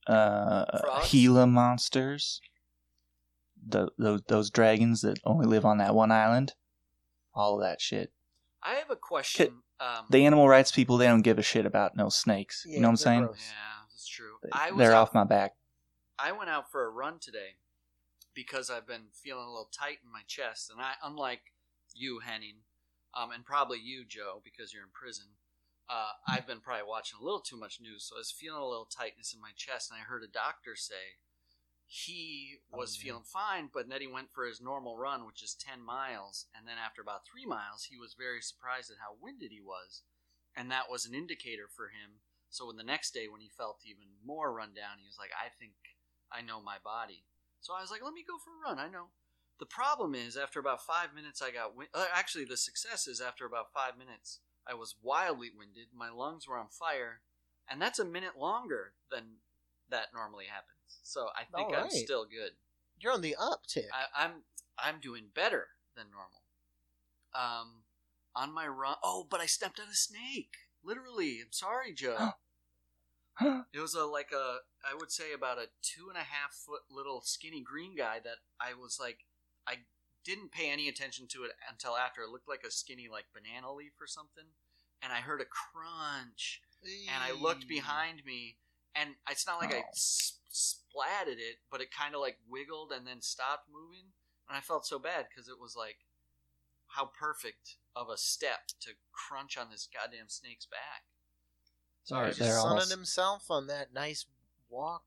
uh, 0.06 0.78
Frogs? 0.80 1.10
Gila 1.10 1.46
monsters. 1.46 2.40
The, 3.66 3.90
those 3.98 4.22
those 4.28 4.50
dragons 4.50 5.02
that 5.02 5.18
only 5.24 5.46
live 5.46 5.64
on 5.64 5.78
that 5.78 5.94
one 5.94 6.12
island. 6.12 6.54
All 7.34 7.56
of 7.56 7.62
that 7.62 7.80
shit. 7.80 8.12
I 8.62 8.74
have 8.74 8.90
a 8.90 8.96
question. 8.96 9.62
Um, 9.80 10.06
The 10.10 10.26
animal 10.26 10.46
rights 10.48 10.70
people 10.70 10.98
they 10.98 11.06
don't 11.06 11.22
give 11.22 11.38
a 11.38 11.42
shit 11.42 11.64
about 11.66 11.96
no 11.96 12.08
snakes. 12.10 12.64
Yeah, 12.66 12.74
you 12.74 12.80
know 12.80 12.88
what 12.88 12.92
I'm 12.92 12.96
saying? 12.96 13.24
gross. 13.24 13.48
yeah, 13.48 13.86
that's 13.90 14.06
true. 14.06 14.36
They- 14.42 14.50
I 14.52 14.70
was 14.70 14.78
They're 14.78 14.92
out, 14.92 15.08
off 15.08 15.14
my 15.14 15.24
back. 15.24 15.56
I 16.18 16.32
went 16.32 16.50
out 16.50 16.70
for 16.70 16.84
a 16.84 16.90
run 16.90 17.18
today 17.18 17.56
because 18.34 18.68
I've 18.70 18.86
been 18.86 19.08
feeling 19.12 19.44
a 19.46 19.50
little 19.50 19.70
tight 19.72 19.98
in 20.04 20.12
my 20.12 20.22
chest, 20.26 20.70
and 20.70 20.80
I, 20.80 20.92
unlike 21.02 21.54
you, 21.94 22.20
Henning, 22.20 22.58
um, 23.14 23.30
and 23.32 23.44
probably 23.44 23.78
you, 23.78 24.04
Joe, 24.04 24.40
because 24.44 24.72
you're 24.72 24.82
in 24.84 24.90
prison. 24.92 25.26
Uh, 25.88 26.12
I've 26.28 26.46
been 26.46 26.60
probably 26.60 26.86
watching 26.86 27.18
a 27.20 27.24
little 27.24 27.40
too 27.40 27.56
much 27.56 27.80
news, 27.80 28.04
so 28.04 28.16
I 28.16 28.18
was 28.20 28.30
feeling 28.30 28.60
a 28.62 28.66
little 28.68 28.84
tightness 28.84 29.32
in 29.34 29.40
my 29.40 29.50
chest, 29.56 29.90
and 29.90 29.98
I 29.98 30.04
heard 30.04 30.22
a 30.22 30.28
doctor 30.28 30.76
say 30.76 31.18
he 31.92 32.60
was 32.70 32.96
Oh, 32.96 33.02
feeling 33.02 33.24
fine, 33.24 33.68
but 33.74 33.88
then 33.88 34.00
he 34.00 34.06
went 34.06 34.30
for 34.30 34.46
his 34.46 34.60
normal 34.60 34.96
run, 34.96 35.26
which 35.26 35.42
is 35.42 35.54
10 35.54 35.82
miles, 35.82 36.46
and 36.54 36.66
then 36.66 36.78
after 36.78 37.02
about 37.02 37.26
three 37.26 37.44
miles, 37.44 37.82
he 37.90 37.98
was 37.98 38.14
very 38.14 38.40
surprised 38.40 38.92
at 38.92 38.98
how 38.98 39.16
winded 39.20 39.50
he 39.50 39.60
was, 39.60 40.04
and 40.54 40.70
that 40.70 40.88
was 40.88 41.04
an 41.04 41.14
indicator 41.14 41.66
for 41.66 41.88
him. 41.88 42.20
So 42.48 42.66
when 42.68 42.76
the 42.76 42.84
next 42.84 43.12
day, 43.12 43.26
when 43.26 43.40
he 43.40 43.48
felt 43.48 43.80
even 43.84 44.06
more 44.24 44.52
run 44.52 44.72
down, 44.72 44.98
he 45.00 45.06
was 45.06 45.18
like, 45.18 45.32
"I 45.34 45.48
think 45.48 45.74
I 46.30 46.42
know 46.42 46.62
my 46.62 46.78
body." 46.78 47.26
So 47.60 47.74
I 47.74 47.80
was 47.80 47.90
like, 47.90 48.02
"Let 48.02 48.14
me 48.14 48.22
go 48.22 48.38
for 48.38 48.54
a 48.54 48.60
run." 48.60 48.78
I 48.78 48.88
know. 48.88 49.10
The 49.58 49.66
problem 49.66 50.14
is, 50.14 50.36
after 50.36 50.60
about 50.60 50.86
five 50.86 51.12
minutes, 51.12 51.42
I 51.42 51.50
got 51.50 51.74
wind- 51.74 51.90
uh, 51.92 52.06
actually 52.12 52.44
the 52.44 52.56
success 52.56 53.08
is 53.08 53.20
after 53.20 53.46
about 53.46 53.72
five 53.72 53.96
minutes, 53.98 54.42
I 54.64 54.74
was 54.74 54.94
wildly 55.02 55.50
winded. 55.50 55.92
My 55.92 56.08
lungs 56.10 56.46
were 56.46 56.56
on 56.56 56.68
fire, 56.68 57.22
and 57.66 57.82
that's 57.82 57.98
a 57.98 58.04
minute 58.04 58.36
longer 58.38 58.94
than 59.10 59.40
that 59.88 60.14
normally 60.14 60.46
happens. 60.46 60.69
So 61.02 61.28
I 61.34 61.44
think 61.56 61.76
I'm 61.76 61.90
still 61.90 62.24
good. 62.24 62.52
You're 62.98 63.12
on 63.12 63.22
the 63.22 63.36
uptick. 63.40 63.86
I, 63.92 64.24
I'm 64.24 64.32
I'm 64.78 65.00
doing 65.00 65.24
better 65.34 65.68
than 65.96 66.06
normal. 66.10 66.42
Um, 67.34 67.82
on 68.34 68.54
my 68.54 68.66
run. 68.66 68.96
Oh, 69.02 69.26
but 69.28 69.40
I 69.40 69.46
stepped 69.46 69.80
on 69.80 69.86
a 69.90 69.94
snake. 69.94 70.54
Literally. 70.82 71.38
I'm 71.40 71.52
sorry, 71.52 71.92
Joe. 71.92 72.30
it 73.72 73.80
was 73.80 73.94
a 73.94 74.04
like 74.04 74.32
a 74.32 74.58
I 74.84 74.94
would 74.98 75.10
say 75.10 75.32
about 75.32 75.58
a 75.58 75.66
two 75.82 76.08
and 76.08 76.16
a 76.16 76.20
half 76.20 76.52
foot 76.52 76.82
little 76.90 77.20
skinny 77.22 77.62
green 77.62 77.96
guy 77.96 78.18
that 78.22 78.38
I 78.60 78.74
was 78.74 78.98
like 79.00 79.18
I 79.66 79.76
didn't 80.24 80.52
pay 80.52 80.70
any 80.70 80.88
attention 80.88 81.26
to 81.28 81.44
it 81.44 81.52
until 81.70 81.96
after. 81.96 82.22
It 82.22 82.30
looked 82.30 82.48
like 82.48 82.64
a 82.66 82.70
skinny 82.70 83.08
like 83.10 83.26
banana 83.34 83.72
leaf 83.72 83.92
or 84.00 84.06
something, 84.06 84.44
and 85.02 85.12
I 85.12 85.20
heard 85.20 85.40
a 85.40 85.44
crunch 85.44 86.60
and 86.82 87.22
I 87.22 87.38
looked 87.38 87.68
behind 87.68 88.24
me, 88.24 88.56
and 88.94 89.10
it's 89.30 89.46
not 89.46 89.60
like 89.60 89.72
I 89.74 89.78
Oh. 89.78 89.88
s- 89.90 90.38
splatted 90.50 91.38
it, 91.38 91.58
but 91.70 91.80
it 91.80 91.90
kind 91.92 92.14
of 92.14 92.20
like 92.20 92.38
wiggled 92.48 92.92
and 92.92 93.06
then 93.06 93.20
stopped 93.22 93.68
moving, 93.70 94.12
and 94.48 94.56
I 94.56 94.60
felt 94.60 94.86
so 94.86 94.98
bad 94.98 95.26
because 95.28 95.48
it 95.48 95.58
was 95.60 95.76
like, 95.76 95.98
how 96.88 97.06
perfect 97.06 97.76
of 97.94 98.08
a 98.08 98.16
step 98.18 98.66
to 98.80 98.90
crunch 99.12 99.56
on 99.56 99.70
this 99.70 99.86
goddamn 99.92 100.28
snake's 100.28 100.66
back. 100.66 101.04
Sorry, 102.02 102.28
He's 102.28 102.38
they're 102.38 102.48
just 102.48 102.58
all 102.58 102.68
sunning 102.70 102.82
s- 102.82 102.90
himself 102.90 103.50
on 103.50 103.66
that 103.68 103.92
nice 103.92 104.26
walk. 104.68 105.04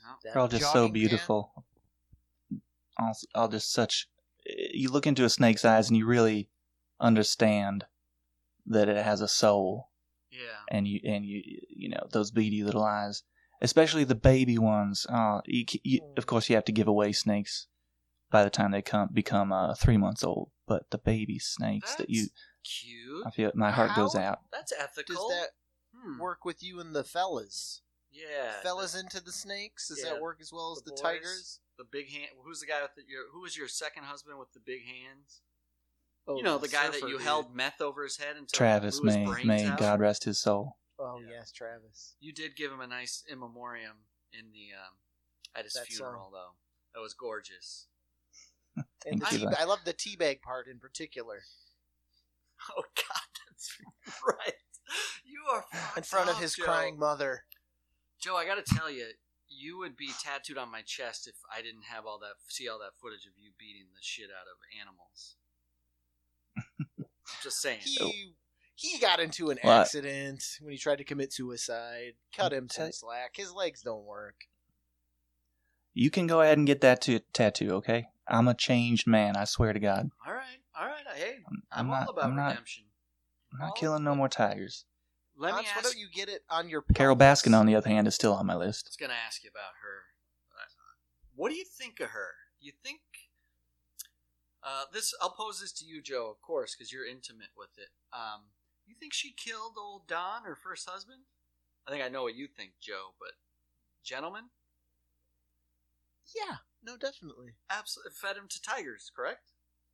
Yeah. 0.00 0.14
that 0.24 0.32
They're 0.32 0.42
all 0.42 0.48
just 0.48 0.72
so 0.72 0.88
beautiful. 0.88 1.64
All, 2.98 3.16
all 3.36 3.48
just 3.48 3.72
such. 3.72 4.08
Eh, 4.48 4.68
you 4.72 4.90
look 4.90 5.06
into 5.06 5.24
a 5.24 5.30
snake's 5.30 5.64
eyes 5.64 5.88
and 5.88 5.96
you 5.96 6.06
really 6.06 6.48
understand 7.00 7.86
that 8.66 8.88
it 8.88 9.04
has 9.04 9.20
a 9.20 9.28
soul, 9.28 9.90
Yeah. 10.32 10.58
and 10.70 10.88
you 10.88 10.98
and 11.04 11.24
you 11.26 11.42
you 11.68 11.88
know 11.90 12.06
those 12.10 12.30
beady 12.30 12.62
little 12.64 12.82
eyes, 12.82 13.22
especially 13.60 14.04
the 14.04 14.14
baby 14.14 14.56
ones. 14.58 15.06
Uh, 15.08 15.40
you, 15.44 15.64
you, 15.82 16.00
of 16.16 16.24
course, 16.26 16.48
you 16.48 16.54
have 16.56 16.64
to 16.64 16.72
give 16.72 16.88
away 16.88 17.12
snakes 17.12 17.66
by 18.30 18.42
the 18.44 18.50
time 18.50 18.70
they 18.70 18.80
come 18.82 19.10
become 19.12 19.52
uh, 19.52 19.74
three 19.74 19.98
months 19.98 20.24
old. 20.24 20.50
But 20.66 20.90
the 20.90 20.98
baby 20.98 21.38
snakes 21.38 21.94
that 21.96 22.08
you, 22.08 22.28
cute. 22.64 23.26
I 23.26 23.30
feel 23.30 23.50
my 23.54 23.70
heart 23.70 23.94
goes 23.94 24.14
out. 24.14 24.38
That's 24.50 24.72
ethical. 24.72 25.28
Does 25.28 25.38
that 25.38 25.48
Hmm. 25.94 26.18
work 26.18 26.46
with 26.46 26.62
you 26.62 26.80
and 26.80 26.96
the 26.96 27.04
fellas? 27.04 27.82
Yeah. 28.10 28.60
fellas 28.62 28.94
into 28.94 29.22
the 29.22 29.30
snakes? 29.32 29.88
Does 29.88 30.02
Yeah, 30.02 30.14
that 30.14 30.22
work 30.22 30.38
as 30.40 30.50
well 30.50 30.72
as 30.72 30.78
the 30.78 30.84
the, 30.84 30.90
boys. 30.92 31.00
tigers? 31.02 31.60
The 31.76 31.84
big 31.84 32.08
hand. 32.10 32.30
Who's 32.42 32.60
the 32.60 32.66
guy 32.66 32.80
with 32.80 32.94
the, 32.96 33.02
your? 33.06 33.24
Who 33.32 33.42
was 33.42 33.56
your 33.56 33.68
second 33.68 34.04
husband 34.04 34.38
with 34.38 34.52
the 34.54 34.60
big 34.60 34.86
hands? 34.86 35.42
Oh, 36.28 36.36
you 36.36 36.42
know 36.42 36.58
the 36.58 36.68
guy 36.68 36.88
that 36.88 37.00
you 37.00 37.12
dude. 37.18 37.22
held 37.22 37.54
meth 37.54 37.80
over 37.80 38.04
his 38.04 38.16
head 38.16 38.36
until 38.36 38.56
Travis, 38.56 39.00
blew 39.00 39.08
his 39.08 39.16
may 39.18 39.24
brains 39.26 39.46
may 39.46 39.64
out? 39.66 39.78
God 39.78 40.00
rest 40.00 40.24
his 40.24 40.40
soul. 40.40 40.76
Oh 40.98 41.18
Yeah. 41.20 41.36
yes, 41.38 41.50
Travis. 41.52 42.14
You 42.20 42.32
did 42.32 42.54
give 42.56 42.70
him 42.70 42.80
a 42.80 42.86
nice 42.86 43.24
in 43.28 43.40
memoriam 43.40 43.96
in 44.32 44.52
the 44.52 44.72
um, 44.78 44.94
at 45.56 45.64
his 45.64 45.72
That's, 45.74 45.88
funeral, 45.88 46.30
though. 46.32 46.52
That 46.94 47.00
was 47.00 47.14
gorgeous. 47.14 47.86
And 49.04 49.20
the 49.20 49.26
tea, 49.26 49.46
I 49.58 49.64
love 49.64 49.80
the 49.84 49.92
teabag 49.92 50.40
part 50.42 50.66
in 50.68 50.78
particular. 50.78 51.40
Oh 52.70 52.82
God, 52.94 53.26
that's 53.48 53.76
right. 54.24 54.54
You 55.24 55.40
are 55.52 55.64
In 55.72 56.04
fucked 56.04 56.06
front 56.06 56.30
of 56.30 56.38
his 56.38 56.54
Joe. 56.54 56.62
crying 56.64 56.96
mother. 56.96 57.42
Joe, 58.20 58.36
I 58.36 58.46
got 58.46 58.64
to 58.64 58.74
tell 58.76 58.88
you, 58.88 59.06
you 59.48 59.78
would 59.78 59.96
be 59.96 60.10
tattooed 60.22 60.58
on 60.58 60.70
my 60.70 60.82
chest 60.82 61.26
if 61.26 61.34
I 61.52 61.60
didn't 61.60 61.90
have 61.90 62.06
all 62.06 62.20
that 62.20 62.34
see 62.46 62.68
all 62.68 62.78
that 62.78 62.94
footage 63.02 63.26
of 63.26 63.32
you 63.36 63.50
beating 63.58 63.86
the 63.92 64.00
shit 64.00 64.30
out 64.30 64.46
of 64.46 64.62
animals. 64.80 65.34
Just 67.42 67.60
saying. 67.60 67.80
He 67.82 68.34
he 68.74 68.98
got 68.98 69.20
into 69.20 69.50
an 69.50 69.58
What? 69.62 69.82
accident 69.82 70.42
when 70.60 70.72
he 70.72 70.78
tried 70.78 70.98
to 70.98 71.04
commit 71.04 71.32
suicide. 71.32 72.14
Cut 72.36 72.52
him 72.52 72.68
some 72.68 72.90
slack. 72.92 73.36
His 73.36 73.52
legs 73.52 73.82
don't 73.82 74.04
work. 74.04 74.34
You 75.94 76.10
can 76.10 76.26
go 76.26 76.40
ahead 76.40 76.58
and 76.58 76.66
get 76.66 76.80
that 76.80 77.02
t- 77.02 77.20
tattoo, 77.32 77.72
okay? 77.74 78.06
I'm 78.26 78.48
a 78.48 78.54
changed 78.54 79.06
man. 79.06 79.36
I 79.36 79.44
swear 79.44 79.72
to 79.72 79.78
God. 79.80 80.10
all 80.26 80.32
right, 80.32 80.58
all 80.78 80.86
right. 80.86 81.04
Hey, 81.14 81.36
I'm, 81.46 81.62
I'm, 81.70 81.86
I'm 81.86 81.90
all 81.90 82.00
not. 82.00 82.08
about 82.10 82.24
I'm 82.24 82.36
not. 82.36 82.48
redemption. 82.50 82.84
I'm 83.52 83.58
not 83.58 83.66
All 83.66 83.72
killing 83.74 84.04
no 84.04 84.14
more 84.14 84.28
tigers. 84.28 84.86
Let 85.36 85.54
me 85.56 85.62
Hans, 85.64 85.68
why 85.76 85.82
don't 85.82 85.98
you 85.98 86.08
get 86.12 86.28
it 86.28 86.42
on 86.50 86.68
your 86.68 86.82
Carole? 86.94 87.16
Baskin, 87.16 87.54
on 87.58 87.66
the 87.66 87.74
other 87.74 87.88
hand, 87.88 88.06
is 88.06 88.14
still 88.14 88.32
on 88.32 88.46
my 88.46 88.54
list. 88.54 88.62
I 88.62 88.66
list. 88.66 88.86
was 88.90 88.96
gonna 88.96 89.18
ask 89.26 89.44
you 89.44 89.50
about 89.50 89.72
her. 89.82 90.02
What 91.34 91.50
do 91.50 91.56
you 91.56 91.64
think 91.64 92.00
of 92.00 92.08
her? 92.10 92.28
Do 92.60 92.66
you 92.66 92.72
think 92.84 93.00
uh, 94.64 94.84
this? 94.92 95.12
I'll 95.20 95.30
pose 95.30 95.60
this 95.60 95.72
to 95.74 95.84
you, 95.84 96.02
Joe, 96.02 96.28
of 96.30 96.40
course, 96.42 96.74
because 96.74 96.92
you're 96.92 97.06
intimate 97.06 97.50
with 97.56 97.70
it. 97.78 97.88
Um, 98.12 98.50
you 98.86 98.94
think 98.98 99.12
she 99.12 99.32
killed 99.32 99.74
old 99.78 100.06
Don, 100.08 100.42
her 100.44 100.56
first 100.56 100.88
husband? 100.88 101.20
I 101.86 101.90
think 101.90 102.02
I 102.04 102.08
know 102.08 102.22
what 102.22 102.34
you 102.34 102.46
think, 102.46 102.72
Joe. 102.80 103.14
But 103.18 103.32
gentlemen, 104.04 104.44
Yeah, 106.34 106.56
no, 106.82 106.96
definitely. 106.96 107.54
absolutely 107.70 108.12
fed 108.20 108.36
him 108.36 108.46
to 108.48 108.62
tigers, 108.62 109.10
correct? 109.14 109.50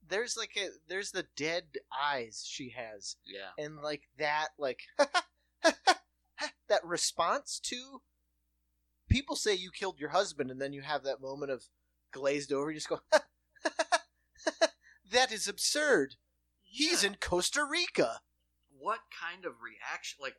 There's 0.06 0.36
like 0.36 0.52
a 0.56 0.68
there's 0.88 1.10
the 1.10 1.26
dead 1.36 1.64
eyes 1.92 2.44
she 2.48 2.70
has, 2.76 3.16
Yeah. 3.26 3.50
and 3.62 3.78
like 3.82 4.02
that 4.18 4.48
like 4.58 4.82
that 5.62 6.84
response 6.84 7.58
to 7.64 8.00
people 9.08 9.34
say 9.36 9.54
you 9.54 9.70
killed 9.70 9.98
your 9.98 10.10
husband, 10.10 10.50
and 10.50 10.60
then 10.60 10.72
you 10.72 10.82
have 10.82 11.02
that 11.04 11.20
moment 11.20 11.50
of 11.50 11.64
glazed 12.12 12.52
over. 12.52 12.70
You 12.70 12.76
just 12.76 12.88
go, 12.88 13.00
that 15.10 15.32
is 15.32 15.48
absurd. 15.48 16.16
He's 16.62 17.02
Yeah. 17.02 17.10
in 17.10 17.16
Costa 17.16 17.64
Rica. 17.64 18.20
what 18.80 19.00
kind 19.10 19.44
of 19.44 19.54
reaction 19.60 20.18
like 20.22 20.36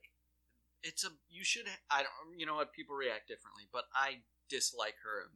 it's 0.82 1.03
a 1.03 1.10
you 1.29 1.43
should 1.43 1.65
i 1.91 2.01
don't 2.03 2.39
you 2.39 2.45
know 2.45 2.55
what 2.55 2.71
people 2.71 2.95
react 2.95 3.27
differently 3.27 3.63
but 3.73 3.84
i 3.93 4.21
dislike 4.47 4.95
her 5.03 5.29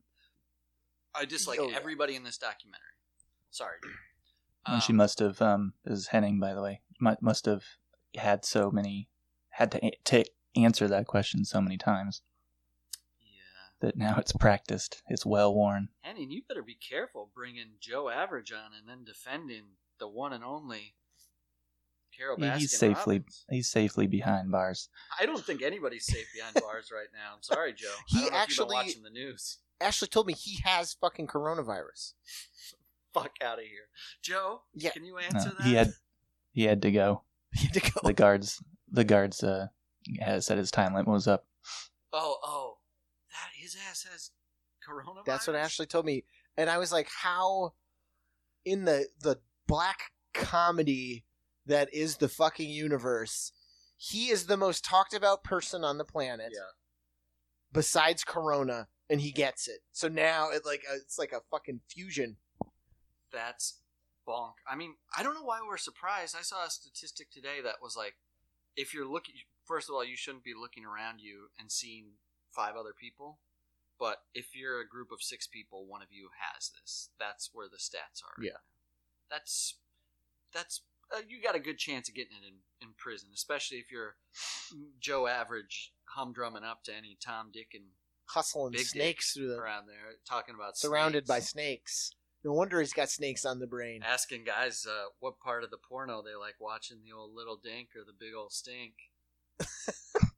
i 1.13 1.25
dislike 1.25 1.59
Oh, 1.59 1.67
yeah. 1.69 1.75
everybody 1.75 2.15
in 2.15 2.23
this 2.23 2.37
documentary 2.37 2.95
sorry 3.51 3.75
dude. 3.81 3.91
And 4.65 4.81
she 4.81 4.93
Um, 4.93 4.97
must 4.97 5.19
have, 5.19 5.41
um, 5.41 5.73
this 5.83 5.99
is 5.99 6.07
Henning, 6.07 6.39
by 6.39 6.53
the 6.53 6.61
way, 6.61 6.81
mu- 7.01 7.17
must 7.19 7.43
have 7.45 7.65
had 8.15 8.45
so 8.45 8.71
many, 8.71 9.09
had 9.49 9.69
to, 9.73 9.85
a- 9.85 9.99
to 10.05 10.23
answer 10.55 10.87
that 10.87 11.05
question 11.05 11.43
so 11.43 11.59
many 11.59 11.77
times 11.77 12.21
yeah 12.21 12.32
that 13.83 13.95
now 13.97 14.15
it's 14.17 14.31
practiced. 14.33 15.01
It's 15.09 15.25
well 15.25 15.53
worn. 15.53 15.89
Henning, 16.01 16.31
you 16.31 16.41
better 16.47 16.63
be 16.63 16.75
careful 16.75 17.29
bringing 17.35 17.73
joe 17.79 18.09
average 18.09 18.51
on 18.51 18.71
and 18.77 18.87
then 18.89 19.03
defending 19.05 19.63
the 19.99 20.07
one 20.07 20.33
and 20.33 20.43
only 20.43 20.95
carole 22.17 22.37
baskin 22.37 22.57
he's 22.59 22.77
safely, 22.77 23.17
Robbins. 23.17 23.45
he's 23.49 23.69
safely 23.69 24.05
behind 24.07 24.51
bars. 24.51 24.89
i 25.19 25.25
don't 25.25 25.43
think 25.43 25.61
anybody's 25.63 26.05
safe 26.05 26.27
behind 26.35 26.53
bars 26.61 26.89
right 26.93 27.07
now 27.13 27.33
i'm 27.35 27.41
sorry 27.41 27.73
joe 27.73 27.87
He 28.07 28.19
I 28.19 28.21
don't 28.21 28.21
know 28.21 28.25
if 28.25 28.31
you've 28.31 28.31
been 28.31 28.39
actually- 28.67 28.73
watching 28.75 29.03
the 29.03 29.09
news 29.09 29.57
Ashley 29.81 30.07
told 30.07 30.27
me 30.27 30.33
he 30.33 30.59
has 30.63 30.93
fucking 30.93 31.27
coronavirus. 31.27 32.13
fuck 33.13 33.31
out 33.43 33.57
of 33.59 33.65
here 33.65 33.87
joe 34.21 34.61
Yeah. 34.75 34.91
can 34.91 35.03
you 35.05 35.13
No, 35.13 35.19
answer 35.19 35.51
that 35.57 35.65
he 35.67 35.73
had, 35.73 35.93
he 36.53 36.63
had 36.65 36.81
to 36.83 36.91
go. 36.91 37.23
He 37.53 37.65
had 37.65 37.73
to 37.73 37.79
go. 37.81 37.99
The 38.03 38.13
guards, 38.13 38.63
the 38.91 39.03
guards, 39.03 39.43
uh, 39.43 39.67
had 40.19 40.43
said 40.43 40.57
his 40.57 40.71
time 40.71 40.93
limit 40.93 41.07
was 41.07 41.27
up. 41.27 41.45
Oh, 42.11 42.37
oh, 42.43 42.77
that 42.77 42.82
his 43.63 43.77
ass 43.89 44.05
has 44.11 44.31
coronavirus. 44.87 45.25
That's 45.25 45.47
what 45.47 45.55
Ashley 45.55 45.85
told 45.85 46.05
me, 46.05 46.25
and 46.57 46.69
I 46.69 46.77
was 46.77 46.91
like, 46.91 47.07
"How 47.09 47.73
in 48.65 48.85
the 48.85 49.07
the 49.21 49.39
black 49.67 50.11
comedy 50.33 51.23
that 51.65 51.93
is 51.93 52.17
the 52.17 52.27
fucking 52.27 52.69
universe, 52.69 53.53
he 53.97 54.29
is 54.29 54.47
the 54.47 54.57
most 54.57 54.83
talked 54.83 55.13
about 55.13 55.43
person 55.43 55.83
on 55.83 55.97
the 55.97 56.05
planet 56.05 56.51
Yeah, 56.53 56.61
besides 57.71 58.23
Corona, 58.23 58.87
and 59.09 59.21
he 59.21 59.31
gets 59.31 59.67
it. 59.67 59.79
So 59.91 60.07
now 60.07 60.49
it 60.49 60.65
like 60.65 60.83
uh, 60.89 60.95
it's 60.95 61.17
like 61.17 61.31
a 61.31 61.41
fucking 61.49 61.81
fusion. 61.87 62.37
that's 63.31 63.79
bonk. 64.27 64.53
I 64.69 64.75
mean, 64.75 64.95
I 65.17 65.23
don't 65.23 65.33
know 65.33 65.43
why 65.43 65.59
we're 65.65 65.77
surprised. 65.77 66.35
I 66.37 66.43
saw 66.43 66.65
a 66.65 66.69
statistic 66.69 67.31
today 67.31 67.61
that 67.63 67.75
was 67.81 67.95
like, 67.95 68.15
if 68.75 68.93
you're 68.93 69.09
looking, 69.09 69.35
first 69.65 69.89
of 69.89 69.95
all, 69.95 70.05
you 70.05 70.15
shouldn't 70.15 70.43
be 70.43 70.53
looking 70.59 70.85
around 70.85 71.19
you 71.19 71.49
and 71.59 71.71
seeing 71.71 72.13
five 72.51 72.75
other 72.75 72.93
people. 72.97 73.39
But 73.99 74.17
if 74.33 74.55
you're 74.55 74.81
a 74.81 74.87
group 74.87 75.09
of 75.11 75.21
six 75.21 75.47
people, 75.47 75.85
one 75.87 76.01
of 76.01 76.09
you 76.11 76.29
has 76.53 76.69
this. 76.69 77.09
That's 77.19 77.49
where 77.53 77.67
the 77.69 77.77
stats 77.77 78.23
are. 78.23 78.43
Yeah. 78.43 78.61
That's 79.29 79.77
that's 80.53 80.81
uh, 81.13 81.21
you 81.27 81.41
got 81.41 81.55
a 81.55 81.59
good 81.59 81.77
chance 81.77 82.09
of 82.09 82.15
getting 82.15 82.33
it 82.33 82.47
in, 82.47 82.87
in 82.87 82.93
prison, 82.97 83.29
especially 83.33 83.77
if 83.77 83.91
you're 83.91 84.15
Joe 84.99 85.27
Average 85.27 85.93
humdrumming 86.17 86.63
up 86.63 86.83
to 86.85 86.95
any 86.95 87.17
Tom, 87.23 87.49
Dick, 87.53 87.69
and 87.73 87.85
Hustling 88.25 88.71
Big 88.71 88.85
snakes 88.85 89.33
through 89.33 89.49
the 89.49 89.57
around 89.57 89.87
there 89.87 90.15
talking 90.27 90.55
about 90.55 90.77
surrounded 90.77 91.25
by 91.25 91.39
snakes, 91.39 91.51
snakes. 91.51 92.11
No 92.43 92.53
wonder 92.53 92.79
he's 92.79 92.93
got 92.93 93.09
snakes 93.09 93.45
on 93.45 93.59
the 93.59 93.67
brain. 93.67 94.01
asking 94.03 94.43
guys 94.43 94.85
uh, 94.89 95.09
what 95.19 95.39
part 95.39 95.63
of 95.63 95.71
the 95.71 95.77
porno 95.77 96.21
they 96.21 96.35
like 96.35 96.55
watching 96.59 96.97
the 97.03 97.15
old 97.15 97.33
little 97.33 97.59
dink 97.61 97.89
or 97.95 98.03
the 98.05 98.13
big 98.17 98.33
old 98.35 98.51
stink. 98.51 98.93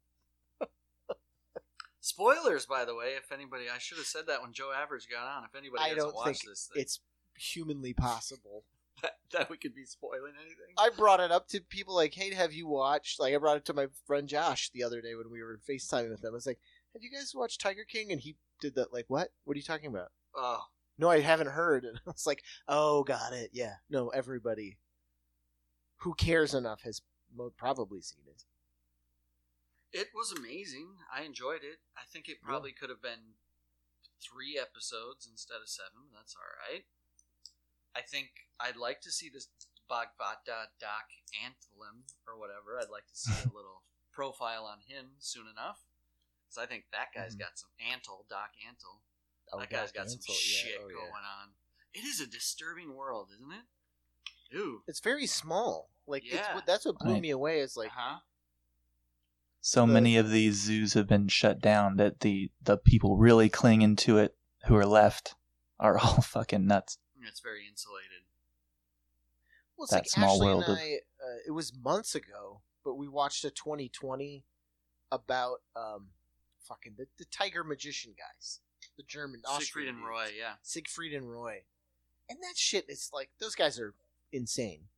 Spoilers, 2.05 2.67
by 2.67 2.85
the 2.85 2.93
way, 2.93 3.13
if 3.17 3.31
anybody, 3.31 3.63
I 3.73 3.79
should 3.79 3.97
have 3.97 4.05
said 4.05 4.27
that 4.27 4.39
when 4.43 4.53
Joe 4.53 4.71
Average 4.71 5.07
got 5.09 5.25
on. 5.25 5.43
If 5.43 5.55
anybody 5.55 5.81
I 5.81 5.87
hasn't 5.87 6.01
don't 6.01 6.15
watched 6.15 6.41
think 6.41 6.51
this, 6.51 6.69
thing, 6.71 6.83
It's 6.83 6.99
humanly 7.35 7.93
possible. 7.93 8.63
that, 9.01 9.13
that 9.31 9.49
we 9.49 9.57
could 9.57 9.73
be 9.73 9.85
spoiling 9.85 10.33
anything. 10.39 10.75
I 10.77 10.91
brought 10.95 11.19
it 11.19 11.31
up 11.31 11.47
to 11.47 11.61
people 11.61 11.95
like, 11.95 12.13
"Hey, 12.13 12.31
have 12.35 12.53
you 12.53 12.67
watched?" 12.67 13.19
Like, 13.19 13.33
I 13.33 13.37
brought 13.37 13.57
it 13.57 13.65
to 13.65 13.73
my 13.73 13.87
friend 14.05 14.27
Josh 14.27 14.69
the 14.69 14.83
other 14.83 15.01
day 15.01 15.15
when 15.15 15.31
we 15.31 15.41
were 15.41 15.59
FaceTiming 15.67 16.11
with 16.11 16.23
him. 16.23 16.29
I 16.29 16.35
was 16.35 16.45
like, 16.45 16.59
"Have 16.93 17.01
you 17.01 17.09
guys 17.09 17.33
watched 17.33 17.59
Tiger 17.59 17.83
King?" 17.83 18.11
And 18.11 18.21
he 18.21 18.35
did 18.61 18.75
that. 18.75 18.93
Like, 18.93 19.05
what? 19.07 19.29
What 19.45 19.55
are 19.55 19.57
you 19.57 19.63
talking 19.63 19.89
about? 19.89 20.11
Oh, 20.35 20.61
No, 20.99 21.09
I 21.09 21.21
haven't 21.21 21.49
heard. 21.49 21.85
And 21.89 21.97
I 22.05 22.11
was 22.11 22.27
like, 22.27 22.43
"Oh, 22.67 23.03
got 23.03 23.33
it. 23.33 23.49
Yeah. 23.51 23.77
No, 23.89 24.09
everybody 24.09 24.77
who 26.01 26.13
cares 26.13 26.53
enough 26.53 26.83
has 26.83 27.01
probably 27.57 28.01
seen 28.01 28.25
it." 28.27 28.43
It 29.95 30.09
was 30.13 30.33
amazing. 30.35 30.99
I 31.07 31.23
enjoyed 31.23 31.63
it. 31.63 31.79
I 31.95 32.03
think 32.11 32.27
it 32.27 32.41
probably 32.43 32.73
could 32.73 32.89
have 32.89 33.01
been 33.01 33.39
three 34.19 34.59
episodes 34.59 35.23
instead 35.29 35.63
of 35.63 35.69
seven. 35.69 36.11
But 36.11 36.19
that's 36.19 36.35
all 36.35 36.43
right. 36.69 36.83
I 37.95 38.01
think 38.01 38.27
I'd 38.59 38.75
like 38.75 38.99
to 39.07 39.11
see 39.11 39.29
this 39.29 39.47
Bhagavan 39.89 40.43
Doc 40.79 41.07
Anthem 41.39 42.03
or 42.27 42.37
whatever. 42.37 42.75
I'd 42.81 42.91
like 42.91 43.07
to 43.07 43.15
see 43.15 43.31
a 43.47 43.53
little 43.55 43.83
profile 44.11 44.65
on 44.65 44.79
him 44.85 45.15
soon 45.19 45.47
enough. 45.47 45.79
Because 46.43 46.59
I 46.61 46.65
think 46.67 46.85
that 46.91 47.13
guy's 47.15 47.35
Mhm. 47.35 47.39
got 47.39 47.57
some 47.57 47.69
Antle, 47.79 48.27
Doc 48.27 48.51
Antle. 48.67 48.99
Oh, 49.53 49.59
that 49.59 49.69
guy's 49.69 49.91
got 49.93 50.09
some 50.09 50.19
Ansel, 50.19 50.33
yeah. 50.35 50.39
shit 50.59 50.79
Oh, 50.83 50.89
yeah. 50.89 50.95
going 50.95 51.23
on. 51.23 51.55
It 51.93 52.03
is 52.03 52.19
a 52.19 52.27
disturbing 52.27 52.93
world, 52.95 53.29
isn't 53.33 53.51
it? 53.51 53.65
Dude. 54.51 54.81
It's 54.87 54.99
very 54.99 55.27
small. 55.27 55.89
Like, 56.05 56.23
Yeah. 56.25 56.59
that's 56.65 56.83
what 56.85 56.99
blew 56.99 57.19
me 57.21 57.29
away. 57.29 57.61
Is 57.61 57.77
like, 57.77 57.91
huh? 57.91 58.19
So 59.67 59.81
The- 59.87 59.93
many 59.93 60.15
of 60.15 60.29
these 60.29 60.61
zoos 60.61 60.93
have 60.93 61.07
been 61.07 61.27
shut 61.27 61.59
down 61.59 61.95
that 61.97 62.19
the 62.19 62.51
the 62.61 62.77
people 62.77 63.17
really 63.17 63.49
clinging 63.49 63.95
to 63.95 64.19
it 64.19 64.37
who 64.67 64.75
are 64.75 64.85
left 64.85 65.33
are 65.79 65.97
all 66.03 66.21
fucking 66.21 66.67
nuts. 66.67 66.99
It's 67.23 67.39
very 67.39 67.67
insulated. 67.67 68.25
Well, 69.75 69.85
it's 69.85 69.91
that 69.91 69.97
like 70.01 70.09
small 70.09 70.35
Ashley 70.35 70.45
world 70.45 70.63
and 70.65 70.73
of- 70.73 70.77
I, 70.77 70.93
uh, 71.19 71.37
it 71.47 71.51
was 71.51 71.73
months 71.75 72.13
ago, 72.13 72.61
but 72.83 72.93
we 72.93 73.07
watched 73.07 73.43
a 73.43 73.49
2020 73.49 74.43
about 75.11 75.63
um, 75.75 76.09
fucking 76.59 76.93
the, 76.99 77.07
the 77.17 77.25
Tiger 77.25 77.63
Magician 77.63 78.13
guys, 78.15 78.59
the 78.97 79.03
German 79.03 79.39
Siegfried 79.39 79.55
Austrian 79.63 79.95
and 79.95 80.05
Roy, 80.05 80.27
yeah. 80.37 80.53
Siegfried 80.61 81.15
and 81.15 81.31
Roy, 81.31 81.63
and 82.29 82.37
that 82.43 82.55
shit 82.55 82.85
is 82.87 83.09
like 83.11 83.31
those 83.39 83.55
guys 83.55 83.79
are 83.79 83.95
insane. 84.31 84.89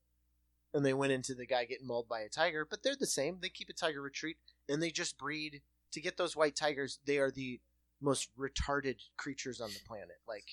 And 0.74 0.86
they 0.86 0.94
went 0.94 1.14
into 1.14 1.34
the 1.34 1.46
guy 1.46 1.66
getting 1.66 1.88
mauled 1.88 2.08
by 2.10 2.20
a 2.22 2.30
tiger, 2.30 2.66
but 2.70 2.84
they're 2.84 2.96
the 2.96 3.06
same. 3.08 3.38
They 3.42 3.50
keep 3.50 3.70
a 3.70 3.74
tiger 3.74 4.02
retreat, 4.02 4.38
and 4.70 4.82
they 4.84 4.92
just 4.92 5.18
breed 5.18 5.62
to 5.92 6.02
get 6.02 6.18
those 6.18 6.36
white 6.36 6.56
tigers. 6.56 7.00
They 7.06 7.18
are 7.18 7.32
the 7.32 7.60
most 8.02 8.30
retarded 8.38 8.98
creatures 9.16 9.60
on 9.62 9.70
the 9.70 9.80
planet. 9.88 10.18
Like, 10.28 10.46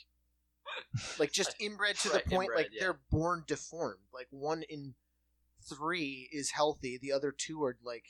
like 1.19 1.33
just 1.33 1.55
inbred 1.61 1.97
to 1.99 2.11
Right, 2.11 2.25
the 2.25 2.31
point 2.31 2.51
inbred, 2.51 2.57
like 2.65 2.71
yeah. 2.73 2.81
they're 2.81 3.01
born 3.11 3.45
deformed. 3.47 3.99
Like 4.15 4.29
one 4.31 4.63
in 4.63 4.95
three 5.63 6.29
is 6.33 6.51
healthy, 6.53 6.97
the 6.97 7.13
other 7.13 7.33
two 7.33 7.63
are 7.65 7.77
like 7.85 8.05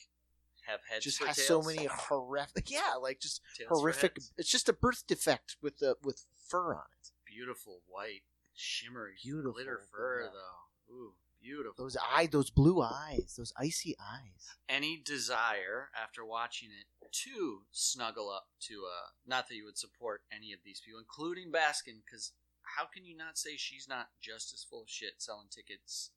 Have 0.66 0.80
heads 0.88 1.04
just 1.04 1.22
has 1.24 1.36
tails. 1.36 1.48
so 1.48 1.62
many 1.62 1.86
horrific. 1.90 2.70
Yeah, 2.70 2.94
like 3.00 3.18
just 3.20 3.40
Tails 3.58 3.70
horrific. 3.70 4.18
It's 4.38 4.50
just 4.50 4.68
a 4.68 4.72
birth 4.72 5.04
defect 5.06 5.56
with 5.62 5.78
the 5.78 5.96
with 6.02 6.26
fur 6.48 6.74
on 6.74 6.84
it. 7.00 7.10
Beautiful 7.26 7.80
white, 7.88 8.22
shimmery, 8.54 9.14
Beautiful, 9.22 9.52
glitter 9.54 9.80
fur, 9.90 10.22
yeah. 10.22 10.28
though. 10.32 10.94
Ooh, 10.94 11.12
beautiful. 11.44 11.74
Those 11.84 11.96
eye, 11.96 12.26
those 12.30 12.50
blue 12.50 12.80
eyes, 12.82 13.34
those 13.36 13.52
icy 13.58 13.94
eyes. 14.00 14.56
Any 14.68 14.96
desire 15.04 15.90
after 16.00 16.24
watching 16.24 16.70
it 16.70 16.86
to 17.12 17.60
snuggle 17.70 18.30
up 18.30 18.48
to 18.68 18.82
uh 18.86 19.10
not 19.26 19.48
that 19.48 19.54
you 19.54 19.64
would 19.64 19.78
support 19.78 20.22
any 20.34 20.52
of 20.52 20.60
these 20.64 20.80
people, 20.84 20.98
including 20.98 21.52
Baskin, 21.52 22.00
because 22.04 22.32
how 22.76 22.86
can 22.86 23.04
you 23.04 23.16
not 23.16 23.36
say 23.38 23.56
she's 23.56 23.86
not 23.88 24.08
just 24.20 24.52
as 24.54 24.64
full 24.64 24.82
of 24.82 24.88
shit 24.90 25.14
selling 25.18 25.48
tickets 25.50 26.10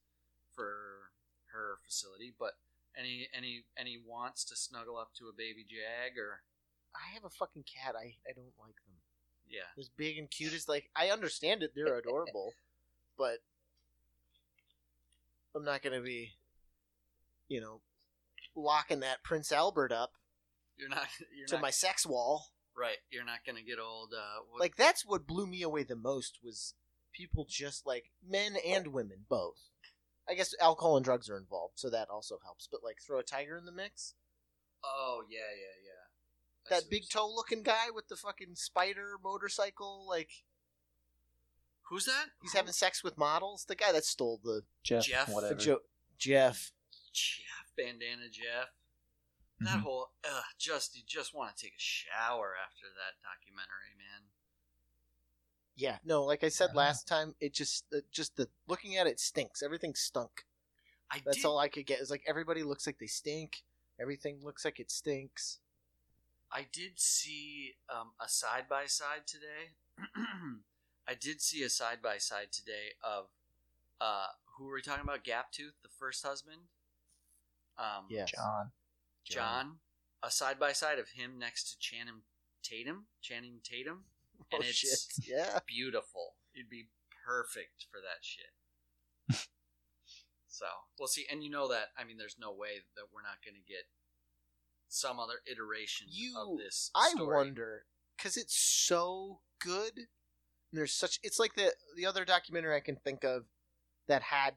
for 0.54 1.12
her 1.52 1.78
facility, 1.84 2.32
but 2.38 2.52
any 2.98 3.28
any 3.36 3.64
any 3.76 3.98
wants 4.04 4.44
to 4.44 4.56
snuggle 4.56 4.96
up 4.96 5.10
to 5.18 5.28
a 5.28 5.32
baby 5.36 5.64
jag 5.68 6.18
or 6.18 6.40
I 6.96 7.12
have 7.14 7.24
a 7.24 7.30
fucking 7.30 7.64
cat. 7.64 7.94
I 7.96 8.16
I 8.28 8.32
don't 8.34 8.46
like 8.58 8.74
them. 8.86 8.96
yeah. 9.48 9.68
As 9.78 9.88
big 9.90 10.18
and 10.18 10.30
cute 10.30 10.54
as 10.54 10.68
like 10.68 10.88
I 10.96 11.10
understand 11.10 11.62
it. 11.62 11.72
They're 11.76 11.98
adorable, 12.02 12.54
but 13.16 13.38
I'm 15.58 15.64
not 15.64 15.82
gonna 15.82 16.00
be, 16.00 16.34
you 17.48 17.60
know, 17.60 17.80
locking 18.54 19.00
that 19.00 19.24
Prince 19.24 19.50
Albert 19.50 19.90
up 19.90 20.12
You're 20.76 20.88
not 20.88 21.06
you're 21.36 21.48
to 21.48 21.54
not 21.56 21.62
my 21.62 21.70
sex 21.70 22.06
wall. 22.06 22.52
right. 22.76 22.98
You're 23.10 23.24
not 23.24 23.40
gonna 23.44 23.62
get 23.62 23.78
old. 23.80 24.12
Uh, 24.16 24.42
what, 24.50 24.60
Like 24.60 24.76
that's 24.76 25.04
what 25.04 25.26
blew 25.26 25.46
me 25.48 25.62
away 25.62 25.82
the 25.82 25.96
most 25.96 26.38
was 26.44 26.74
people 27.12 27.44
just 27.48 27.86
like 27.86 28.10
men 28.26 28.54
and 28.64 28.88
women 28.88 29.24
both. 29.28 29.58
I 30.28 30.34
guess 30.34 30.54
alcohol 30.60 30.96
and 30.96 31.04
drugs 31.04 31.28
are 31.28 31.38
involved, 31.38 31.74
so 31.76 31.90
that 31.90 32.08
also 32.08 32.38
helps. 32.44 32.68
But 32.70 32.84
like 32.84 32.98
throw 33.04 33.18
a 33.18 33.24
tiger 33.24 33.56
in 33.56 33.64
the 33.64 33.72
mix. 33.72 34.14
oh 34.84 35.22
yeah 35.28 35.38
yeah 35.38 35.82
yeah. 35.84 36.76
That 36.76 36.90
big 36.90 37.08
toe 37.08 37.28
looking 37.34 37.62
guy 37.62 37.90
with 37.92 38.08
the 38.08 38.16
fucking 38.16 38.54
spider 38.54 39.16
motorcycle, 39.24 40.06
like 40.08 40.44
Who's 41.88 42.04
that? 42.06 42.26
he's 42.42 42.52
having 42.52 42.72
sex 42.72 43.02
with 43.02 43.16
models. 43.16 43.64
The 43.64 43.74
guy 43.74 43.92
that 43.92 44.04
stole 44.04 44.40
the 44.42 44.62
Jeff, 44.82 45.04
Jeff. 45.04 45.28
whatever. 45.28 45.54
Jo- 45.54 45.80
Jeff. 46.18 46.72
Jeff 47.12 47.72
Bandana 47.76 48.28
Jeff. 48.30 48.68
That 49.60 49.78
Mhm. 49.78 49.82
whole 49.82 50.12
ugh, 50.24 50.44
just 50.58 50.94
you 50.96 51.02
just 51.06 51.34
want 51.34 51.56
to 51.56 51.60
take 51.64 51.74
a 51.74 51.80
shower 51.80 52.54
after 52.56 52.86
that 52.88 53.20
documentary, 53.22 53.94
man. 53.96 54.28
Yeah, 55.74 55.98
no, 56.04 56.24
like 56.24 56.44
I 56.44 56.48
said 56.48 56.70
Ah. 56.74 56.76
last 56.76 57.08
time, 57.08 57.34
it 57.40 57.54
just 57.54 57.84
uh, 57.92 57.98
just 58.10 58.36
the 58.36 58.48
looking 58.66 58.96
at 58.96 59.06
it 59.06 59.18
stinks. 59.18 59.62
Everything 59.62 59.94
stunk. 59.94 60.46
I 61.10 61.20
That's 61.24 61.38
did, 61.38 61.46
all 61.46 61.58
I 61.58 61.68
could 61.68 61.86
get. 61.86 62.00
Is 62.00 62.10
like 62.10 62.22
everybody 62.26 62.62
looks 62.62 62.86
like 62.86 62.98
they 62.98 63.06
stink. 63.06 63.64
Everything 63.98 64.42
looks 64.44 64.64
like 64.64 64.78
it 64.78 64.90
stinks. 64.90 65.58
I 66.52 66.62
did 66.70 67.00
see 67.00 67.76
um, 67.88 68.12
a 68.20 68.28
side 68.28 68.68
by 68.68 68.86
side 68.86 69.26
today. 69.26 69.72
I 71.08 71.14
did 71.14 71.40
see 71.40 71.62
a 71.62 71.70
side 71.70 72.02
by 72.02 72.18
side 72.18 72.52
today 72.52 72.92
of 73.02 73.26
uh, 74.00 74.26
who 74.56 74.66
were 74.66 74.74
we 74.74 74.82
talking 74.82 75.04
about? 75.04 75.24
Gaptooth, 75.24 75.80
the 75.82 75.88
first 75.98 76.24
husband. 76.26 76.58
Um, 77.78 78.06
Yes. 78.10 78.30
John. 78.32 78.70
John. 79.24 79.76
A 80.22 80.30
side 80.30 80.58
by 80.58 80.72
side 80.72 80.98
of 80.98 81.10
him 81.10 81.38
next 81.38 81.70
to 81.70 81.78
Channing 81.78 82.22
Tatum. 82.62 83.06
Channing 83.22 83.60
Tatum. 83.64 84.04
Oh 84.52 84.56
And 84.58 84.64
it's 84.64 84.76
shit. 84.76 85.26
Yeah. 85.28 85.58
beautiful. 85.66 86.34
It'd 86.54 86.70
be 86.70 86.88
perfect 87.26 87.86
for 87.90 87.98
that 88.00 88.22
shit. 88.22 89.38
so 90.46 90.66
we'll 90.98 91.08
see. 91.08 91.26
And 91.30 91.42
you 91.42 91.50
know 91.50 91.68
that 91.68 91.88
I 91.98 92.04
mean, 92.04 92.18
there's 92.18 92.36
no 92.38 92.52
way 92.52 92.82
that 92.96 93.06
we're 93.12 93.22
not 93.22 93.42
going 93.44 93.54
to 93.56 93.68
get 93.72 93.84
some 94.88 95.18
other 95.18 95.40
iteration 95.50 96.06
You- 96.10 96.36
of 96.38 96.58
this. 96.58 96.90
I 96.94 97.12
wonder 97.16 97.84
because 98.16 98.36
it's 98.36 98.56
so 98.56 99.40
good. 99.60 100.06
And 100.72 100.78
there's 100.78 100.92
such. 100.92 101.18
It's 101.22 101.38
like 101.38 101.54
the 101.54 101.72
the 101.96 102.06
other 102.06 102.24
documentary 102.24 102.76
I 102.76 102.80
can 102.80 102.96
think 102.96 103.24
of 103.24 103.44
that 104.06 104.22
had 104.22 104.54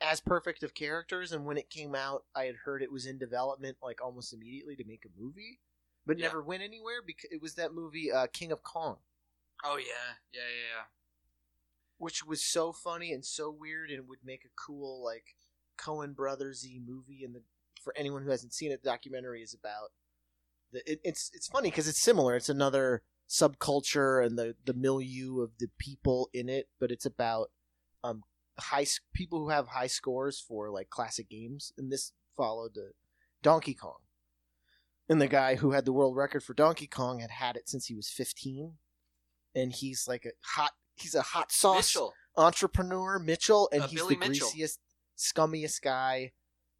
as 0.00 0.20
perfect 0.20 0.62
of 0.62 0.74
characters, 0.74 1.32
and 1.32 1.44
when 1.44 1.56
it 1.56 1.70
came 1.70 1.94
out, 1.94 2.24
I 2.34 2.44
had 2.44 2.56
heard 2.64 2.82
it 2.82 2.90
was 2.92 3.06
in 3.06 3.18
development 3.18 3.76
like 3.82 4.02
almost 4.02 4.32
immediately 4.32 4.74
to 4.76 4.84
make 4.84 5.04
a 5.04 5.20
movie, 5.20 5.60
but 6.06 6.18
Yeah. 6.18 6.26
never 6.26 6.42
went 6.42 6.62
anywhere 6.62 7.00
because 7.06 7.30
it 7.30 7.40
was 7.40 7.54
that 7.54 7.72
movie 7.72 8.10
uh, 8.10 8.26
King 8.32 8.50
of 8.52 8.62
Kong, 8.64 8.98
Oh 9.64 9.76
yeah, 9.76 10.16
yeah, 10.32 10.40
yeah, 10.40 10.76
yeah. 10.78 10.84
which 11.98 12.24
was 12.24 12.44
so 12.44 12.72
funny 12.72 13.12
and 13.12 13.24
so 13.24 13.50
weird, 13.50 13.90
and 13.90 14.08
would 14.08 14.24
make 14.24 14.44
a 14.44 14.48
cool 14.56 15.04
like 15.04 15.36
Coen 15.78 16.14
Brothersy 16.14 16.80
movie. 16.84 17.22
And 17.24 17.34
the 17.34 17.42
for 17.82 17.94
anyone 17.96 18.22
who 18.24 18.30
hasn't 18.30 18.54
seen 18.54 18.72
it, 18.72 18.82
the 18.82 18.90
documentary 18.90 19.42
is 19.42 19.54
about 19.54 19.90
the. 20.72 20.80
It, 20.90 21.00
it's 21.04 21.30
it's 21.32 21.46
funny 21.48 21.70
because 21.70 21.86
it's 21.86 22.02
similar. 22.02 22.34
It's 22.34 22.48
another 22.48 23.02
subculture 23.32 24.24
and 24.24 24.38
the 24.38 24.54
the 24.64 24.74
milieu 24.74 25.40
of 25.40 25.52
the 25.58 25.68
people 25.78 26.28
in 26.34 26.48
it, 26.50 26.68
but 26.78 26.90
it's 26.92 27.06
about 27.06 27.50
um 28.04 28.22
high 28.58 28.84
people 29.14 29.38
who 29.40 29.48
have 29.48 29.68
high 29.68 29.86
scores 29.86 30.38
for 30.38 30.70
like 30.70 30.90
classic 30.90 31.30
games, 31.30 31.72
and 31.78 31.90
this 31.90 32.12
followed 32.36 32.74
the 32.74 32.90
Donkey 33.42 33.74
Kong. 33.74 33.96
And 35.08 35.20
the 35.20 35.28
guy 35.28 35.56
who 35.56 35.72
had 35.72 35.84
the 35.84 35.92
world 35.92 36.14
record 36.16 36.42
for 36.44 36.54
Donkey 36.54 36.86
Kong 36.86 37.20
had 37.20 37.30
had 37.30 37.56
it 37.56 37.68
since 37.68 37.86
he 37.86 37.94
was 37.94 38.08
15, 38.08 38.74
and 39.54 39.72
he's 39.72 40.06
like 40.06 40.24
a 40.26 40.30
hot. 40.42 40.72
He's 40.94 41.14
a 41.14 41.22
hot 41.22 41.50
sauce 41.50 41.94
Mitchell. 41.94 42.14
entrepreneur 42.36 43.18
Mitchell, 43.18 43.68
and 43.72 43.82
Uh, 43.82 43.86
he's 43.88 44.00
Billy 44.00 44.14
the 44.14 44.28
Mitchell. 44.28 44.48
greasiest, 44.50 44.78
scummiest 45.16 45.80
guy. 45.82 46.32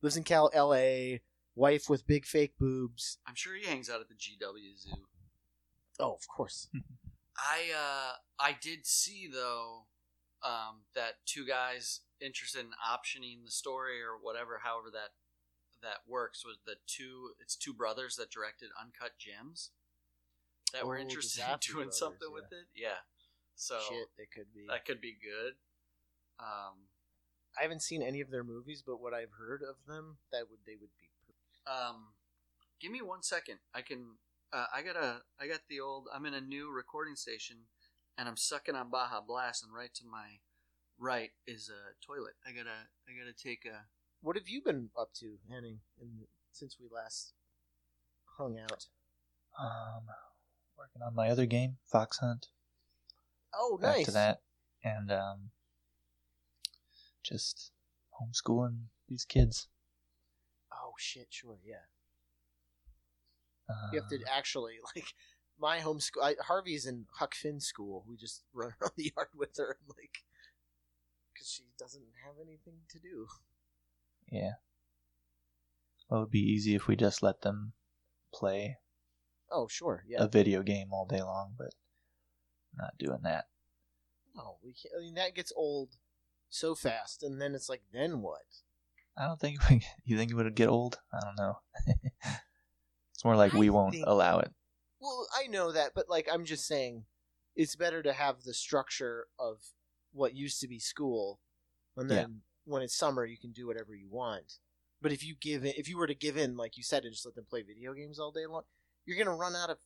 Lives 0.02 0.16
in 0.16 0.24
Cal, 0.24 0.50
L.A. 0.52 1.22
Wife 1.54 1.88
with 1.88 2.06
big 2.06 2.24
fake 2.26 2.54
boobs. 2.58 3.18
I'm 3.26 3.34
sure 3.34 3.54
he 3.56 3.66
hangs 3.66 3.88
out 3.90 4.00
at 4.00 4.08
the 4.08 4.14
GW 4.14 4.76
Zoo. 4.78 5.06
Oh, 6.00 6.12
of 6.14 6.26
course. 6.28 6.68
I 7.36 7.72
uh 7.74 8.12
I 8.38 8.56
did 8.60 8.86
see 8.86 9.28
though 9.32 9.86
um 10.44 10.82
that 10.94 11.14
two 11.26 11.46
guys 11.46 12.00
interested 12.20 12.60
in 12.60 12.70
optioning 12.84 13.44
the 13.44 13.50
story 13.50 14.00
or 14.02 14.16
whatever 14.20 14.60
however 14.62 14.88
that 14.92 15.10
that 15.82 15.98
works 16.06 16.44
was 16.44 16.58
the 16.66 16.76
two 16.86 17.30
it's 17.40 17.56
two 17.56 17.72
brothers 17.74 18.16
that 18.16 18.30
directed 18.30 18.68
Uncut 18.80 19.12
Gems 19.18 19.70
that 20.72 20.86
were 20.86 20.94
Oh, 20.94 20.98
the 20.98 21.02
interested 21.02 21.42
in 21.42 21.58
doing 21.60 21.74
brothers, 21.86 21.98
something 21.98 22.28
yeah. 22.28 22.34
with 22.34 22.52
it. 22.52 22.66
Yeah. 22.74 23.00
So 23.56 23.78
Shit, 23.88 24.08
it 24.18 24.28
could 24.34 24.52
be. 24.54 24.66
that 24.68 24.84
could 24.84 25.00
be 25.00 25.12
good. 25.20 25.54
Um 26.38 26.88
I 27.58 27.62
haven't 27.62 27.82
seen 27.82 28.02
any 28.02 28.20
of 28.20 28.30
their 28.30 28.44
movies, 28.44 28.82
but 28.86 29.00
what 29.00 29.12
I've 29.12 29.32
heard 29.38 29.62
of 29.62 29.76
them, 29.86 30.16
that 30.32 30.48
would 30.50 30.60
they 30.66 30.76
would 30.80 30.94
be. 31.00 31.08
um 31.66 32.12
give 32.80 32.90
me 32.92 33.00
one 33.02 33.22
second. 33.22 33.58
I 33.74 33.82
can 33.82 34.16
uh, 34.52 34.66
I 34.74 34.82
got 34.82 34.96
a 34.96 35.22
I 35.40 35.46
got 35.46 35.60
the 35.68 35.80
old 35.80 36.08
I'm 36.14 36.26
in 36.26 36.34
a 36.34 36.40
new 36.40 36.70
recording 36.70 37.16
station 37.16 37.56
and 38.18 38.28
I'm 38.28 38.36
sucking 38.36 38.74
on 38.74 38.90
Baja 38.90 39.20
Blast 39.26 39.64
and 39.64 39.72
right 39.72 39.92
to 39.94 40.04
my 40.04 40.38
right 40.98 41.30
is 41.46 41.70
a 41.70 41.94
toilet. 42.04 42.34
I 42.46 42.52
gotta 42.52 42.88
I 43.08 43.12
gotta 43.18 43.32
take 43.32 43.64
a 43.64 43.86
What 44.20 44.36
have 44.36 44.48
you 44.48 44.60
been 44.62 44.90
up 44.98 45.10
to, 45.20 45.38
Henning, 45.50 45.80
in, 46.00 46.26
since 46.52 46.76
we 46.80 46.86
last 46.92 47.32
hung 48.36 48.58
out? 48.58 48.86
Um, 49.58 50.04
working 50.78 51.02
on 51.02 51.14
my 51.14 51.28
other 51.28 51.46
game, 51.46 51.76
Fox 51.90 52.18
Hunt. 52.18 52.48
Oh, 53.54 53.78
Back 53.80 53.96
nice. 53.96 54.06
to 54.06 54.12
that, 54.12 54.40
and 54.82 55.10
um, 55.10 55.50
just 57.22 57.70
homeschooling 58.20 58.84
these 59.08 59.24
kids. 59.24 59.68
Oh 60.72 60.92
shit, 60.98 61.28
sure, 61.30 61.58
yeah. 61.64 61.84
You 63.92 64.00
have 64.00 64.08
to 64.10 64.16
um, 64.16 64.22
actually 64.30 64.74
like 64.96 65.06
my 65.58 65.78
homeschool. 65.78 66.22
I, 66.22 66.34
Harvey's 66.40 66.86
in 66.86 67.06
Huck 67.18 67.34
Finn 67.34 67.60
school. 67.60 68.04
We 68.08 68.16
just 68.16 68.42
run 68.52 68.74
around 68.80 68.92
the 68.96 69.12
yard 69.16 69.28
with 69.34 69.56
her, 69.58 69.76
and 69.80 69.88
like, 69.96 70.18
because 71.32 71.48
she 71.50 71.64
doesn't 71.78 72.04
have 72.24 72.34
anything 72.40 72.80
to 72.90 72.98
do. 72.98 73.26
Yeah. 74.30 74.52
Well, 76.08 76.20
it 76.20 76.22
would 76.24 76.30
be 76.30 76.40
easy 76.40 76.74
if 76.74 76.86
we 76.86 76.96
just 76.96 77.22
let 77.22 77.40
them 77.42 77.72
play 78.34 78.78
Oh, 79.50 79.68
sure, 79.68 80.04
yeah. 80.08 80.22
a 80.22 80.28
video 80.28 80.62
game 80.62 80.88
all 80.92 81.04
day 81.04 81.20
long, 81.20 81.54
but 81.58 81.74
not 82.76 82.96
doing 82.98 83.20
that. 83.24 83.46
No, 84.34 84.56
we 84.64 84.72
can't. 84.72 84.94
I 84.98 85.00
mean, 85.02 85.14
that 85.14 85.34
gets 85.34 85.52
old 85.54 85.90
so 86.48 86.74
fast, 86.74 87.22
and 87.22 87.40
then 87.40 87.54
it's 87.54 87.68
like, 87.68 87.82
then 87.92 88.22
what? 88.22 88.40
I 89.16 89.26
don't 89.26 89.38
think 89.38 89.68
we. 89.68 89.82
You 90.04 90.16
think 90.16 90.30
it 90.30 90.34
would 90.34 90.54
get 90.54 90.68
old? 90.68 90.98
I 91.12 91.20
don't 91.20 91.36
know. 91.36 91.58
It's 93.22 93.24
more 93.24 93.36
like 93.36 93.52
we 93.52 93.70
won't 93.70 93.94
think- 93.94 94.04
allow 94.08 94.40
it. 94.40 94.52
Well, 95.00 95.28
I 95.32 95.46
know 95.46 95.70
that, 95.70 95.92
but 95.94 96.08
like, 96.08 96.28
I'm 96.30 96.44
just 96.44 96.66
saying, 96.66 97.04
it's 97.54 97.76
better 97.76 98.02
to 98.02 98.12
have 98.12 98.42
the 98.42 98.52
structure 98.52 99.28
of 99.38 99.58
what 100.12 100.34
used 100.34 100.60
to 100.60 100.66
be 100.68 100.80
school, 100.80 101.38
and 101.96 102.10
then 102.10 102.42
when 102.64 102.82
it's 102.82 102.96
summer, 102.96 103.24
you 103.24 103.38
can 103.38 103.52
do 103.52 103.68
whatever 103.68 103.94
you 103.94 104.08
want. 104.10 104.58
But 105.00 105.12
if 105.12 105.24
you 105.24 105.36
give 105.40 105.64
in, 105.64 105.72
if 105.76 105.88
you 105.88 105.98
were 105.98 106.08
to 106.08 106.16
give 106.16 106.36
in, 106.36 106.56
like 106.56 106.76
you 106.76 106.82
said, 106.82 107.04
and 107.04 107.12
just 107.12 107.24
let 107.24 107.36
them 107.36 107.46
play 107.48 107.62
video 107.62 107.94
games 107.94 108.18
all 108.18 108.32
day 108.32 108.44
long, 108.44 108.62
you're 109.06 109.22
gonna 109.22 109.36
run 109.36 109.54
out 109.54 109.70
of. 109.70 109.78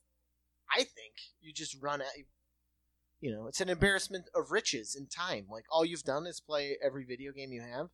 I 0.71 0.77
think 0.77 1.13
you 1.39 1.53
just 1.53 1.79
run 1.79 2.01
out. 2.01 2.07
You 3.19 3.31
know, 3.31 3.45
it's 3.47 3.61
an 3.61 3.69
embarrassment 3.69 4.29
of 4.33 4.49
riches 4.49 4.95
in 4.95 5.05
time. 5.07 5.45
Like 5.47 5.65
all 5.69 5.85
you've 5.85 6.03
done 6.03 6.25
is 6.25 6.39
play 6.39 6.77
every 6.83 7.05
video 7.05 7.31
game 7.31 7.51
you 7.51 7.61
have. 7.61 7.89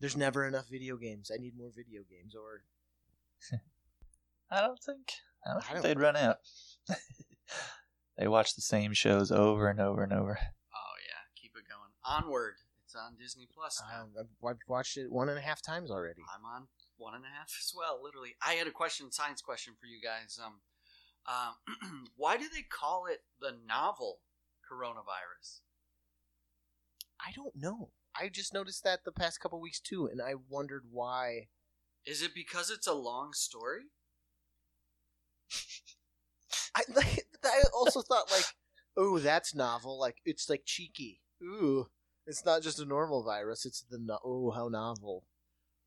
There's 0.00 0.16
never 0.16 0.44
enough 0.44 0.68
video 0.68 0.96
games. 0.96 1.30
I 1.32 1.38
need 1.38 1.56
more 1.56 1.70
video 1.74 2.02
games, 2.02 2.34
or 2.34 2.62
I 4.50 4.60
don't 4.60 4.78
think. 4.82 5.12
I 5.44 5.52
don't 5.52 5.58
I 5.58 5.60
think 5.60 5.74
don't- 5.74 5.82
they'd 5.82 6.00
run 6.00 6.16
out. 6.16 6.36
they 8.18 8.28
watch 8.28 8.54
the 8.54 8.62
same 8.62 8.92
shows 8.92 9.30
over 9.30 9.68
and 9.68 9.80
over 9.80 10.02
and 10.02 10.12
over. 10.12 10.38
Oh 10.40 10.94
yeah, 11.08 11.22
keep 11.40 11.52
it 11.56 11.64
going. 11.68 11.90
Onward. 12.04 12.54
It's 12.84 12.94
on 12.94 13.16
Disney 13.18 13.48
Plus 13.52 13.82
now. 13.92 14.02
Um, 14.02 14.10
I've, 14.18 14.48
I've 14.50 14.56
watched 14.68 14.96
it 14.96 15.10
one 15.10 15.28
and 15.28 15.38
a 15.38 15.42
half 15.42 15.60
times 15.60 15.90
already. 15.90 16.22
I'm 16.36 16.44
on 16.44 16.68
one 16.98 17.14
and 17.14 17.24
a 17.24 17.28
half 17.36 17.50
as 17.60 17.72
well, 17.76 18.00
literally. 18.02 18.36
I 18.46 18.52
had 18.54 18.68
a 18.68 18.70
question, 18.70 19.10
science 19.10 19.42
question 19.42 19.74
for 19.80 19.86
you 19.86 19.98
guys. 20.00 20.38
Um, 20.42 20.60
um, 21.26 22.04
why 22.16 22.36
do 22.36 22.44
they 22.52 22.62
call 22.62 23.06
it 23.06 23.24
the 23.40 23.56
novel 23.66 24.20
coronavirus? 24.70 25.60
I 27.20 27.32
don't 27.34 27.54
know. 27.56 27.90
I 28.18 28.28
just 28.28 28.54
noticed 28.54 28.84
that 28.84 29.00
the 29.04 29.12
past 29.12 29.40
couple 29.40 29.60
weeks 29.60 29.80
too, 29.80 30.06
and 30.06 30.22
I 30.22 30.34
wondered 30.48 30.84
why. 30.90 31.48
Is 32.06 32.22
it 32.22 32.34
because 32.34 32.70
it's 32.70 32.86
a 32.86 32.94
long 32.94 33.32
story? 33.32 33.82
I 36.74 36.82
I 37.44 37.62
also 37.74 38.02
thought 38.02 38.30
like, 38.30 38.46
oh, 38.96 39.18
that's 39.18 39.54
novel. 39.54 39.98
Like 39.98 40.16
it's 40.24 40.48
like 40.48 40.62
cheeky. 40.64 41.20
Ooh, 41.42 41.86
it's 42.26 42.44
not 42.44 42.62
just 42.62 42.80
a 42.80 42.84
normal 42.84 43.22
virus. 43.24 43.64
It's 43.66 43.82
the 43.82 43.98
no- 43.98 44.18
oh 44.24 44.50
how 44.50 44.68
novel. 44.68 45.24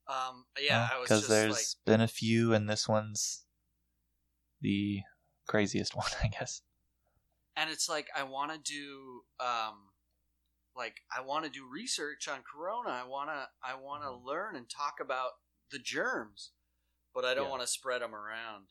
Um, 0.07 0.45
yeah, 0.59 0.87
I 0.91 0.99
was 0.99 1.07
because 1.07 1.21
just 1.21 1.29
there's 1.29 1.51
like, 1.53 1.65
been 1.85 2.01
a 2.01 2.07
few, 2.07 2.53
and 2.53 2.67
this 2.69 2.87
one's 2.87 3.45
the 4.61 5.01
craziest 5.47 5.95
one, 5.95 6.07
I 6.23 6.27
guess. 6.27 6.61
and 7.55 7.69
it's 7.69 7.89
like 7.89 8.07
I 8.15 8.23
want 8.23 8.51
to 8.53 8.57
do, 8.59 9.23
um, 9.39 9.89
like 10.75 10.95
I 11.15 11.21
want 11.21 11.45
to 11.45 11.51
do 11.51 11.65
research 11.71 12.27
on 12.27 12.39
corona. 12.41 12.89
I 12.89 13.05
wanna, 13.07 13.49
I 13.63 13.75
wanna 13.75 14.05
Mm-hmm. 14.05 14.25
learn 14.27 14.55
and 14.55 14.67
talk 14.69 14.95
about 15.01 15.31
the 15.71 15.79
germs, 15.79 16.51
but 17.13 17.25
I 17.25 17.33
don't 17.35 17.45
Yeah. 17.45 17.49
want 17.49 17.61
to 17.61 17.67
spread 17.67 18.01
them 18.01 18.15
around. 18.15 18.67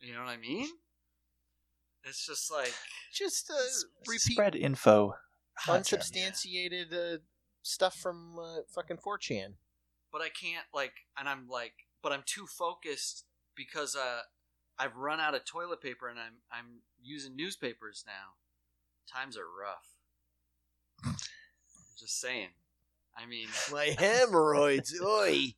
You 0.00 0.14
know 0.14 0.20
what 0.20 0.28
I 0.28 0.36
mean? 0.36 0.68
It's 2.04 2.24
just 2.26 2.50
like 2.52 2.72
Just 3.12 3.50
uh, 3.50 3.54
repeat 4.06 4.20
Spread 4.32 4.54
info. 4.56 5.14
unsubstantiated 5.68 6.94
uh, 6.94 7.18
stuff 7.62 7.96
from 7.96 8.38
uh, 8.38 8.58
fucking 8.74 8.98
4chan. 8.98 9.54
but 10.12 10.22
I 10.22 10.28
can't 10.28 10.64
like, 10.72 10.92
and 11.18 11.28
I'm 11.28 11.48
like, 11.48 11.72
but 12.02 12.12
I'm 12.12 12.22
too 12.24 12.46
focused 12.46 13.24
because 13.56 13.96
uh, 13.96 14.20
I've 14.78 14.96
run 14.96 15.18
out 15.20 15.34
of 15.34 15.44
toilet 15.44 15.80
paper 15.82 16.08
and 16.08 16.18
I'm 16.18 16.34
I'm 16.52 16.82
using 17.02 17.34
newspapers 17.36 18.04
now. 18.06 18.36
Times 19.12 19.36
are 19.36 19.42
rough. 19.42 21.16
Just 21.98 22.20
saying. 22.20 22.48
I 23.16 23.26
mean, 23.26 23.48
My 23.72 23.96
hemorrhoids. 23.98 24.94
Oi. 25.02 25.54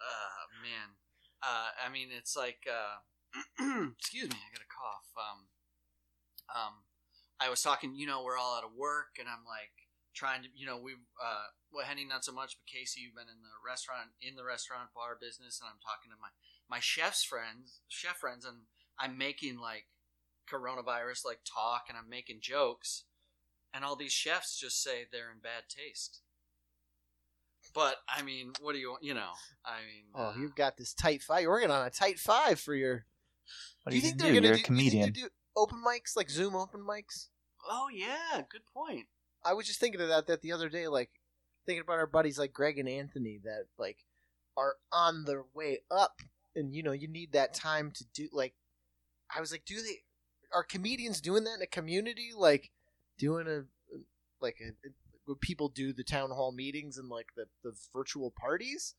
uh, 0.00 0.44
man. 0.62 0.90
Uh, 1.42 1.68
I 1.86 1.90
mean, 1.90 2.08
it's 2.16 2.36
like, 2.36 2.66
uh, 2.70 2.98
excuse 3.98 4.28
me, 4.28 4.36
I 4.36 4.50
got 4.52 4.64
a 4.64 4.70
cough. 4.70 5.08
Um, 5.16 5.38
um, 6.54 6.74
I 7.40 7.48
was 7.48 7.62
talking, 7.62 7.94
you 7.96 8.06
know, 8.06 8.22
we're 8.22 8.38
all 8.38 8.56
out 8.56 8.64
of 8.64 8.76
work, 8.76 9.16
and 9.18 9.28
I'm 9.28 9.44
like 9.46 9.72
trying 10.14 10.42
to, 10.42 10.48
you 10.54 10.66
know, 10.66 10.78
we, 10.78 10.92
uh, 10.92 11.48
well, 11.72 11.86
Henny 11.86 12.04
not 12.04 12.24
so 12.24 12.32
much, 12.32 12.56
but 12.58 12.70
Casey, 12.70 13.00
you've 13.00 13.14
been 13.14 13.32
in 13.32 13.40
the 13.42 13.56
restaurant, 13.66 14.10
in 14.20 14.36
the 14.36 14.44
restaurant 14.44 14.92
bar 14.94 15.16
business, 15.20 15.60
and 15.60 15.68
I'm 15.68 15.80
talking 15.80 16.10
to 16.10 16.20
my 16.20 16.28
my 16.68 16.80
chef's 16.80 17.24
friends, 17.24 17.80
chef 17.88 18.16
friends, 18.16 18.44
and 18.44 18.68
I'm 18.98 19.18
making 19.18 19.58
like 19.58 19.86
coronavirus 20.50 21.24
like 21.24 21.40
talk, 21.44 21.84
and 21.88 21.96
I'm 21.98 22.08
making 22.08 22.38
jokes, 22.40 23.04
and 23.72 23.84
all 23.84 23.96
these 23.96 24.12
chefs 24.12 24.58
just 24.58 24.82
say 24.82 25.04
they're 25.10 25.30
in 25.30 25.40
bad 25.42 25.64
taste. 25.68 26.20
But 27.74 27.96
I 28.08 28.22
mean, 28.22 28.52
what 28.60 28.72
do 28.74 28.78
you 28.78 28.96
you 29.00 29.14
know? 29.14 29.32
I 29.64 29.78
mean, 29.80 30.04
Oh, 30.14 30.26
uh, 30.26 30.34
you've 30.38 30.54
got 30.54 30.76
this 30.76 30.92
tight 30.92 31.22
five. 31.22 31.42
You're 31.42 31.50
working 31.50 31.70
on 31.70 31.86
a 31.86 31.90
tight 31.90 32.18
five 32.18 32.60
for 32.60 32.74
your. 32.74 33.06
What 33.82 33.90
do 33.90 33.96
you 33.96 34.02
think 34.02 34.18
they're 34.18 34.28
do? 34.28 34.34
gonna 34.34 34.46
You're 34.48 34.56
do? 34.56 34.62
a 34.62 34.64
comedian. 34.64 35.12
do 35.12 35.28
open 35.56 35.82
mics 35.86 36.16
like 36.16 36.30
Zoom 36.30 36.54
open 36.54 36.80
mics? 36.80 37.28
oh 37.70 37.88
yeah, 37.92 38.42
good 38.50 38.66
point. 38.74 39.06
I 39.44 39.54
was 39.54 39.66
just 39.66 39.80
thinking 39.80 40.00
of 40.00 40.08
that 40.08 40.26
that 40.26 40.42
the 40.42 40.52
other 40.52 40.68
day, 40.68 40.88
like 40.88 41.10
thinking 41.66 41.82
about 41.82 41.98
our 41.98 42.06
buddies 42.06 42.38
like 42.38 42.52
Greg 42.52 42.78
and 42.78 42.88
Anthony 42.88 43.40
that 43.44 43.66
like 43.78 43.98
are 44.56 44.76
on 44.92 45.24
their 45.24 45.44
way 45.54 45.80
up, 45.90 46.20
and 46.54 46.74
you 46.74 46.82
know 46.82 46.92
you 46.92 47.08
need 47.08 47.32
that 47.32 47.54
time 47.54 47.90
to 47.94 48.04
do. 48.14 48.28
Like, 48.32 48.54
I 49.34 49.40
was 49.40 49.52
like, 49.52 49.64
do 49.64 49.76
they 49.76 50.02
are 50.54 50.64
comedians 50.64 51.20
doing 51.20 51.44
that 51.44 51.54
in 51.56 51.62
a 51.62 51.66
community? 51.66 52.30
Like 52.36 52.70
doing 53.18 53.46
a 53.48 53.62
like 54.40 54.56
a, 54.60 54.72
would 55.28 55.40
people 55.40 55.68
do 55.68 55.92
the 55.92 56.04
town 56.04 56.30
hall 56.30 56.52
meetings 56.52 56.98
and 56.98 57.08
like 57.08 57.28
the 57.36 57.46
the 57.62 57.72
virtual 57.92 58.32
parties? 58.36 58.94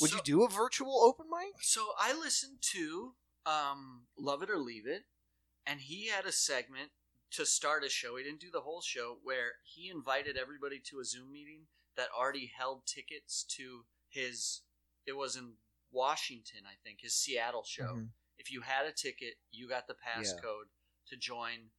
Would 0.00 0.12
you 0.12 0.20
do 0.24 0.42
a 0.44 0.48
virtual 0.48 1.02
open 1.04 1.26
mic? 1.30 1.62
So 1.62 1.88
I 1.98 2.12
listened 2.18 2.58
to 2.72 3.14
um, 3.46 4.02
Love 4.18 4.42
It 4.42 4.50
or 4.50 4.58
Leave 4.58 4.86
It, 4.86 5.04
and 5.64 5.80
he 5.80 6.08
had 6.08 6.26
a 6.26 6.32
segment 6.32 6.90
to 7.32 7.46
start 7.46 7.84
a 7.84 7.88
show. 7.88 8.16
He 8.16 8.24
didn't 8.24 8.40
do 8.40 8.50
the 8.50 8.60
whole 8.60 8.80
show 8.80 9.18
where 9.22 9.52
he 9.64 9.88
invited 9.88 10.36
everybody 10.36 10.80
to 10.90 11.00
a 11.00 11.04
Zoom 11.04 11.32
meeting 11.32 11.66
that 11.96 12.08
already 12.16 12.46
held 12.56 12.86
tickets 12.86 13.44
to 13.56 13.86
his. 14.08 14.62
It 15.06 15.16
was 15.16 15.36
in 15.36 15.54
Washington, 15.90 16.60
I 16.66 16.74
think, 16.82 17.00
his 17.00 17.14
Seattle 17.14 17.64
show. 17.64 17.94
Mhm. 17.94 18.12
If 18.38 18.50
you 18.50 18.60
had 18.62 18.86
a 18.86 18.92
ticket, 18.92 19.38
you 19.50 19.68
got 19.68 19.86
the 19.86 19.94
passcode 19.94 20.68
to 21.08 21.16
join 21.16 21.70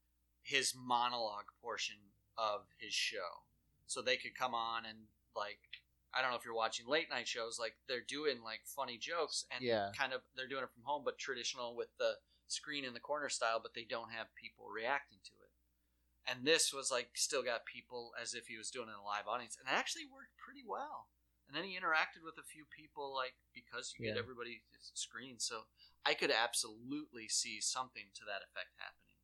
his 0.41 0.73
monologue 0.75 1.51
portion 1.61 2.13
of 2.37 2.67
his 2.77 2.93
show. 2.93 3.45
So 3.85 4.01
they 4.01 4.17
could 4.17 4.35
come 4.35 4.55
on 4.55 4.85
and 4.85 5.07
like 5.35 5.81
I 6.17 6.21
don't 6.21 6.31
know 6.31 6.37
if 6.37 6.45
you're 6.45 6.55
watching 6.57 6.87
late 6.87 7.09
night 7.09 7.27
shows, 7.27 7.59
like 7.59 7.75
they're 7.87 8.01
doing 8.01 8.41
like 8.43 8.61
funny 8.65 8.97
jokes 8.97 9.45
and 9.53 9.63
Yeah. 9.63 9.91
kind 9.95 10.13
of 10.13 10.21
they're 10.35 10.47
doing 10.47 10.63
it 10.63 10.73
from 10.73 10.83
home, 10.83 11.03
but 11.05 11.19
traditional 11.19 11.75
with 11.75 11.89
the 11.99 12.17
screen 12.47 12.85
in 12.85 12.93
the 12.93 12.99
corner 12.99 13.29
style, 13.29 13.59
but 13.61 13.73
they 13.75 13.83
don't 13.83 14.11
have 14.11 14.33
people 14.33 14.65
reacting 14.67 15.19
to 15.25 15.33
it. 15.45 15.51
And 16.29 16.43
this 16.45 16.73
was 16.73 16.89
like 16.91 17.09
still 17.13 17.43
got 17.43 17.65
people 17.65 18.11
as 18.19 18.33
if 18.33 18.47
he 18.47 18.57
was 18.57 18.71
doing 18.71 18.87
it 18.89 18.97
in 18.97 18.99
a 18.99 19.05
live 19.05 19.27
audience, 19.27 19.57
and 19.59 19.69
it 19.69 19.77
actually 19.77 20.05
worked 20.11 20.35
pretty 20.43 20.63
well. 20.67 21.07
And 21.47 21.55
then 21.55 21.63
he 21.63 21.77
interacted 21.77 22.25
with 22.25 22.35
a 22.37 22.43
few 22.43 22.65
people, 22.75 23.13
like 23.15 23.35
because 23.53 23.93
you 23.93 24.03
get 24.03 24.15
Yeah. 24.15 24.21
everybody's 24.21 24.59
screen. 24.93 25.39
So 25.39 25.67
I 26.05 26.13
could 26.13 26.31
absolutely 26.31 27.29
see 27.29 27.61
something 27.61 28.09
to 28.15 28.25
that 28.25 28.43
effect 28.43 28.75
happening. 28.75 29.15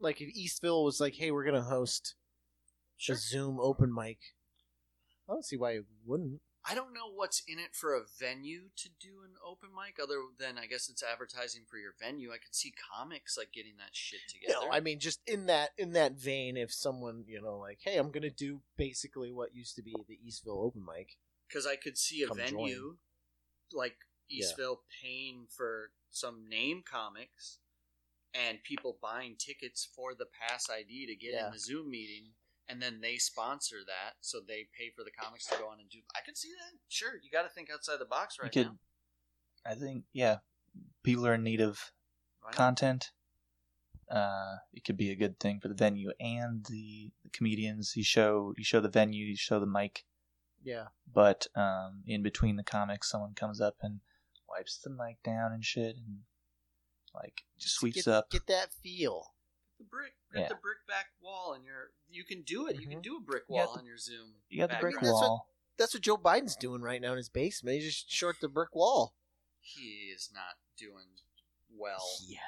Like 0.00 0.20
if 0.20 0.34
Eastville 0.34 0.84
was 0.84 1.00
like, 1.00 1.14
hey, 1.14 1.30
we're 1.30 1.44
gonna 1.44 1.62
host 1.62 2.14
a 3.08 3.14
Zoom 3.14 3.60
open 3.60 3.92
mic. 3.92 4.18
I 5.28 5.32
don't 5.32 5.44
see 5.44 5.56
why 5.56 5.72
you 5.72 5.84
wouldn't. 6.04 6.40
I 6.66 6.74
don't 6.74 6.94
know 6.94 7.10
what's 7.14 7.42
in 7.46 7.58
it 7.58 7.74
for 7.74 7.94
a 7.94 8.00
venue 8.18 8.70
to 8.76 8.88
do 8.98 9.22
an 9.22 9.34
open 9.46 9.68
mic, 9.76 9.98
other 10.02 10.14
than 10.38 10.56
I 10.56 10.64
guess 10.66 10.88
it's 10.88 11.02
advertising 11.02 11.62
for 11.68 11.76
your 11.76 11.92
venue. 12.00 12.30
I 12.30 12.38
could 12.38 12.54
see 12.54 12.72
comics 12.94 13.36
like 13.36 13.52
getting 13.52 13.74
that 13.78 13.90
shit 13.92 14.20
together. 14.30 14.66
No, 14.66 14.72
I 14.72 14.80
mean 14.80 14.98
just 14.98 15.20
in 15.26 15.44
that 15.46 15.70
in 15.76 15.92
that 15.92 16.12
vein, 16.18 16.56
if 16.56 16.72
someone 16.72 17.24
you 17.28 17.42
know 17.42 17.58
like, 17.58 17.80
hey, 17.84 17.98
I'm 17.98 18.10
gonna 18.10 18.30
do 18.30 18.60
basically 18.78 19.30
what 19.30 19.54
used 19.54 19.76
to 19.76 19.82
be 19.82 19.94
the 20.08 20.18
Eastville 20.26 20.64
open 20.64 20.84
mic. 20.86 21.16
because 21.48 21.66
I 21.66 21.76
could 21.76 21.98
see 21.98 22.22
a 22.22 22.28
Come 22.28 22.38
venue 22.38 22.96
like 23.72 23.96
Yeah. 24.28 24.46
Eastville 24.46 24.78
paying 25.02 25.46
for 25.54 25.90
some 26.10 26.48
name 26.48 26.82
comics 26.82 27.58
and 28.32 28.62
people 28.62 28.96
buying 29.02 29.36
tickets 29.38 29.84
for 29.94 30.14
the 30.14 30.26
pass 30.26 30.70
ID 30.70 31.06
to 31.06 31.14
get 31.14 31.34
Yeah. 31.34 31.46
in 31.48 31.52
the 31.52 31.58
Zoom 31.58 31.90
meeting, 31.90 32.32
and 32.68 32.80
then 32.80 33.00
they 33.00 33.16
sponsor 33.16 33.76
that, 33.86 34.14
so 34.20 34.40
they 34.40 34.66
pay 34.78 34.90
for 34.96 35.04
the 35.04 35.10
comics 35.10 35.46
to 35.46 35.56
go 35.58 35.68
on 35.68 35.80
and 35.80 35.88
do. 35.90 35.98
I 36.14 36.24
could 36.24 36.36
see 36.36 36.48
that. 36.50 36.78
Sure, 36.88 37.12
you 37.22 37.30
got 37.30 37.42
to 37.42 37.48
think 37.48 37.68
outside 37.72 37.98
the 37.98 38.04
box 38.06 38.36
right 38.40 38.52
could- 38.52 38.66
now. 38.66 38.78
I 39.66 39.74
think 39.74 40.04
yeah, 40.12 40.38
people 41.02 41.26
are 41.26 41.34
in 41.34 41.42
need 41.42 41.60
of 41.60 41.92
content. 42.52 43.12
Uh, 44.10 44.56
it 44.74 44.84
could 44.84 44.98
be 44.98 45.10
a 45.10 45.16
good 45.16 45.40
thing 45.40 45.58
for 45.58 45.68
the 45.68 45.74
venue 45.74 46.12
and 46.20 46.64
the, 46.66 47.10
the 47.22 47.30
comedians. 47.30 47.94
You 47.96 48.04
show 48.04 48.52
you 48.58 48.64
show 48.64 48.80
the 48.80 48.90
venue, 48.90 49.24
you 49.24 49.36
show 49.36 49.58
the 49.58 49.66
mic, 49.66 50.04
Yeah, 50.62 50.88
but 51.12 51.46
um, 51.56 52.02
in 52.06 52.22
between 52.22 52.56
the 52.56 52.62
comics, 52.62 53.10
someone 53.10 53.32
comes 53.34 53.60
up 53.62 53.76
and 53.80 54.00
wipes 54.46 54.78
the 54.84 54.90
mic 54.90 55.22
down 55.24 55.52
and 55.52 55.64
shit, 55.64 55.96
and 55.96 56.18
like 57.14 57.44
Just 57.58 57.76
sweeps 57.76 58.04
get, 58.04 58.08
up. 58.08 58.30
Get 58.30 58.46
that 58.48 58.74
feel. 58.82 59.33
The 59.78 59.84
brick, 59.84 60.14
get 60.32 60.40
Yeah. 60.42 60.48
the 60.48 60.54
brick 60.56 60.86
back 60.86 61.06
wall, 61.20 61.52
and 61.54 61.64
your 61.64 61.92
you 62.08 62.24
can 62.24 62.42
do 62.42 62.66
it. 62.68 62.80
You 62.80 62.88
can 62.88 63.00
Mhm. 63.00 63.02
do 63.02 63.16
a 63.16 63.20
brick 63.20 63.48
wall 63.48 63.72
the- 63.72 63.80
on 63.80 63.86
your 63.86 63.98
Zoom. 63.98 64.42
You 64.48 64.58
got 64.58 64.70
the 64.70 64.76
brick 64.80 64.94
background. 64.94 65.14
That's 65.14 65.20
what- 65.22 65.28
wall. 65.28 65.50
That's 65.76 65.94
what 65.94 66.02
Joe 66.04 66.16
Biden's 66.16 66.54
doing 66.56 66.82
right 66.82 67.00
now 67.00 67.10
in 67.12 67.16
his 67.16 67.28
basement. 67.28 67.76
He 67.80 67.80
just 67.88 68.08
short 68.08 68.40
the 68.40 68.48
brick 68.48 68.74
wall. 68.74 69.16
He 69.60 70.10
is 70.14 70.30
not 70.32 70.58
doing 70.76 71.20
well. 71.68 72.18
Yeah, 72.22 72.38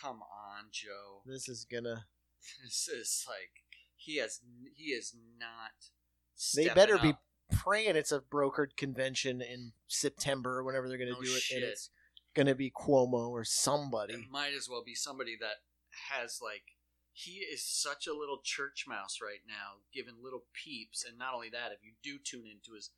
Come 0.00 0.22
on, 0.22 0.70
Joe. 0.70 1.22
this 1.26 1.48
is 1.48 1.64
gonna. 1.64 2.08
This 2.62 2.88
is 2.88 3.24
like 3.28 3.64
he 3.96 4.16
has 4.16 4.40
he 4.76 4.92
is 4.92 5.14
not. 5.14 5.72
They 6.54 6.64
stepping 6.64 6.74
better 6.74 6.98
be 6.98 7.14
praying 7.50 7.96
it's 7.96 8.12
a 8.12 8.20
brokered 8.20 8.76
convention 8.76 9.40
in 9.42 9.72
September 9.88 10.58
or 10.58 10.62
whenever 10.64 10.88
they're 10.88 10.98
gonna 10.98 11.10
No 11.12 11.20
do 11.22 11.34
it, 11.34 11.40
shit. 11.42 11.62
and 11.62 11.72
it's 11.72 11.90
gonna 12.34 12.54
be 12.54 12.70
Cuomo 12.70 13.28
or 13.28 13.44
somebody. 13.44 14.14
It 14.14 14.30
might 14.30 14.52
as 14.54 14.68
well 14.68 14.84
be 14.84 14.94
somebody 14.94 15.36
that 15.40 15.64
has 16.12 16.40
like 16.42 16.76
he 17.12 17.42
is 17.42 17.64
such 17.66 18.06
a 18.06 18.14
little 18.14 18.38
church 18.44 18.84
mouse 18.86 19.18
right 19.20 19.42
now, 19.46 19.82
giving 19.92 20.14
little 20.22 20.44
peeps. 20.54 21.04
And 21.04 21.18
not 21.18 21.34
only 21.34 21.50
that, 21.50 21.72
if 21.72 21.82
you 21.82 21.92
do 22.02 22.18
tune 22.22 22.46
into 22.46 22.74
his 22.76 22.90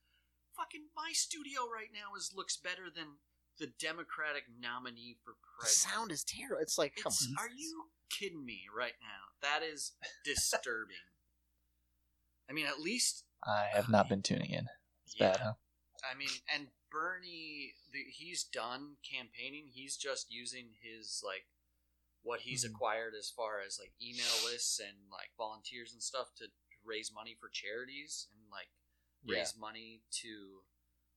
fucking 0.57 0.93
my 0.95 1.13
studio 1.13 1.63
right 1.73 1.89
now 1.93 2.15
is 2.17 2.33
looks 2.37 2.57
better 2.57 2.93
than 2.95 3.17
the 3.59 3.73
Democratic 3.81 4.45
nominee 4.61 5.17
for 5.25 5.33
The 5.33 5.65
president. 5.65 5.95
sound 5.95 6.13
is 6.13 6.25
terrible. 6.25 6.61
It's 6.61 6.77
like, 6.79 6.97
come 6.97 7.13
It's- 7.13 7.29
on. 7.29 7.37
are 7.45 7.51
you 7.55 7.91
kidding 8.11 8.45
me 8.45 8.65
right 8.75 8.97
now? 9.01 9.33
That 9.41 9.63
is 9.63 9.93
disturbing. 10.25 10.97
I 12.51 12.53
mean, 12.53 12.67
at 12.67 12.81
least 12.81 13.25
I 13.47 13.69
have 13.73 13.89
not 13.89 14.09
been 14.09 14.23
tuning 14.23 14.51
in. 14.51 14.67
It's 15.07 15.15
yeah. 15.17 15.31
bad, 15.33 15.41
huh? 15.41 15.53
I 16.11 16.17
mean, 16.17 16.29
and 16.53 16.69
Bernie, 16.91 17.75
the, 17.93 18.01
he's 18.11 18.45
done 18.45 18.97
campaigning. 19.09 19.69
He's 19.73 19.97
just 19.97 20.27
using 20.33 20.71
his 20.83 21.23
like 21.25 21.47
what 22.23 22.41
he's 22.43 22.65
Mhm. 22.65 22.71
acquired 22.71 23.15
as 23.15 23.31
far 23.31 23.61
as 23.61 23.79
like 23.79 23.93
email 24.01 24.45
lists 24.45 24.79
and 24.79 25.09
like 25.11 25.33
volunteers 25.37 25.93
and 25.93 26.03
stuff 26.03 26.35
to 26.37 26.51
raise 26.85 27.11
money 27.13 27.35
for 27.35 27.49
charities 27.49 28.29
and 28.33 28.51
like 28.51 28.71
Yeah. 29.25 29.39
raise 29.41 29.57
money 29.57 30.03
to 30.23 30.65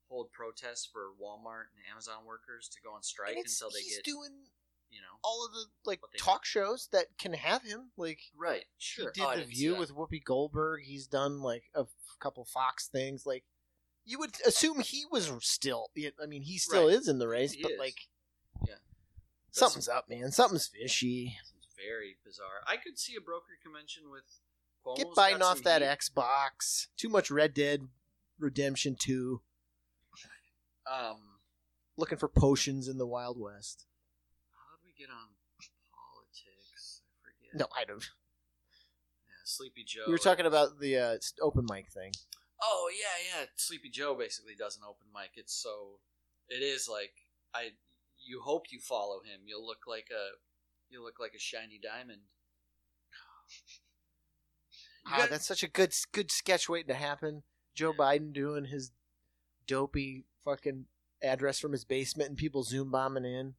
hold 0.07 0.31
protests 0.31 0.85
for 0.85 1.13
Walmart 1.15 1.69
and 1.75 1.85
Amazon 1.89 2.25
workers 2.25 2.69
to 2.69 2.81
go 2.81 2.93
on 2.93 3.03
strike 3.03 3.35
until 3.37 3.69
they 3.71 3.81
he's 3.81 3.95
get 3.97 4.05
doing 4.05 4.51
you 4.89 5.01
know 5.01 5.17
all 5.23 5.43
of 5.45 5.53
the 5.53 5.65
like 5.85 6.01
talk 6.17 6.45
shows 6.45 6.87
that 6.91 7.17
can 7.17 7.33
have 7.33 7.63
him. 7.63 7.91
Like 7.97 8.19
right. 8.35 8.65
Sure, 8.77 9.11
he 9.13 9.21
did 9.21 9.27
Oh, 9.27 9.35
the 9.37 9.45
View 9.45 9.75
with 9.75 9.91
Whoopi 9.91 10.23
Goldberg. 10.23 10.83
He's 10.83 11.07
done 11.07 11.41
like 11.41 11.63
a 11.73 11.79
f- 11.81 12.17
couple 12.19 12.45
Fox 12.45 12.87
things. 12.89 13.25
Like 13.25 13.43
you 14.05 14.19
would 14.19 14.39
assume 14.45 14.81
he 14.81 15.05
was 15.09 15.31
still. 15.43 15.89
I 16.21 16.25
mean, 16.27 16.43
he 16.43 16.57
still 16.59 16.87
Right. 16.87 16.95
is 16.95 17.07
in 17.07 17.17
the 17.19 17.27
race, 17.27 17.53
He 17.53 17.63
but 17.63 17.71
is. 17.71 17.79
like 17.79 17.99
Yeah. 18.01 18.12
Something's 19.53 19.87
up, 19.87 20.09
man. 20.09 20.31
Something's 20.31 20.67
fishy. 20.67 21.37
It's 21.41 21.75
very 21.75 22.17
bizarre. 22.25 22.61
I 22.67 22.77
could 22.77 22.99
see 22.99 23.15
a 23.15 23.21
broker 23.21 23.57
convention 23.63 24.03
with 24.11 24.23
Cuomo's 24.85 24.97
Get 25.03 25.15
biting 25.15 25.41
off 25.41 25.63
that 25.63 25.81
heat. 25.81 25.87
Xbox. 25.87 26.87
Too 26.97 27.09
much 27.09 27.31
Red 27.31 27.53
Dead 27.53 27.87
Redemption 28.39 28.95
Two. 28.99 29.41
Um, 30.91 31.39
Looking 31.95 32.17
for 32.17 32.27
potions 32.27 32.87
in 32.87 32.97
the 32.97 33.07
Wild 33.07 33.39
West. 33.39 33.85
how 34.51 34.75
did 34.77 34.85
we 34.85 34.93
get 34.97 35.09
on 35.09 35.29
politics? 35.93 37.01
I 37.23 37.29
forget. 37.29 37.59
No, 37.59 37.67
I 37.75 37.85
don't. 37.85 38.03
Yeah, 38.03 39.41
Sleepy 39.45 39.83
Joe. 39.85 40.03
We 40.07 40.11
were 40.11 40.17
talking 40.17 40.45
about 40.45 40.79
the 40.79 40.97
uh, 40.97 41.17
open 41.41 41.65
mic 41.69 41.89
thing. 41.89 42.11
Oh 42.61 42.89
yeah, 42.91 43.39
yeah. 43.41 43.45
Sleepy 43.55 43.89
Joe 43.89 44.15
basically 44.15 44.55
does 44.57 44.75
an 44.77 44.83
open 44.87 45.07
mic. 45.13 45.31
It's 45.35 45.53
so 45.53 45.99
it 46.49 46.63
is 46.63 46.89
like 46.91 47.13
I. 47.53 47.69
You 48.26 48.41
hope 48.41 48.65
you 48.71 48.80
follow 48.80 49.19
him. 49.21 49.41
You'll 49.45 49.65
look 49.65 49.86
like 49.88 50.07
a 50.11 50.38
you 50.89 51.03
look 51.03 51.19
like 51.19 51.34
a 51.36 51.39
shiny 51.39 51.80
diamond. 51.82 52.21
Ah, 55.05 55.17
got- 55.17 55.30
that's 55.32 55.45
such 55.45 55.63
a 55.63 55.67
good 55.67 55.93
good 56.13 56.32
sketch 56.32 56.69
waiting 56.69 56.88
to 56.88 56.93
happen. 56.93 57.43
Joe 57.76 57.91
Biden 57.91 58.32
doing 58.32 58.65
his 58.65 58.91
dopey 59.67 60.24
fucking 60.45 60.86
address 61.21 61.59
from 61.59 61.71
his 61.74 61.84
basement 61.84 62.30
and 62.30 62.38
people 62.38 62.63
zoom 62.63 62.91
bombing 62.91 63.26
in. 63.26 63.55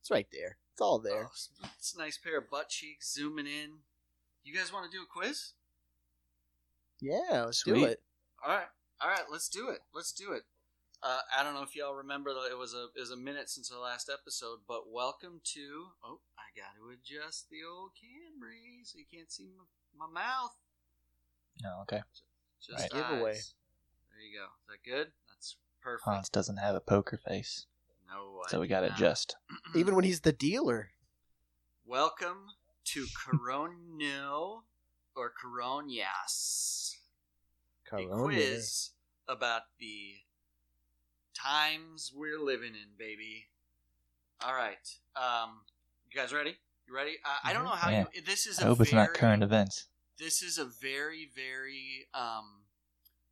It's 0.00 0.10
right 0.10 0.26
there. 0.32 0.56
It's 0.72 0.80
all 0.80 0.98
there. 0.98 1.24
Oh, 1.24 1.32
it's- 1.32 1.50
it's 1.78 1.94
a 1.94 1.98
nice 1.98 2.16
pair 2.16 2.38
of 2.38 2.48
butt 2.50 2.70
cheeks 2.70 3.12
zooming 3.12 3.46
in. 3.46 3.82
You 4.42 4.54
guys 4.54 4.72
want 4.72 4.90
to 4.90 4.96
do 4.96 5.02
a 5.02 5.06
quiz? 5.06 5.52
Yeah, 7.00 7.44
let's 7.44 7.62
do 7.62 7.84
it. 7.84 8.02
All 8.42 8.54
right, 8.54 8.68
all 9.00 9.08
right, 9.10 9.24
let's 9.30 9.48
do 9.48 9.68
it. 9.68 9.80
Let's 9.92 10.12
do 10.12 10.32
it. 10.32 10.44
Uh, 11.04 11.18
I 11.38 11.42
don't 11.44 11.52
know 11.52 11.62
if 11.62 11.76
y'all 11.76 11.94
remember 11.94 12.32
that 12.32 12.48
it 12.50 12.56
was 12.56 12.72
a 12.72 12.84
it 12.96 13.00
was 13.00 13.10
a 13.10 13.16
minute 13.16 13.50
since 13.50 13.70
our 13.70 13.78
last 13.80 14.10
episode, 14.12 14.60
but 14.66 14.90
welcome 14.90 15.40
to. 15.52 15.88
Oh, 16.02 16.20
I 16.38 16.48
got 16.58 16.74
to 16.80 16.90
adjust 16.94 17.50
the 17.50 17.58
old 17.70 17.90
Camry 17.90 18.84
so 18.84 18.98
you 18.98 19.04
can't 19.12 19.30
see 19.30 19.50
my, 19.98 20.06
my 20.06 20.12
mouth. 20.12 20.54
Oh, 21.66 21.82
okay. 21.82 22.00
Just 22.66 22.80
Right. 22.80 22.90
Giveaway. 22.90 23.32
eyes. 23.32 23.52
There 24.10 24.20
you 24.22 24.38
go. 24.38 24.46
Is 24.46 24.66
that 24.68 24.90
good? 24.90 25.12
That's 25.28 25.56
perfect. 25.82 26.04
Hans 26.06 26.28
doesn't 26.30 26.56
have 26.56 26.74
a 26.74 26.80
poker 26.80 27.18
face, 27.18 27.66
No, 28.08 28.40
I 28.46 28.50
so 28.50 28.60
we 28.60 28.66
got 28.66 28.80
to 28.80 28.94
adjust. 28.94 29.36
Even 29.76 29.94
when 29.94 30.04
he's 30.04 30.20
the 30.22 30.32
dealer. 30.32 30.90
Welcome 31.86 32.46
to 32.86 33.04
Corono 33.28 34.62
or 35.14 35.32
Coronias. 35.44 36.96
a 37.86 37.90
Corona. 37.90 38.24
quiz 38.24 38.90
about 39.28 39.62
the 39.78 40.14
times 41.34 42.12
we're 42.14 42.38
living 42.38 42.74
in, 42.74 42.96
baby. 42.98 43.46
All 44.44 44.54
right, 44.54 44.88
um, 45.16 45.60
you 46.10 46.20
guys 46.20 46.32
ready? 46.32 46.56
You 46.86 46.94
ready? 46.94 47.16
Uh, 47.24 47.38
I 47.42 47.52
don't 47.52 47.64
know 47.64 47.70
how 47.70 47.90
Yeah. 47.90 48.04
you. 48.14 48.22
This 48.22 48.46
is. 48.46 48.58
I 48.58 48.62
a 48.62 48.66
hope 48.66 48.80
it's 48.80 48.92
not 48.92 49.14
current 49.14 49.42
events. 49.42 49.86
This 50.18 50.42
is 50.42 50.58
a 50.58 50.64
very, 50.64 51.30
very. 51.34 52.08
Um, 52.14 52.64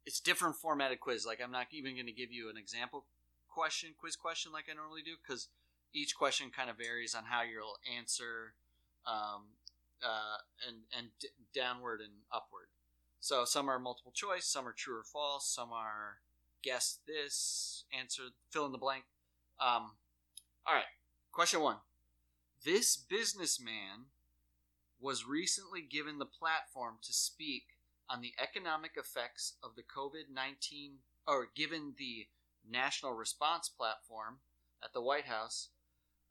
it's 0.06 0.20
different 0.20 0.56
formatted 0.56 1.00
quiz. 1.00 1.24
Like 1.26 1.40
I'm 1.42 1.52
not 1.52 1.66
even 1.70 1.94
going 1.94 2.06
to 2.06 2.12
give 2.12 2.32
you 2.32 2.50
an 2.50 2.56
example 2.56 3.04
question, 3.48 3.90
quiz 3.98 4.16
question, 4.16 4.50
like 4.52 4.64
I 4.70 4.74
normally 4.74 5.02
do, 5.02 5.12
because 5.22 5.48
each 5.92 6.16
question 6.16 6.50
kind 6.50 6.70
of 6.70 6.78
varies 6.78 7.14
on 7.14 7.24
how 7.24 7.42
you'll 7.42 7.76
answer, 7.96 8.54
um, 9.06 9.52
uh, 10.02 10.38
and 10.66 10.78
and 10.96 11.08
d- 11.20 11.28
downward 11.54 12.00
and 12.00 12.12
upward. 12.32 12.66
So 13.20 13.44
some 13.44 13.68
are 13.68 13.78
multiple 13.78 14.12
choice, 14.12 14.46
some 14.46 14.66
are 14.66 14.72
true 14.72 14.98
or 14.98 15.04
false, 15.04 15.46
some 15.54 15.72
are 15.72 16.18
guess 16.62 16.98
this, 17.06 17.84
answer, 17.98 18.22
fill 18.50 18.66
in 18.66 18.72
the 18.72 18.78
blank. 18.78 19.04
Um, 19.60 19.92
all 20.66 20.74
right, 20.74 20.84
question 21.32 21.60
one. 21.60 21.76
This 22.64 22.96
businessman 22.96 24.06
was 25.00 25.26
recently 25.26 25.82
given 25.82 26.18
the 26.18 26.26
platform 26.26 26.94
to 27.02 27.12
speak 27.12 27.64
on 28.08 28.20
the 28.20 28.32
economic 28.40 28.92
effects 28.96 29.54
of 29.62 29.74
the 29.74 29.82
COVID 29.82 30.32
19, 30.32 30.92
or 31.26 31.48
given 31.54 31.94
the 31.98 32.26
national 32.68 33.12
response 33.12 33.68
platform 33.68 34.38
at 34.82 34.92
the 34.92 35.02
White 35.02 35.26
House 35.26 35.68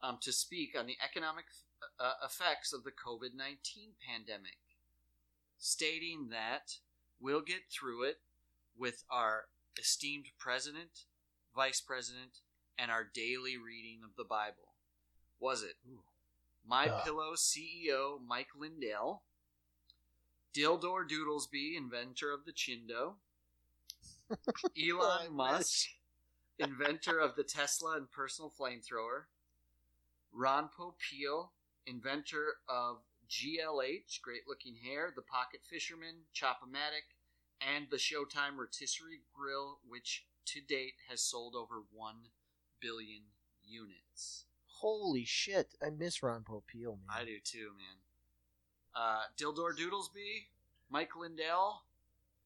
um, 0.02 0.18
to 0.22 0.32
speak 0.32 0.76
on 0.78 0.88
the 0.88 0.98
economic 1.04 1.46
uh, 2.00 2.14
effects 2.24 2.74
of 2.74 2.84
the 2.84 2.92
COVID 2.92 3.36
19 3.36 3.92
pandemic, 4.08 4.60
stating 5.58 6.30
that 6.30 6.78
we'll 7.20 7.42
get 7.42 7.70
through 7.70 8.04
it 8.04 8.20
with 8.78 9.04
our 9.10 9.46
esteemed 9.80 10.28
president, 10.38 11.06
vice 11.56 11.82
president, 11.82 12.40
and 12.78 12.92
our 12.92 13.08
daily 13.14 13.58
reading 13.58 14.00
of 14.04 14.16
the 14.18 14.24
Bible. 14.24 14.74
Was 15.40 15.64
it 15.64 15.76
My 16.66 16.88
Ugh. 16.88 17.04
Pillow 17.04 17.34
CEO 17.36 18.18
Mike 18.26 18.50
Lindell, 18.58 19.24
Dildor 20.54 21.08
Doodlesby, 21.08 21.78
inventor 21.78 22.32
of 22.32 22.46
the 22.46 22.52
Chindo, 22.52 23.16
Elon 24.78 25.34
Musk, 25.34 25.88
inventor 26.60 27.20
of 27.20 27.36
the 27.36 27.44
Tesla 27.44 27.98
and 27.98 28.10
personal 28.12 28.52
flamethrower, 28.60 29.24
Ron 30.34 30.70
Popeil, 30.78 31.50
inventor 31.86 32.56
of 32.70 32.98
GLH, 33.30 34.22
great 34.22 34.42
looking 34.48 34.76
hair, 34.76 35.12
the 35.16 35.22
Pocket 35.22 35.62
Fisherman, 35.70 36.16
Chopomatic, 36.34 37.16
and 37.76 37.88
the 37.90 37.98
Showtime 37.98 38.58
rotisserie 38.58 39.22
grill, 39.34 39.80
which 39.88 40.26
to 40.46 40.62
date 40.62 40.94
has 41.10 41.22
sold 41.22 41.56
over 41.56 41.84
1 41.94 42.16
billion 42.80 43.22
units. 43.64 44.46
Holy 44.66 45.26
shit! 45.26 45.76
I 45.86 45.90
miss 45.92 46.24
Ron 46.24 46.44
Popeil, 46.44 46.98
man. 47.08 47.16
I 47.16 47.24
do 47.26 47.38
too, 47.44 47.70
man. 47.78 47.98
Uh, 48.96 49.22
Dildor 49.38 49.78
Doodlesby, 49.78 50.48
Mike 50.90 51.16
Lindell, 51.16 51.84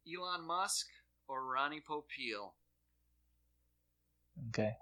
Elon 0.05 0.45
Musk, 0.45 0.87
or 1.27 1.45
Ronnie 1.45 1.81
Popeil. 1.87 2.51
Okay. 4.49 4.75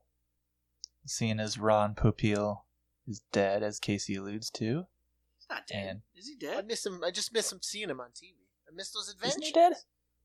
Seeing 1.05 1.39
as 1.39 1.57
Ron 1.59 1.95
Popeil 1.95 2.61
is 3.07 3.21
dead, 3.31 3.61
as 3.63 3.79
Casey 3.79 4.15
alludes 4.15 4.49
to, 4.51 4.85
He's 5.37 5.49
not 5.49 5.67
dead. 5.67 5.87
And- 5.89 6.01
Is 6.15 6.27
he 6.27 6.35
dead? 6.35 6.53
I 6.53 6.55
dead? 6.57 6.67
miss 6.67 6.85
him. 6.85 7.03
I 7.03 7.11
just 7.11 7.33
miss 7.33 7.51
him 7.51 7.59
seeing 7.61 7.89
him 7.89 7.99
on 7.99 8.09
TV. 8.11 8.33
I 8.67 8.73
miss 8.73 8.91
those 8.91 9.09
adventures. 9.09 9.33
Isn't 9.35 9.43
he 9.43 9.51
dead? 9.51 9.73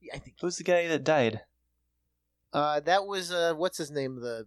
Yeah, 0.01 0.13
I 0.15 0.19
think. 0.19 0.37
who's 0.41 0.57
the 0.57 0.65
guy 0.65 0.87
that 0.89 1.05
died? 1.05 1.41
Uh, 2.53 2.81
that 2.81 3.07
was 3.07 3.31
uh, 3.33 3.55
what's 3.57 3.79
his 3.79 3.91
name? 3.91 4.21
The 4.21 4.47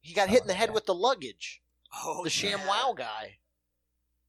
he 0.00 0.12
got 0.14 0.28
hit 0.28 0.42
in 0.42 0.46
the 0.48 0.54
head 0.54 0.68
Okay. 0.70 0.74
with 0.74 0.86
the 0.86 0.94
luggage. 0.94 1.62
Oh, 2.04 2.22
the 2.24 2.30
Sham. 2.30 2.60
Wow 2.66 2.94
guy. 2.96 3.38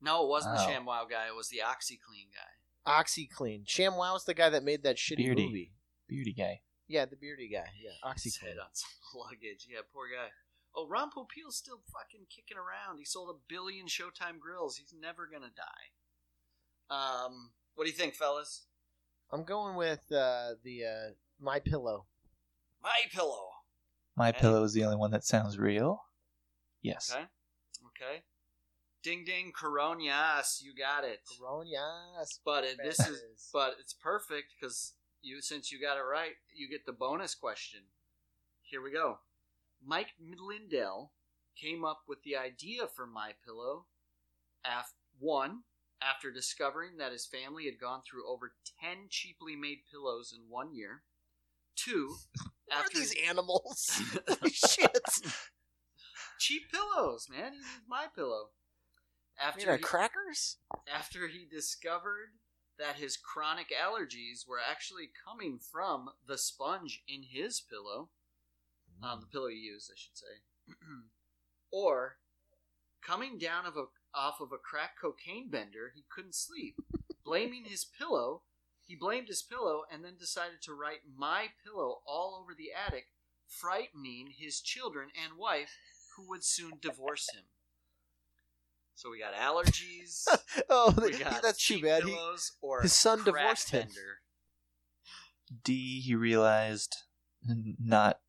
No, 0.02 0.24
it 0.24 0.30
wasn't 0.30 0.56
the 0.56 0.64
Oh. 0.64 0.68
Sham 0.68 0.86
Wow 0.86 1.06
guy. 1.10 1.28
It 1.28 1.36
was 1.36 1.50
the 1.50 1.62
OxiClean 1.66 2.30
guy. 2.34 2.92
OxiClean. 2.92 3.64
Sham 3.68 3.94
Wow's 3.98 4.26
the 4.26 4.34
guy 4.36 4.50
that 4.50 4.64
made 4.64 4.84
that 4.84 4.98
shitty 4.98 5.18
Beardy. 5.18 5.46
movie. 5.48 5.74
Beauty 6.08 6.34
guy. 6.34 6.62
Yeah, 6.88 7.06
the 7.06 7.16
beardy 7.16 7.50
guy. 7.50 7.66
Yeah, 7.82 8.12
His 8.14 8.38
OxiClean. 8.38 8.42
head 8.44 8.58
on 8.60 8.68
some 8.74 8.92
luggage. 9.16 9.66
Yeah, 9.68 9.80
poor 9.92 10.06
guy. 10.08 10.30
Oh, 10.76 10.88
Ron 10.88 11.10
Popeil's 11.10 11.56
still 11.58 11.82
fucking 11.92 12.28
kicking 12.30 12.58
around. 12.58 13.00
He 13.00 13.06
sold 13.06 13.30
a 13.36 13.40
billion 13.50 13.88
Showtime 13.88 14.38
grills. 14.40 14.78
He's 14.78 14.94
never 14.98 15.26
gonna 15.26 15.50
die. 15.56 16.94
Um, 16.96 17.52
what 17.74 17.86
do 17.86 17.90
you 17.90 17.96
think, 17.98 18.14
fellas? 18.14 18.68
I'm 19.32 19.44
going 19.44 19.76
with 19.76 20.12
uh, 20.12 20.52
the 20.64 20.86
uh, 20.86 21.14
My 21.40 21.60
Pillow. 21.60 22.06
My 22.82 22.92
pillow. 23.12 23.50
My 24.16 24.30
Okay. 24.30 24.40
pillow 24.40 24.64
is 24.64 24.74
the 24.74 24.84
only 24.84 24.96
one 24.98 25.12
that 25.12 25.24
sounds 25.24 25.58
real. 25.58 26.04
Yes. 26.82 27.12
Okay. 27.12 27.24
Okay. 27.88 28.22
Ding 29.04 29.24
ding 29.26 29.52
Coronias, 29.60 30.62
you 30.62 30.74
got 30.76 31.04
it. 31.04 31.22
Yes. 31.66 32.40
But 32.46 32.64
it, 32.64 32.78
this 32.84 33.00
is 33.00 33.22
but 33.52 33.76
it's 33.80 33.94
perfect 33.94 34.54
because 34.60 34.94
you 35.22 35.42
since 35.42 35.72
you 35.72 35.82
got 35.82 35.98
it 35.98 36.02
right, 36.04 36.34
you 36.56 36.70
get 36.70 36.86
the 36.86 36.92
bonus 36.94 37.34
question. 37.36 37.82
Here 38.62 38.82
we 38.82 38.92
go. 38.92 39.20
Mike 39.84 40.14
Lindell 40.20 41.12
came 41.60 41.84
up 41.84 42.02
with 42.08 42.22
the 42.24 42.36
idea 42.36 42.88
for 42.88 43.06
My 43.08 43.32
Pillow. 43.44 43.86
Af- 44.64 44.94
one 45.20 45.62
after 46.08 46.32
discovering 46.32 46.98
that 46.98 47.12
his 47.12 47.26
family 47.26 47.66
had 47.66 47.80
gone 47.80 48.02
through 48.02 48.30
over 48.30 48.54
ten 48.80 49.08
cheaply 49.10 49.56
made 49.56 49.80
pillows 49.92 50.34
in 50.36 50.50
one 50.50 50.74
year. 50.74 51.04
Two, 51.76 52.16
What 52.68 52.78
are 52.78 52.84
after 52.84 53.00
these 53.00 53.16
animals? 53.28 54.02
Shit! 54.52 54.98
cheap 56.40 56.64
pillows, 56.72 57.28
man. 57.30 57.52
He 57.54 57.58
used 57.58 57.68
My 57.88 58.06
Pillow. 58.16 58.50
After 59.40 59.66
Made 59.68 59.74
of 59.74 59.78
he- 59.80 59.84
crackers? 59.84 60.58
after 60.94 61.28
he 61.28 61.46
discovered 61.46 62.30
that 62.80 62.96
his 62.96 63.18
chronic 63.18 63.68
allergies 63.70 64.48
were 64.48 64.60
actually 64.60 65.10
coming 65.28 65.60
from 65.60 66.10
the 66.28 66.38
sponge 66.38 67.04
in 67.08 67.24
his 67.24 67.62
pillow, 67.62 68.10
um, 69.04 69.20
the 69.22 69.28
pillow 69.28 69.48
you 69.48 69.74
used, 69.74 69.92
I 69.92 69.96
should 69.98 70.18
say, 70.18 70.74
or 71.72 72.18
coming 73.06 73.38
down 73.38 73.66
of 73.66 73.76
a, 73.78 73.86
off 74.16 74.40
of 74.40 74.52
a 74.52 74.58
crack 74.58 74.92
cocaine 75.00 75.50
bender, 75.50 75.92
he 75.94 76.06
couldn't 76.10 76.36
sleep. 76.36 76.76
Blaming 77.24 77.66
his 77.66 77.86
pillow, 77.86 78.44
he 78.86 78.96
blamed 78.96 79.28
his 79.28 79.42
pillow 79.42 79.84
and 79.92 80.04
then 80.04 80.16
decided 80.20 80.62
to 80.64 80.74
write 80.74 81.00
my 81.18 81.48
pillow 81.64 82.02
all 82.08 82.40
over 82.42 82.54
the 82.56 82.70
attic, 82.72 83.08
frightening 83.48 84.34
his 84.38 84.62
children 84.62 85.10
and 85.22 85.38
wife, 85.38 85.78
who 86.16 86.30
would 86.30 86.44
soon 86.44 86.74
divorce 86.82 87.28
him. 87.34 87.44
So 88.94 89.10
we 89.10 89.20
got 89.20 89.34
allergies. 89.34 90.26
oh, 90.70 90.94
We 91.02 91.12
got 91.20 91.42
that's 91.42 91.66
too 91.66 91.82
bad. 91.82 92.04
He, 92.04 92.18
or 92.62 92.82
his 92.82 92.94
son 92.94 93.20
crack 93.20 93.36
divorced 93.36 93.70
him. 93.72 93.88
D, 95.64 96.02
he 96.02 96.16
realized 96.16 96.96
not 97.44 98.20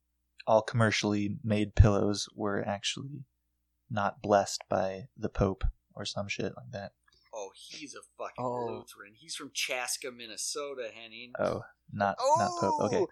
all 0.47 0.63
commercially 0.63 1.37
made 1.43 1.75
pillows 1.75 2.29
were 2.35 2.67
actually 2.67 3.25
not 3.91 4.21
blessed 4.21 4.63
by 4.69 5.09
the 5.17 5.29
Pope 5.29 5.65
or 5.97 6.05
some 6.05 6.29
shit 6.29 6.53
like 6.57 6.71
that. 6.73 6.93
Oh, 7.35 7.51
he's 7.55 7.95
a 7.95 8.01
fucking 8.17 8.45
Oh. 8.45 8.67
Lutheran. 8.67 9.15
He's 9.15 9.35
from 9.35 9.51
Chaska, 9.53 10.11
Minnesota, 10.11 10.89
Henning. 10.95 11.33
Oh, 11.39 11.63
not 11.93 12.17
oh, 12.21 12.37
not 12.39 12.51
Pope. 12.61 12.81
Okay, 12.83 13.07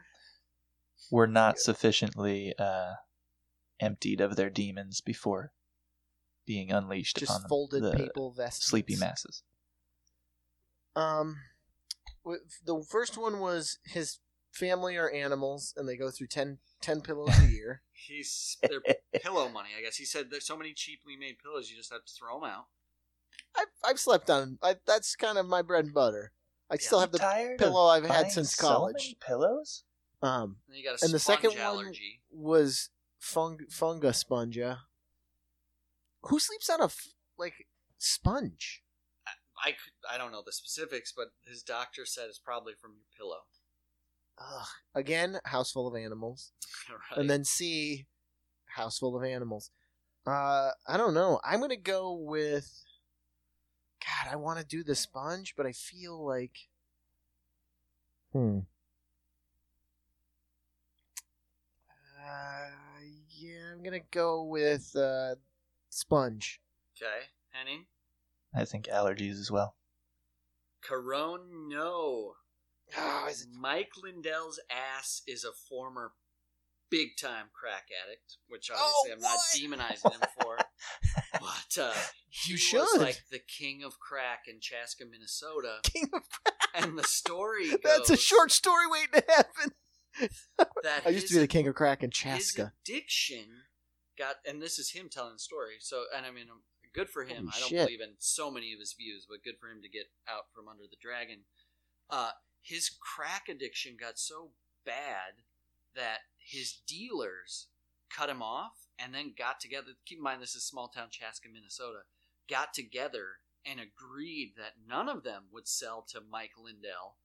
were 1.10 1.26
not 1.26 1.58
sufficiently 1.58 2.54
uh, 2.58 2.92
emptied 3.80 4.20
of 4.20 4.36
their 4.36 4.50
demons 4.50 5.00
before 5.00 5.52
being 6.46 6.70
unleashed 6.70 7.20
upon 7.22 7.26
just 7.34 7.42
the- 7.42 7.48
folded 7.48 7.82
the 7.82 7.92
papal 7.92 8.30
vestments. 8.30 8.66
sleepy 8.66 8.96
masses. 8.96 9.42
Um, 10.96 11.36
the 12.64 12.84
first 12.88 13.18
one 13.18 13.40
was 13.40 13.78
his 13.84 14.20
family 14.52 14.96
are 14.96 15.10
animals 15.10 15.74
and 15.76 15.88
they 15.88 15.96
go 15.96 16.10
through 16.10 16.28
10, 16.28 16.58
10 16.80 17.00
pillows 17.00 17.36
a 17.40 17.50
year. 17.50 17.82
He's 17.92 18.56
their 18.62 18.80
pillow 19.20 19.48
money. 19.48 19.70
I 19.76 19.82
guess 19.82 19.96
he 19.96 20.04
said 20.04 20.30
there's 20.30 20.46
so 20.46 20.56
many 20.56 20.72
cheaply 20.72 21.16
made 21.18 21.38
pillows 21.42 21.70
you 21.70 21.76
just 21.76 21.92
have 21.92 22.04
to 22.04 22.12
throw 22.18 22.40
them 22.40 22.48
out. 22.48 22.66
I've, 23.56 23.66
I've 23.84 23.98
slept 24.00 24.30
on. 24.30 24.58
I, 24.62 24.76
that's 24.86 25.14
kind 25.16 25.38
of 25.38 25.46
my 25.46 25.62
bread 25.62 25.84
and 25.86 25.94
butter. 25.94 26.32
I 26.70 26.76
still 26.76 27.00
have 27.00 27.12
the 27.12 27.18
tired 27.18 27.58
pillow 27.58 27.86
I've 27.88 28.04
had 28.04 28.22
buying 28.22 28.30
since 28.30 28.54
so 28.54 28.66
college. 28.66 28.94
many 28.96 29.18
pillows. 29.26 29.84
Um, 30.22 30.56
And 30.68 30.76
you 30.76 30.84
got 30.84 31.00
a 31.00 31.04
and 31.04 31.12
the 31.14 31.18
sponge 31.18 31.42
second 31.42 31.60
one 31.62 31.92
was 32.32 32.90
fung, 33.18 33.58
funga 33.70 34.12
spongia. 34.14 34.78
Who 36.22 36.38
sleeps 36.38 36.70
on 36.70 36.80
a 36.80 36.84
f- 36.86 37.08
like 37.38 37.66
sponge? 37.98 38.82
I 39.64 39.70
could, 39.70 39.92
I 40.10 40.18
don't 40.18 40.32
know 40.32 40.42
the 40.44 40.52
specifics, 40.52 41.12
but 41.16 41.28
his 41.46 41.62
doctor 41.62 42.04
said 42.04 42.26
it's 42.28 42.38
probably 42.38 42.72
from 42.80 42.92
your 42.92 43.04
pillow. 43.16 43.42
Ugh. 44.38 44.66
Again, 44.94 45.38
house 45.44 45.70
full 45.70 45.86
of 45.86 45.94
animals. 45.94 46.52
right? 46.90 47.20
and 47.20 47.30
then 47.30 47.44
C, 47.44 48.06
house 48.76 48.98
full 48.98 49.16
of 49.16 49.22
animals. 49.24 49.70
Uh, 50.26 50.70
I 50.88 50.96
don't 50.96 51.14
know. 51.14 51.40
I'm 51.44 51.60
gonna 51.60 51.76
go 51.76 52.12
with. 52.14 52.68
God, 54.04 54.32
I 54.32 54.36
want 54.36 54.58
to 54.58 54.64
do 54.64 54.82
the 54.82 54.94
sponge, 54.94 55.54
but 55.56 55.66
I 55.66 55.72
feel 55.72 56.24
like. 56.24 56.68
Hmm. 58.32 58.60
Uh, 62.20 62.70
yeah, 63.38 63.72
I'm 63.72 63.82
gonna 63.82 64.00
go 64.10 64.42
with 64.44 64.94
uh, 64.96 65.36
sponge. 65.90 66.60
okay, 66.96 67.26
Henning. 67.50 67.86
I 68.54 68.64
think 68.64 68.86
allergies 68.86 69.38
as 69.40 69.50
well. 69.50 69.74
Corona, 70.82 71.42
no. 71.68 72.34
Oh, 72.96 73.26
is 73.28 73.42
it? 73.42 73.48
Mike 73.58 73.92
Lindell's 74.02 74.60
ass 74.70 75.22
is 75.26 75.44
a 75.44 75.52
former 75.52 76.12
big 76.90 77.16
time 77.16 77.46
crack 77.52 77.88
addict, 78.04 78.36
which 78.48 78.70
obviously 78.70 79.10
Oh, 79.10 79.14
I'm 79.14 79.20
not 79.20 79.80
demonizing 79.80 80.12
him 80.12 80.28
for. 80.40 80.58
but 81.32 81.82
uh, 81.82 81.94
he 82.44 82.52
You 82.52 82.54
was 82.54 82.62
should. 82.62 83.00
like 83.00 83.22
the 83.30 83.38
king 83.40 83.82
of 83.84 83.98
crack 83.98 84.44
in 84.48 84.60
Chaska, 84.60 85.04
Minnesota. 85.10 85.78
King 85.82 86.08
of 86.12 86.22
crack. 86.30 86.54
And 86.74 86.98
the 86.98 87.04
story 87.04 87.70
goes 87.70 87.78
That's 87.84 88.10
a 88.10 88.16
short 88.16 88.50
story 88.52 88.86
waiting 88.88 89.20
to 89.20 89.24
happen. 89.32 89.72
that 90.82 91.02
I 91.06 91.08
used 91.10 91.28
to 91.28 91.34
be 91.34 91.40
the 91.40 91.48
king 91.48 91.66
of 91.66 91.74
crack 91.74 92.02
in 92.02 92.10
his 92.10 92.18
Chaska. 92.18 92.72
addiction 92.84 93.46
got, 94.18 94.36
and 94.46 94.62
this 94.62 94.78
is 94.78 94.92
him 94.92 95.08
telling 95.10 95.34
the 95.34 95.38
story. 95.40 95.74
So, 95.80 96.04
and 96.16 96.24
I 96.24 96.30
mean, 96.30 96.46
um, 96.50 96.60
good 96.94 97.08
for 97.10 97.24
him. 97.24 97.48
Holy 97.48 97.52
I 97.56 97.60
don't 97.60 97.68
shit. 97.68 97.86
believe 97.86 98.00
in 98.00 98.14
so 98.18 98.50
many 98.50 98.72
of 98.72 98.78
his 98.80 98.92
views, 98.96 99.26
but 99.28 99.42
good 99.44 99.58
for 99.60 99.68
him 99.68 99.82
to 99.82 99.88
get 99.88 100.06
out 100.28 100.44
from 100.54 100.68
under 100.68 100.84
the 100.84 100.96
dragon. 101.00 101.40
Uh, 102.08 102.30
his 102.62 102.90
crack 102.90 103.48
addiction 103.48 103.96
got 103.98 104.18
so 104.18 104.50
bad 104.86 105.42
that 105.96 106.18
his 106.38 106.72
dealers 106.86 107.66
cut 108.10 108.28
him 108.28 108.42
off 108.42 108.86
and 108.98 109.14
then 109.14 109.34
got 109.36 109.58
together. 109.60 109.88
Keep 110.06 110.18
in 110.18 110.24
mind, 110.24 110.42
this 110.42 110.54
is 110.54 110.62
small 110.64 110.88
town 110.88 111.08
Chaska, 111.10 111.48
Minnesota. 111.52 112.00
Got 112.48 112.74
together 112.74 113.40
and 113.64 113.80
agreed 113.80 114.54
that 114.56 114.74
none 114.86 115.08
of 115.08 115.22
them 115.22 115.44
would 115.52 115.66
sell 115.66 116.04
to 116.10 116.20
Mike 116.20 116.52
Lindell 116.62 117.16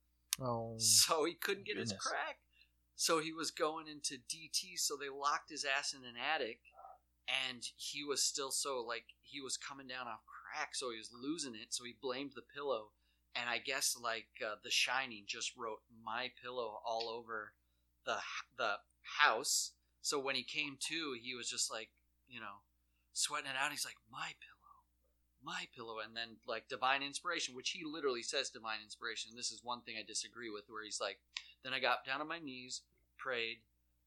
Oh, 0.42 0.76
so 0.78 1.26
he 1.26 1.34
couldn't 1.34 1.66
get 1.66 1.78
his 1.78 1.94
crack. 1.94 2.38
So 2.96 3.20
he 3.20 3.32
was 3.32 3.52
going 3.52 3.88
into 3.88 4.16
DT. 4.16 4.78
So 4.78 4.96
they 4.96 5.10
locked 5.10 5.50
his 5.50 5.66
ass 5.66 5.94
in 5.94 6.06
an 6.06 6.16
attic, 6.18 6.60
and 7.28 7.62
he 7.76 8.04
was 8.04 8.24
still 8.24 8.52
so 8.52 8.84
like 8.86 9.06
he 9.22 9.42
was 9.42 9.58
coming 9.58 9.88
down 9.88 10.08
off 10.08 10.20
crack. 10.26 10.76
So 10.76 10.92
he 10.92 10.98
was 10.98 11.12
losing 11.14 11.56
it. 11.56 11.68
So 11.74 11.84
he 11.84 11.96
blamed 12.02 12.32
the 12.36 12.42
pillow, 12.56 12.92
and 13.36 13.50
I 13.50 13.58
guess 13.58 13.98
like 14.02 14.28
uh, 14.46 14.56
The 14.64 14.72
Shining 14.72 15.26
just 15.28 15.54
wrote 15.58 15.80
"My 16.04 16.32
Pillow" 16.42 16.80
all 16.86 17.10
over 17.10 17.54
the 18.06 18.18
the 18.58 18.76
house. 19.20 19.74
So 20.02 20.20
when 20.20 20.36
he 20.36 20.44
came 20.44 20.78
to, 20.88 21.18
he 21.22 21.36
was 21.36 21.50
just 21.50 21.72
like 21.72 21.90
you 22.28 22.40
know 22.40 22.64
sweating 23.14 23.50
it 23.50 23.58
out. 23.62 23.72
He's 23.72 23.86
like, 23.86 24.00
"My 24.10 24.32
pillow." 24.40 24.59
My 25.44 25.66
pillow, 25.76 26.00
and 26.04 26.16
then 26.16 26.36
like 26.48 26.68
divine 26.68 27.02
inspiration, 27.02 27.56
which 27.56 27.70
he 27.72 27.84
literally 27.86 28.24
says 28.24 28.50
divine 28.50 28.80
inspiration. 28.84 29.32
This 29.36 29.52
is 29.52 29.62
one 29.64 29.82
thing 29.82 29.96
I 29.98 30.04
disagree 30.06 30.50
with, 30.50 30.66
where 30.68 30.84
he's 30.84 31.00
like, 31.00 31.20
then 31.64 31.74
I 31.74 31.80
got 31.80 32.06
down 32.06 32.20
on 32.22 32.28
my 32.28 32.40
knees, 32.40 32.82
prayed, 33.18 33.58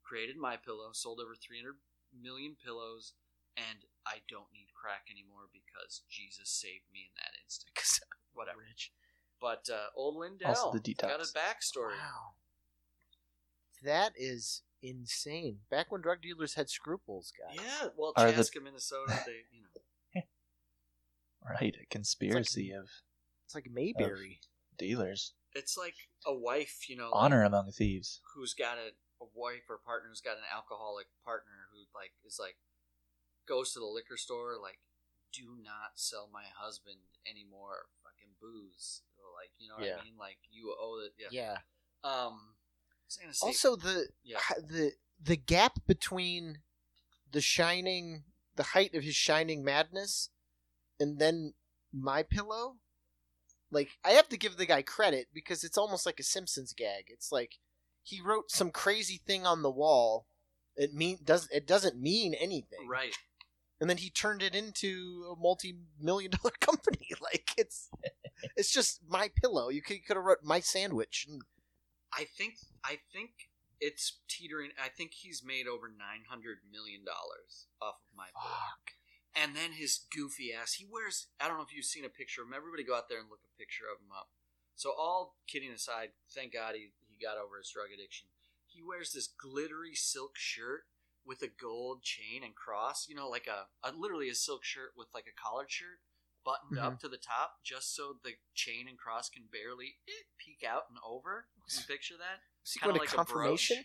created 0.03 0.37
my 0.37 0.57
pillow, 0.57 0.91
sold 0.93 1.21
over 1.21 1.35
300 1.35 1.75
million 2.13 2.57
pillows, 2.63 3.15
and 3.57 3.79
I 4.07 4.21
don't 4.29 4.53
need 4.53 4.69
crack 4.77 5.09
anymore 5.11 5.49
because 5.53 6.03
Jesus 6.11 6.51
saved 6.51 6.85
me 6.93 7.09
in 7.09 7.15
that 7.17 7.33
instant. 7.43 7.73
Whatever. 8.35 8.59
rich. 8.69 8.93
But 9.41 9.69
uh, 9.73 9.89
old 9.97 10.17
Lindell 10.17 10.49
Also 10.49 10.73
the 10.73 10.81
detox. 10.81 11.09
got 11.09 11.21
a 11.21 11.33
backstory. 11.33 11.97
Wow. 11.97 12.37
That 13.83 14.13
is 14.17 14.63
insane. 14.83 15.59
Back 15.71 15.91
when 15.91 16.01
drug 16.03 16.21
dealers 16.23 16.55
had 16.55 16.69
scruples, 16.71 17.33
guys. 17.39 17.57
Yeah, 17.59 17.89
well, 17.97 18.13
Are 18.17 18.31
the- 18.31 18.37
Chaska, 18.37 18.61
Minnesota, 18.61 19.19
they, 19.27 19.43
you 19.53 19.63
know, 19.63 19.69
Right, 21.49 21.77
a 21.81 21.87
conspiracy 21.87 22.71
of 22.73 22.89
It's 23.47 23.55
like 23.55 23.69
Mayberry. 23.71 24.41
dealers. 24.79 25.35
it's 25.55 25.77
like 25.77 25.95
a 26.27 26.35
wife, 26.35 26.89
you 26.89 26.97
know, 26.97 27.11
like, 27.11 27.15
Honor 27.25 27.43
among 27.45 27.71
thieves. 27.73 28.21
who's 28.35 28.55
got 28.55 28.79
a, 28.79 28.93
a 29.23 29.27
wife 29.35 29.63
or 29.69 29.79
partner 29.85 30.09
who's 30.09 30.21
got 30.21 30.37
an 30.37 30.45
alcoholic 30.55 31.07
partner 31.25 31.69
who 31.73 31.81
like 31.99 32.13
is 32.25 32.39
like 32.41 32.57
goes 33.47 33.73
to 33.73 33.81
the 33.81 33.87
liquor 33.87 34.17
store 34.17 34.57
like 34.61 34.79
do 35.33 35.57
not 35.63 35.93
sell 35.97 36.29
my 36.33 36.45
husband 36.57 36.97
any 37.27 37.45
more 37.51 37.87
fucking 38.03 38.33
booze 38.41 39.03
or 39.19 39.25
like 39.41 39.51
you 39.59 39.69
know 39.69 39.75
what 39.77 39.87
Yeah. 39.87 39.97
I 40.01 40.05
mean 40.05 40.17
like 40.19 40.39
you 40.51 40.75
owe 40.79 41.01
it 41.05 41.13
yeah, 41.19 41.29
yeah. 41.31 41.57
um 42.05 42.55
I 42.55 43.05
was 43.07 43.17
gonna 43.21 43.35
say- 43.35 43.47
Also, 43.47 43.77
the 43.77 44.09
yeah 44.25 44.39
the 44.59 44.93
the 45.23 45.37
gap 45.37 45.79
between 45.87 46.59
the 47.31 47.41
shining, 47.41 48.25
the 48.57 48.63
height 48.63 48.95
of 48.95 49.03
his 49.05 49.15
shining 49.17 49.63
madness, 49.65 50.31
and 51.03 51.19
then 51.19 51.55
my 51.93 52.23
pillow. 52.23 52.77
Like 53.71 53.91
I 54.05 54.11
have 54.11 54.29
to 54.29 54.37
give 54.37 54.57
the 54.57 54.67
guy 54.67 54.83
credit 54.83 55.29
because 55.33 55.65
it's 55.65 55.79
almost 55.79 56.05
like 56.05 56.21
a 56.21 56.23
Simpsons 56.25 56.75
gag. 56.75 57.05
It's 57.09 57.33
like 57.33 57.59
he 58.03 58.21
wrote 58.21 58.51
some 58.51 58.71
crazy 58.71 59.21
thing 59.27 59.47
on 59.47 59.63
the 59.63 59.71
wall. 59.71 60.27
It 60.77 60.93
mean 60.93 61.19
does 61.25 61.49
it 61.51 61.67
doesn't 61.67 62.01
mean 62.01 62.35
anything, 62.35 62.87
right 62.89 63.15
and 63.83 63.91
then 63.91 63.97
he 63.97 64.11
turned 64.11 64.45
it 64.45 64.55
into 64.55 65.27
a 65.33 65.35
multi-million 65.37 66.31
dollar 66.31 66.55
company. 66.61 67.09
Like 67.21 67.51
it's 67.59 67.91
it's 68.57 68.73
just 68.73 69.01
my 69.09 69.29
pillow. 69.43 69.71
You 69.71 69.83
could 69.83 70.07
could 70.07 70.17
have 70.17 70.25
wrote 70.25 70.45
my 70.45 70.61
sandwich. 70.61 71.27
And, 71.29 71.43
I 72.17 72.27
think 72.39 72.55
I 72.85 73.01
think 73.13 73.31
it's 73.81 74.21
teetering 74.29 74.71
I 74.81 74.89
think 74.89 75.11
he's 75.15 75.43
made 75.45 75.67
over 75.67 75.89
nine 75.89 76.23
hundred 76.31 76.59
million 76.71 77.01
dollars 77.05 77.67
off 77.83 77.97
of 77.97 78.17
my 78.17 78.27
pillow. 78.41 78.55
fuck. 78.55 79.02
And 79.35 79.57
then 79.57 79.73
his 79.73 80.05
goofy 80.13 80.53
ass. 80.53 80.75
He 80.75 80.85
wears. 80.85 81.29
I 81.41 81.49
don't 81.49 81.57
know 81.57 81.65
if 81.65 81.75
you've 81.75 81.89
seen 81.89 82.05
a 82.05 82.13
picture 82.13 82.43
of 82.43 82.49
him. 82.49 82.55
Everybody 82.55 82.85
go 82.85 82.95
out 82.95 83.09
there 83.09 83.19
and 83.19 83.31
look 83.31 83.41
a 83.41 83.59
picture 83.59 83.89
of 83.89 84.01
him 84.01 84.13
up. 84.13 84.29
So 84.77 84.93
all 84.93 85.37
kidding 85.49 85.73
aside, 85.73 86.11
thank 86.35 86.53
God 86.53 86.75
he, 86.75 86.93
he 87.09 87.17
got 87.17 87.39
over 87.39 87.57
his 87.57 87.71
drug 87.73 87.93
addiction. 87.93 88.29
He 88.67 88.83
wears 88.83 89.13
this 89.13 89.29
glittery 89.29 89.95
silk 89.95 90.33
shirt 90.35 90.85
with 91.25 91.41
a 91.43 91.49
gold 91.49 92.03
chain 92.03 92.43
and 92.45 92.55
cross. 92.55 93.07
You 93.09 93.17
know, 93.17 93.29
like 93.29 93.49
a, 93.49 93.69
a 93.87 93.93
literally 93.97 94.29
a 94.29 94.35
silk 94.35 94.65
shirt 94.65 94.93
with 94.97 95.09
like 95.15 95.25
a 95.29 95.37
collared 95.37 95.71
shirt 95.71 96.05
buttoned 96.45 96.79
up 96.79 96.99
to 97.01 97.09
the 97.09 97.19
top, 97.19 97.63
just 97.65 97.95
so 97.95 98.17
the 98.25 98.33
chain 98.55 98.87
and 98.89 98.99
cross 98.99 99.29
can 99.29 99.45
barely 99.51 99.97
eh, 100.09 100.27
peek 100.39 100.67
out 100.67 100.91
and 100.91 100.99
over. 101.07 101.47
Can 101.69 101.81
you 101.81 101.87
picture 101.87 102.15
that? 102.19 102.43
Is 102.67 102.73
he 102.73 102.81
Kinda 102.81 102.99
going 102.99 103.07
to 103.09 103.17
like 103.17 103.27
confirmation? 103.27 103.85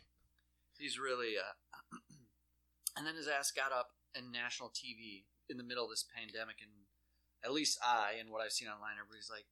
He's 0.78 1.00
really 1.00 1.38
uh 1.38 1.54
and 2.98 3.06
then 3.06 3.16
his 3.16 3.28
ass 3.28 3.52
got 3.52 3.72
up 3.72 3.90
in 4.16 4.32
national 4.32 4.70
TV 4.70 5.26
in 5.50 5.58
the 5.58 5.64
middle 5.64 5.86
of 5.86 5.90
this 5.90 6.06
pandemic 6.06 6.58
and 6.62 6.72
at 7.44 7.54
least 7.54 7.80
I 7.84 8.14
and 8.20 8.30
what 8.32 8.42
I've 8.42 8.52
seen 8.52 8.68
online 8.68 9.00
everybody's 9.00 9.30
like 9.32 9.48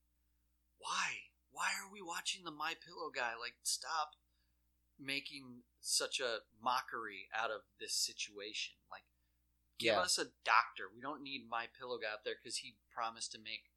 why 0.78 1.32
why 1.52 1.72
are 1.80 1.92
we 1.92 2.02
watching 2.02 2.44
the 2.44 2.52
my 2.52 2.74
pillow 2.76 3.10
guy 3.14 3.32
like 3.40 3.56
stop 3.64 4.16
making 5.00 5.64
such 5.80 6.20
a 6.20 6.44
mockery 6.62 7.28
out 7.36 7.52
of 7.52 7.62
this 7.80 7.94
situation 7.96 8.76
like 8.92 9.04
give 9.80 9.96
Yeah. 9.96 10.02
us 10.02 10.18
a 10.18 10.32
doctor 10.44 10.88
we 10.94 11.02
don't 11.02 11.24
need 11.24 11.48
my 11.50 11.68
pillow 11.68 11.98
guy 11.98 12.12
out 12.12 12.24
there 12.24 12.36
cuz 12.36 12.58
he 12.58 12.78
promised 12.92 13.32
to 13.34 13.40
make 13.40 13.72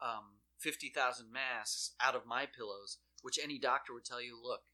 um 0.00 0.40
50,000 0.58 1.30
masks 1.30 1.94
out 1.98 2.14
of 2.14 2.26
my 2.26 2.46
pillows 2.46 2.98
which 3.22 3.38
any 3.42 3.58
doctor 3.58 3.92
would 3.92 4.04
tell 4.04 4.20
you 4.22 4.40
look 4.40 4.64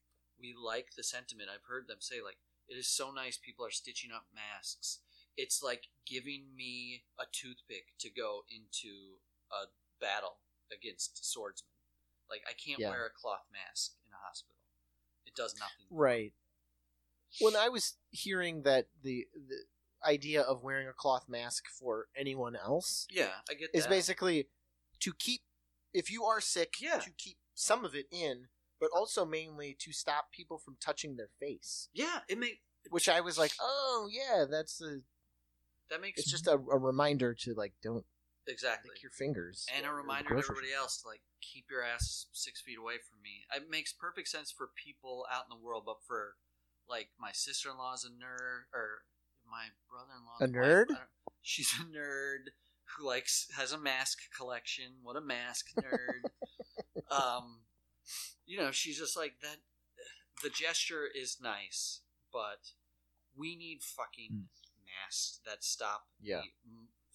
we 0.40 0.54
like 0.54 0.94
the 0.96 1.02
sentiment. 1.02 1.50
I've 1.50 1.66
heard 1.68 1.88
them 1.88 2.00
say 2.00 2.20
like 2.22 2.38
it 2.68 2.76
is 2.76 2.88
so 2.88 3.10
nice 3.10 3.36
people 3.38 3.64
are 3.64 3.70
stitching 3.70 4.10
up 4.12 4.26
masks. 4.32 5.00
It's 5.38 5.62
like 5.62 5.84
giving 6.04 6.54
me 6.56 7.04
a 7.18 7.24
toothpick 7.30 7.94
to 8.00 8.10
go 8.10 8.42
into 8.50 9.22
a 9.52 9.68
battle 10.00 10.38
against 10.72 11.24
swordsmen. 11.24 11.70
Like 12.28 12.42
I 12.46 12.52
can't 12.52 12.80
Yeah. 12.80 12.90
wear 12.90 13.06
a 13.06 13.10
cloth 13.10 13.46
mask 13.50 13.92
in 14.04 14.12
a 14.12 14.18
hospital. 14.26 14.56
It 15.24 15.34
does 15.36 15.54
nothing. 15.58 15.86
Right. 15.90 16.34
When 17.40 17.54
I 17.56 17.68
was 17.68 17.96
hearing 18.10 18.62
that 18.64 18.88
the 19.02 19.28
the 19.32 19.64
idea 20.04 20.42
of 20.42 20.62
wearing 20.62 20.88
a 20.88 20.92
cloth 20.92 21.28
mask 21.28 21.64
for 21.68 22.08
anyone 22.16 22.54
else 22.56 23.06
Yeah, 23.10 23.32
I 23.50 23.54
get 23.54 23.70
is 23.74 23.84
that. 23.84 23.90
basically 23.90 24.48
to 25.00 25.12
keep 25.12 25.42
if 25.92 26.10
you 26.10 26.24
are 26.24 26.40
sick 26.40 26.74
Yeah. 26.80 26.98
to 26.98 27.10
keep 27.10 27.38
some 27.54 27.84
of 27.84 27.94
it 27.94 28.06
in 28.10 28.48
but 28.80 28.90
also 28.94 29.24
mainly 29.24 29.74
to 29.74 29.92
stop 29.92 30.30
people 30.32 30.58
from 30.58 30.76
touching 30.80 31.16
their 31.16 31.30
face. 31.40 31.88
Yeah, 31.92 32.20
it 32.28 32.38
make 32.38 32.62
Which 32.90 33.08
I 33.08 33.20
was 33.20 33.36
like, 33.38 33.52
oh 33.60 34.08
yeah, 34.10 34.44
that's 34.48 34.78
the. 34.78 35.02
That 35.90 36.00
makes 36.00 36.20
It's 36.20 36.30
just 36.30 36.46
a, 36.46 36.52
a 36.52 36.78
reminder 36.78 37.34
to 37.34 37.54
like 37.54 37.72
don't 37.82 38.04
exactly. 38.48 38.90
lick 38.90 39.02
your 39.02 39.12
fingers. 39.12 39.66
And 39.76 39.86
a 39.86 39.92
reminder 39.92 40.30
to 40.30 40.38
everybody 40.38 40.72
else 40.76 41.02
to 41.02 41.08
like, 41.08 41.20
keep 41.40 41.66
your 41.70 41.82
ass 41.82 42.26
six 42.32 42.60
feet 42.60 42.78
away 42.78 42.94
from 42.94 43.22
me. 43.22 43.44
It 43.54 43.70
makes 43.70 43.92
perfect 43.92 44.28
sense 44.28 44.50
for 44.50 44.70
people 44.74 45.24
out 45.32 45.44
in 45.50 45.56
the 45.56 45.62
world, 45.62 45.84
but 45.86 45.98
for, 46.06 46.34
like, 46.88 47.10
my 47.20 47.30
sister 47.32 47.70
in 47.70 47.76
law's 47.76 48.04
a 48.04 48.08
nerd, 48.08 48.72
or 48.74 49.02
my 49.48 49.66
brother 49.88 50.12
in 50.16 50.24
law. 50.24 50.38
A 50.40 50.48
nerd? 50.48 50.86
She's 51.42 51.72
a 51.78 51.84
nerd 51.84 52.52
who 52.96 53.06
likes 53.06 53.48
has 53.56 53.72
a 53.72 53.78
mask 53.78 54.18
collection. 54.36 54.94
What 55.02 55.16
a 55.16 55.20
mask 55.20 55.66
nerd! 55.78 56.30
um, 57.10 57.60
you 58.46 58.58
know, 58.58 58.70
she's 58.70 58.98
just 58.98 59.16
like 59.16 59.34
that. 59.42 59.58
The 60.42 60.50
gesture 60.50 61.04
is 61.12 61.38
nice, 61.42 62.00
but 62.32 62.72
we 63.36 63.56
need 63.56 63.82
fucking 63.82 64.48
masks 65.04 65.40
that 65.44 65.62
stop 65.64 66.08
Yeah. 66.20 66.42
the 66.42 66.52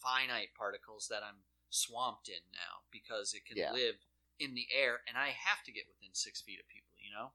finite 0.01 0.53
particles 0.57 1.07
that 1.09 1.23
I'm 1.23 1.43
swamped 1.69 2.27
in 2.29 2.41
now 2.51 2.83
because 2.91 3.33
it 3.33 3.45
can 3.45 3.57
Yeah. 3.57 3.71
live 3.71 3.95
in 4.39 4.53
the 4.55 4.67
air, 4.73 5.01
and 5.07 5.17
I 5.17 5.29
have 5.29 5.63
to 5.63 5.71
get 5.71 5.87
within 5.87 6.13
six 6.13 6.41
feet 6.41 6.59
of 6.59 6.67
people. 6.67 6.97
You 6.99 7.11
know, 7.11 7.33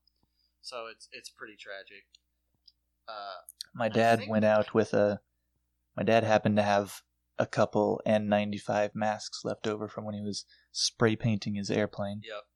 so 0.62 0.86
it's 0.86 1.08
it's 1.12 1.28
pretty 1.30 1.56
tragic. 1.56 2.06
Uh, 3.06 3.40
My 3.74 3.88
dad 3.88 4.26
went 4.28 4.44
out 4.44 4.74
with 4.74 4.92
a. 4.94 5.20
My 5.96 6.02
dad 6.02 6.24
happened 6.24 6.56
to 6.56 6.62
have 6.62 7.02
a 7.38 7.46
couple 7.46 8.00
N95 8.06 8.94
masks 8.94 9.44
left 9.44 9.66
over 9.66 9.88
from 9.88 10.04
when 10.04 10.14
he 10.14 10.20
was 10.20 10.44
spray 10.72 11.14
painting 11.16 11.54
his 11.54 11.70
airplane. 11.70 12.22
yep. 12.24 12.46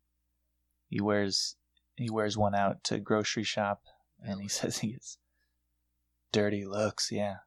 He 0.89 1.01
wears 1.01 1.57
he 1.97 2.11
wears 2.11 2.37
one 2.37 2.55
out 2.55 2.83
to 2.85 2.99
grocery 2.99 3.45
shop, 3.45 3.85
and 4.21 4.41
he 4.43 4.49
says 4.49 4.79
he 4.79 4.93
gets 4.93 5.19
dirty 6.33 6.65
looks. 6.67 7.11
Yeah. 7.13 7.39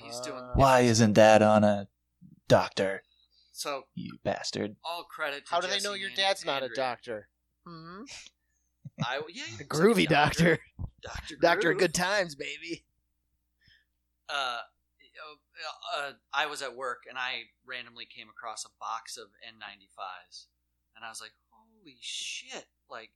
He's 0.00 0.20
doing. 0.20 0.38
Uh, 0.38 0.52
Why 0.54 0.80
isn't 0.80 1.14
that 1.14 1.42
on 1.42 1.64
a 1.64 1.88
doctor? 2.48 3.02
So 3.52 3.84
You 3.94 4.18
bastard. 4.24 4.76
all 4.84 5.04
credit. 5.04 5.46
To 5.46 5.54
How 5.54 5.60
do 5.60 5.68
they 5.68 5.80
know 5.80 5.92
your 5.94 6.08
and 6.08 6.16
dad's 6.16 6.44
not 6.44 6.62
a 6.62 6.68
doctor? 6.68 7.28
Hmm? 7.66 8.02
I 9.04 9.20
yeah, 9.32 9.42
A 9.44 9.50
looks 9.50 9.58
like 9.60 9.68
groovy 9.68 10.08
doctor. 10.08 10.58
Doctor 11.02 11.36
Doctor 11.40 11.70
of 11.72 11.78
good 11.78 11.94
times, 11.94 12.34
baby. 12.34 12.84
uh, 14.28 14.58
uh, 15.96 16.12
I 16.32 16.46
was 16.46 16.62
at 16.62 16.76
work 16.76 17.02
and 17.08 17.18
I 17.18 17.42
randomly 17.66 18.04
came 18.06 18.28
across 18.28 18.64
a 18.64 18.68
box 18.80 19.16
of 19.16 19.28
N95s, 19.46 20.46
and 20.96 21.04
I 21.04 21.08
was 21.08 21.20
like, 21.20 21.32
"Holy 21.50 21.96
shit!" 22.00 22.66
Like, 22.90 23.10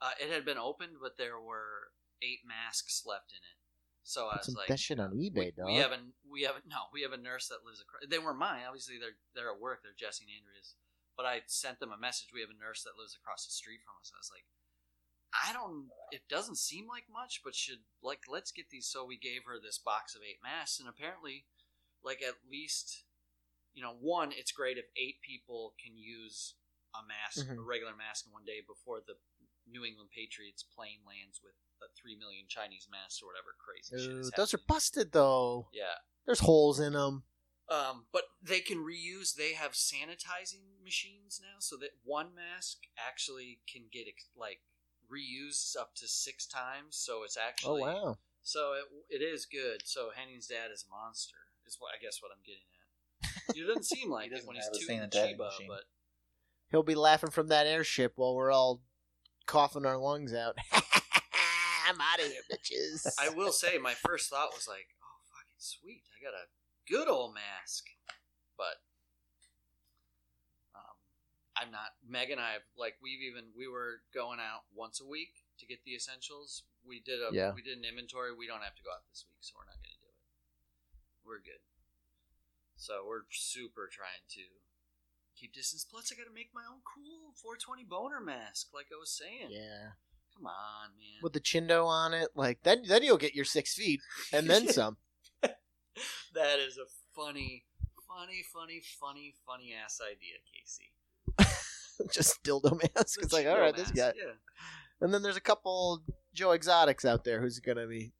uh, 0.00 0.10
it 0.20 0.30
had 0.30 0.44
been 0.44 0.58
opened, 0.58 0.96
but 1.02 1.16
there 1.18 1.40
were 1.40 1.92
eight 2.22 2.40
masks 2.46 3.02
left 3.06 3.32
in 3.32 3.38
it. 3.38 3.58
So 4.02 4.26
I 4.26 4.36
was 4.38 4.54
like, 4.56 4.68
that 4.68 4.80
shit 4.80 4.98
on 4.98 5.12
eBay, 5.12 5.54
dog. 5.54 5.66
"We 5.66 5.76
haven't, 5.76 6.14
we 6.24 6.42
have 6.42 6.56
a, 6.56 6.62
no, 6.66 6.88
we 6.92 7.02
have 7.02 7.12
a 7.12 7.20
nurse 7.20 7.48
that 7.48 7.64
lives 7.64 7.80
across. 7.80 8.02
They 8.08 8.18
weren't 8.18 8.38
mine, 8.38 8.64
obviously. 8.66 8.98
They're 8.98 9.16
they're 9.34 9.52
at 9.52 9.60
work. 9.60 9.82
They're 9.82 9.96
Jesse 9.96 10.24
and 10.24 10.32
Andrea's. 10.32 10.74
But 11.16 11.26
I 11.26 11.42
sent 11.46 11.78
them 11.80 11.92
a 11.92 12.00
message. 12.00 12.32
We 12.32 12.40
have 12.40 12.50
a 12.50 12.56
nurse 12.58 12.82
that 12.84 12.96
lives 12.98 13.14
across 13.14 13.44
the 13.44 13.52
street 13.52 13.84
from 13.84 14.00
us. 14.00 14.10
I 14.10 14.18
was 14.18 14.32
like, 14.32 14.48
I 15.36 15.52
don't. 15.52 15.92
It 16.10 16.26
doesn't 16.32 16.56
seem 16.58 16.88
like 16.88 17.04
much, 17.12 17.42
but 17.44 17.54
should 17.54 17.84
like 18.02 18.24
let's 18.26 18.50
get 18.50 18.70
these. 18.70 18.88
So 18.88 19.04
we 19.04 19.18
gave 19.20 19.44
her 19.46 19.60
this 19.60 19.78
box 19.78 20.16
of 20.16 20.22
eight 20.24 20.40
masks, 20.42 20.80
and 20.80 20.88
apparently, 20.88 21.44
like 22.02 22.24
at 22.24 22.40
least, 22.48 23.04
you 23.76 23.82
know, 23.84 23.94
one, 24.00 24.32
it's 24.32 24.50
great 24.50 24.78
if 24.80 24.88
eight 24.96 25.20
people 25.20 25.74
can 25.78 25.94
use 25.94 26.56
a 26.96 27.04
mask, 27.06 27.46
a 27.46 27.54
Mhm. 27.54 27.62
regular 27.68 27.94
mask, 27.94 28.26
in 28.26 28.32
one 28.32 28.42
day 28.48 28.58
before 28.66 28.98
the 29.04 29.14
New 29.68 29.84
England 29.84 30.10
Patriots 30.10 30.64
plane 30.64 31.04
lands 31.06 31.38
with 31.44 31.54
uh, 31.82 31.88
three 32.00 32.16
million 32.16 32.44
Chinese 32.48 32.88
masks 32.90 33.22
or 33.22 33.26
whatever 33.26 33.54
crazy 33.58 34.04
shit. 34.04 34.16
Is 34.16 34.30
those 34.36 34.54
are 34.54 34.60
busted 34.66 35.12
though. 35.12 35.68
Yeah. 35.72 36.00
There's 36.26 36.40
holes 36.40 36.80
in 36.80 36.92
them. 36.92 37.24
Um, 37.70 38.06
but 38.12 38.24
they 38.42 38.60
can 38.60 38.78
reuse. 38.78 39.34
They 39.34 39.52
have 39.52 39.72
sanitizing 39.72 40.82
machines 40.82 41.40
now, 41.40 41.58
so 41.60 41.76
that 41.76 41.90
one 42.02 42.34
mask 42.34 42.78
actually 42.98 43.60
can 43.72 43.82
get 43.92 44.06
ex- 44.08 44.28
like 44.36 44.60
reused 45.10 45.76
up 45.80 45.94
to 45.96 46.08
six 46.08 46.46
times. 46.46 46.96
So 46.96 47.22
it's 47.24 47.36
actually. 47.36 47.82
Oh 47.82 47.86
wow. 47.86 48.18
so 48.42 48.72
it, 49.08 49.22
it 49.22 49.24
is 49.24 49.46
good. 49.46 49.82
So 49.84 50.10
Henning's 50.14 50.48
dad 50.48 50.70
is 50.74 50.84
a 50.84 50.90
monster. 50.90 51.36
Is 51.66 51.76
what 51.78 51.92
I 51.96 52.02
guess 52.02 52.18
what 52.20 52.32
I'm 52.34 52.42
getting 52.44 52.66
at. 52.74 53.56
It 53.56 53.66
doesn't 53.66 53.84
seem 53.84 54.10
like 54.16 54.26
it 54.28 54.30
doesn't 54.30 54.46
when 54.48 54.56
he's 54.56 54.68
tooting 54.76 55.00
the 55.00 55.06
Chiba, 55.06 55.38
machine. 55.38 55.68
but 55.68 55.82
He'll 56.70 56.82
be 56.82 56.94
laughing 56.94 57.30
from 57.30 57.48
that 57.48 57.66
airship 57.66 58.12
while 58.16 58.34
we're 58.34 58.52
all 58.52 58.80
coughing 59.46 59.84
our 59.86 59.98
lungs 59.98 60.32
out. 60.32 60.56
I'm 61.88 62.00
out 62.00 62.20
of 62.20 62.26
here, 62.26 62.42
bitches. 62.50 63.06
I 63.18 63.28
will 63.30 63.52
say 63.52 63.78
my 63.78 63.94
first 63.94 64.28
thought 64.30 64.54
was 64.54 64.66
like, 64.68 64.88
oh 65.02 65.18
fucking 65.32 65.58
sweet, 65.60 66.02
I 66.12 66.22
got 66.22 66.34
a 66.36 66.46
good 66.90 67.08
old 67.08 67.34
mask, 67.34 67.84
but 68.56 68.82
um, 70.74 70.96
I'm 71.56 71.70
not. 71.70 71.94
Meg 72.06 72.30
and 72.30 72.40
I 72.40 72.52
have 72.58 72.66
like 72.76 72.96
we've 73.02 73.22
even 73.22 73.50
we 73.56 73.68
were 73.68 74.02
going 74.14 74.38
out 74.40 74.64
once 74.74 75.00
a 75.00 75.06
week 75.08 75.44
to 75.58 75.66
get 75.66 75.84
the 75.84 75.94
essentials. 75.94 76.64
We 76.86 77.00
did 77.00 77.20
a 77.20 77.28
Yeah. 77.32 77.52
we 77.52 77.62
did 77.62 77.76
an 77.78 77.84
inventory. 77.84 78.32
We 78.32 78.46
don't 78.46 78.64
have 78.64 78.74
to 78.76 78.82
go 78.84 78.90
out 78.90 79.04
this 79.10 79.24
week, 79.28 79.40
so 79.40 79.54
we're 79.56 79.68
not 79.68 79.76
going 79.84 79.92
to 79.94 80.00
do 80.00 80.08
it. 80.08 80.18
We're 81.24 81.40
good. 81.44 81.60
So 82.80 83.04
we're 83.04 83.28
super 83.28 83.88
trying 83.92 84.24
to 84.40 84.44
keep 85.36 85.52
distance. 85.52 85.84
Plus, 85.84 86.08
I 86.08 86.16
got 86.16 86.24
to 86.24 86.32
make 86.32 86.48
my 86.56 86.64
own 86.64 86.80
cool 86.80 87.36
420 87.36 87.84
boner 87.84 88.20
mask, 88.24 88.72
like 88.72 88.88
I 88.88 88.96
was 88.96 89.12
saying. 89.12 89.52
yeah. 89.52 90.00
Come 90.40 90.46
on, 90.46 90.90
man. 90.96 91.20
With 91.22 91.34
the 91.34 91.40
chindo 91.40 91.86
on 91.86 92.14
it, 92.14 92.28
like 92.34 92.60
then 92.62 92.82
then 92.88 93.02
you'll 93.02 93.18
get 93.18 93.34
your 93.34 93.44
six 93.44 93.74
feet 93.74 94.00
and 94.32 94.48
then 94.48 94.68
some. 94.72 94.96
that 95.42 96.58
is 96.58 96.78
a 96.78 96.88
funny, 97.14 97.64
funny, 98.08 98.42
funny, 98.52 98.80
funny, 98.98 99.34
funny 99.46 99.74
ass 99.74 100.00
idea, 100.00 100.38
Casey. 100.54 101.52
Just 102.12 102.42
dildo 102.42 102.72
mask. 102.72 103.18
The 103.18 103.24
It's 103.24 103.32
like, 103.32 103.46
all 103.46 103.60
right, 103.60 103.76
this 103.76 103.90
guy. 103.90 104.12
Yeah. 104.16 104.32
And 105.02 105.12
then 105.12 105.22
there's 105.22 105.36
a 105.36 105.42
couple 105.42 106.02
Joe 106.32 106.52
Exotics 106.52 107.04
out 107.04 107.24
there 107.24 107.42
who's 107.42 107.58
gonna 107.58 107.86
be 107.86 108.12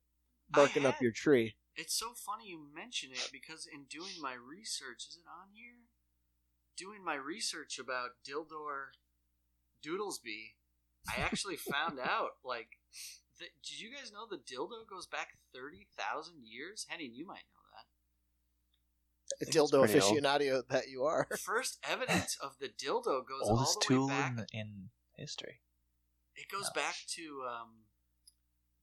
barking 0.51 0.85
up 0.85 1.01
your 1.01 1.13
tree. 1.13 1.55
It's 1.77 1.99
so 1.99 2.13
funny 2.15 2.49
you 2.49 2.61
mention 2.75 3.11
it 3.13 3.31
because 3.33 3.67
in 3.73 3.85
doing 3.89 4.21
my 4.21 4.35
research, 4.35 5.07
is 5.09 5.17
it 5.17 5.27
on 5.27 5.49
here? 5.55 5.89
Doing 6.77 7.03
my 7.03 7.15
research 7.15 7.79
about 7.79 8.11
Dildor 8.27 8.93
Doodlesby, 9.83 10.60
I 11.09 11.21
actually 11.23 11.57
found 11.57 11.99
out 11.99 12.31
like, 12.45 12.69
th- 13.39 13.51
did 13.69 13.81
you 13.81 13.91
guys 13.95 14.13
know 14.13 14.27
the 14.29 14.37
dildo 14.37 14.89
goes 14.89 15.07
back 15.07 15.29
thirty 15.55 15.87
thousand 15.99 16.43
years? 16.45 16.87
Henning, 16.89 17.13
you 17.15 17.27
might 17.27 17.45
know 17.53 17.65
that. 17.75 17.87
think 19.39 19.49
it's 19.49 19.57
Dildo 19.57 19.85
pretty 19.85 20.01
old. 20.01 20.19
aficionado 20.19 20.63
that 20.69 20.89
you 20.89 21.05
are. 21.05 21.27
First 21.39 21.79
evidence 21.89 22.37
of 22.43 22.57
the 22.61 22.69
dildo 22.69 23.27
goes 23.27 23.43
Oldest 23.49 23.49
all 23.49 23.65
the 23.89 23.95
way 23.95 23.99
tool 24.01 24.09
back 24.09 24.33
in, 24.53 24.61
in 24.61 24.89
history. 25.17 25.61
It 26.37 26.47
goes 26.51 26.71
back 26.71 26.97
to 27.17 27.43
um, 27.51 27.69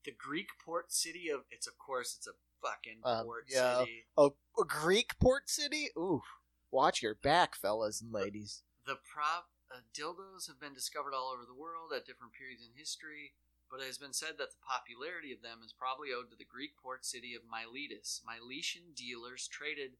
the 0.04 0.12
Greek 0.16 0.48
port 0.64 0.92
city 0.92 1.28
of. 1.28 1.40
It's 1.50 1.66
of 1.66 1.78
course 1.78 2.14
it's 2.16 2.26
a 2.26 2.32
fucking 2.66 3.00
Um, 3.04 3.24
port 3.26 3.44
yeah. 3.48 3.78
city. 3.80 4.04
Oh, 4.16 4.34
a 4.60 4.64
Greek 4.64 5.18
port 5.20 5.48
city? 5.48 5.88
Ooh. 5.96 6.22
Watch 6.70 7.00
your 7.02 7.14
back, 7.14 7.54
fellas 7.56 8.00
and 8.02 8.12
ladies. 8.12 8.62
The 8.86 8.96
prop 9.12 9.46
uh, 9.72 9.84
dildos 9.94 10.48
have 10.48 10.60
been 10.60 10.74
discovered 10.74 11.14
all 11.14 11.32
over 11.32 11.44
the 11.44 11.58
world 11.58 11.92
at 11.94 12.06
different 12.06 12.32
periods 12.32 12.62
in 12.62 12.78
history, 12.78 13.32
but 13.70 13.80
it 13.80 13.86
has 13.86 13.98
been 13.98 14.12
said 14.12 14.38
that 14.38 14.50
the 14.50 14.64
popularity 14.64 15.32
of 15.32 15.42
them 15.42 15.60
is 15.64 15.72
probably 15.72 16.08
owed 16.08 16.30
to 16.30 16.36
the 16.36 16.48
Greek 16.48 16.72
port 16.82 17.04
city 17.04 17.34
of 17.34 17.42
Miletus. 17.44 18.22
Miletian 18.24 18.94
dealers 18.96 19.48
traded 19.48 19.96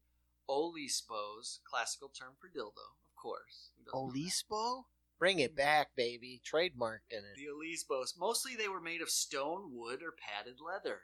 olispos, 0.48 1.60
classical 1.64 2.08
term 2.08 2.32
for 2.40 2.48
dildo, 2.48 2.96
of 3.04 3.14
course. 3.16 3.70
Who 3.76 3.84
doesn't 3.84 3.94
know 3.94 4.12
that? 4.12 4.18
Olispo? 4.18 4.84
Bring 5.18 5.40
it 5.40 5.56
back, 5.56 5.88
baby. 5.96 6.40
Trademarked 6.44 7.10
in 7.10 7.18
it. 7.18 7.36
The 7.36 7.48
olispos. 7.50 8.18
Mostly 8.18 8.54
they 8.56 8.68
were 8.68 8.80
made 8.80 9.02
of 9.02 9.10
stone, 9.10 9.70
wood, 9.72 10.00
or 10.02 10.14
padded 10.16 10.58
leather. 10.60 11.00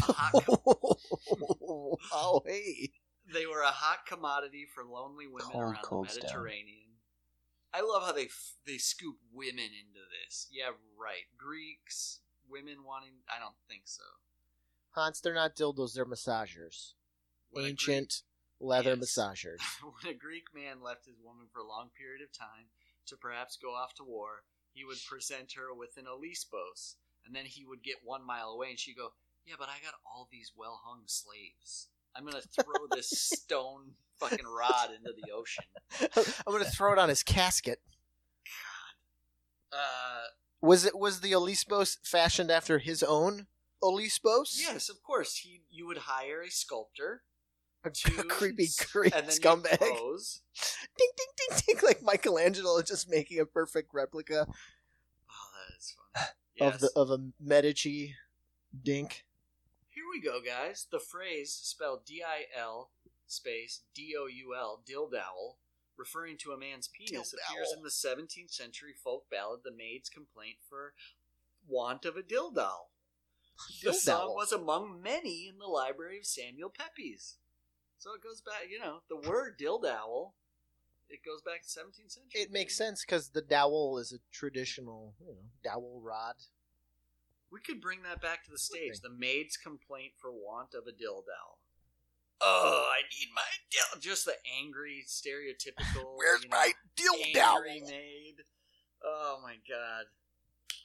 Oh, 2.12 2.42
hey. 2.46 2.90
They 3.32 3.46
were 3.46 3.62
a 3.62 3.68
hot 3.68 4.06
commodity 4.06 4.66
for 4.74 4.84
lonely 4.84 5.26
women 5.26 5.50
Cold, 5.52 5.62
around 5.62 5.82
cold 5.82 6.08
the 6.08 6.12
stone. 6.12 6.30
I 7.72 7.80
love 7.82 8.02
how 8.04 8.12
they 8.12 8.24
f- 8.26 8.54
they 8.66 8.78
scoop 8.78 9.16
women 9.32 9.64
into 9.70 10.00
this. 10.24 10.48
Yeah, 10.50 10.70
right. 10.98 11.26
Greeks, 11.38 12.20
women 12.48 12.84
wanting. 12.84 13.22
I 13.28 13.38
don't 13.38 13.54
think 13.68 13.82
so. 13.84 14.02
Hans, 14.92 15.20
they're 15.20 15.34
not 15.34 15.54
dildos, 15.56 15.94
they're 15.94 16.04
massagers. 16.04 16.94
When 17.50 17.64
Ancient 17.66 18.22
leather 18.58 18.94
Yes. 18.94 18.98
massagers. 19.16 19.60
When 19.82 20.12
a 20.14 20.18
Greek 20.18 20.52
man 20.54 20.82
left 20.82 21.06
his 21.06 21.16
woman 21.22 21.46
for 21.52 21.60
a 21.60 21.66
long 21.66 21.90
period 21.96 22.22
of 22.22 22.32
time 22.36 22.66
to 23.06 23.16
perhaps 23.16 23.56
go 23.56 23.74
off 23.74 23.94
to 23.94 24.04
war, 24.04 24.42
he 24.72 24.84
would 24.84 24.98
present 25.08 25.52
her 25.52 25.72
with 25.74 25.96
an 25.96 26.04
olispos, 26.06 26.94
and 27.24 27.34
then 27.34 27.44
he 27.46 27.64
would 27.64 27.82
get 27.82 28.04
one 28.04 28.24
mile 28.26 28.50
away, 28.50 28.70
and 28.70 28.78
she'd 28.78 28.96
go, 28.96 29.12
"Yeah, 29.46 29.54
but 29.58 29.68
I 29.68 29.78
got 29.82 29.94
all 30.04 30.28
these 30.30 30.52
well 30.56 30.80
hung 30.84 31.02
slaves. 31.06 31.88
I'm 32.14 32.24
gonna 32.24 32.40
throw 32.42 32.86
this 32.90 33.10
stone 33.10 33.94
fucking 34.20 34.46
rod 34.46 34.90
into 34.96 35.12
the 35.12 35.32
ocean." 35.32 35.64
I'm 36.46 36.52
going 36.52 36.64
to 36.64 36.70
throw 36.70 36.92
it 36.92 36.98
on 36.98 37.08
his 37.08 37.22
casket. 37.22 37.80
Uh, 39.72 40.26
Was 40.60 40.84
it 40.84 40.98
was 40.98 41.20
the 41.20 41.32
Olispos 41.32 41.98
fashioned 42.04 42.50
after 42.50 42.78
his 42.78 43.02
own 43.02 43.46
Olispos? 43.82 44.58
Yes, 44.58 44.88
of 44.88 45.02
course. 45.02 45.36
He 45.36 45.62
you 45.70 45.86
would 45.86 45.98
hire 45.98 46.42
a 46.42 46.50
sculptor 46.50 47.22
a, 47.84 47.90
to 47.90 48.10
creepy, 48.24 48.68
creepy 48.78 49.16
and 49.16 49.26
then 49.28 49.34
scumbag. 49.36 49.78
pose. 49.78 50.42
Ding, 50.98 51.08
ding, 51.16 51.26
ding, 51.36 51.58
ding, 51.66 51.76
like 51.82 52.02
Michelangelo 52.02 52.82
just 52.82 53.08
making 53.08 53.40
a 53.40 53.46
perfect 53.46 53.94
replica 53.94 54.46
Oh, 54.48 55.48
that 55.56 55.78
is 55.78 55.94
fun. 56.14 56.26
Yes. 56.56 56.74
of 56.74 56.80
the 56.80 56.90
of 56.96 57.10
a 57.10 57.24
Medici 57.40 58.16
dink. 58.82 59.24
Here 59.88 60.04
we 60.10 60.20
go, 60.20 60.40
guys. 60.44 60.86
The 60.90 60.98
phrase 61.00 61.52
spelled 61.52 62.04
D-I-L 62.04 62.90
space 63.32 63.82
D-O-U-L, 63.94 64.82
dildowl, 64.88 65.56
referring 65.96 66.36
to 66.38 66.52
a 66.52 66.58
man's 66.58 66.88
penis, 66.88 67.34
appears 67.34 67.72
in 67.76 67.82
the 67.82 67.90
17th 67.90 68.52
century 68.52 68.92
folk 68.92 69.24
ballad 69.30 69.60
"The 69.64 69.72
Maid's 69.72 70.08
Complaint 70.08 70.56
for 70.68 70.94
Want 71.66 72.04
of 72.04 72.16
a 72.16 72.22
Dildowl." 72.22 72.88
The 73.82 73.92
song 73.92 74.34
was 74.34 74.52
among 74.52 75.02
many 75.02 75.46
in 75.46 75.58
the 75.58 75.66
library 75.66 76.18
of 76.18 76.24
Samuel 76.24 76.70
Pepys. 76.70 77.36
So 77.98 78.14
it 78.14 78.22
goes 78.22 78.40
back, 78.40 78.70
you 78.70 78.78
know, 78.78 79.02
the 79.10 79.28
word 79.28 79.58
dildowl. 79.58 80.32
It 81.10 81.20
goes 81.22 81.42
back 81.42 81.62
to 81.62 81.68
17th 81.68 82.12
century. 82.12 82.40
It 82.40 82.50
makes 82.50 82.74
sense 82.74 83.04
because 83.04 83.28
the 83.28 83.42
dowel 83.42 83.98
is 83.98 84.12
a 84.12 84.18
traditional, 84.32 85.12
you 85.20 85.34
know, 85.34 85.44
dowel 85.62 86.00
rod. 86.02 86.36
We 87.52 87.60
could 87.60 87.82
bring 87.82 88.02
that 88.04 88.22
back 88.22 88.44
to 88.44 88.50
the 88.50 88.58
stage. 88.58 89.00
The 89.02 89.10
maid's 89.10 89.58
complaint 89.58 90.12
for 90.16 90.30
want 90.30 90.72
of 90.72 90.86
a 90.86 90.92
dildow. 90.92 91.59
Oh, 92.42 92.86
I 92.90 93.02
need 93.18 93.28
my 93.34 93.42
dill. 93.70 94.00
Just 94.00 94.24
the 94.24 94.34
angry, 94.60 95.04
stereotypical. 95.06 96.04
Where's 96.16 96.42
you 96.42 96.48
know, 96.48 96.56
my 96.56 96.72
angry 97.36 97.82
dildow? 97.82 97.90
maid? 97.90 98.34
Oh 99.04 99.40
my 99.42 99.56
god! 99.68 100.06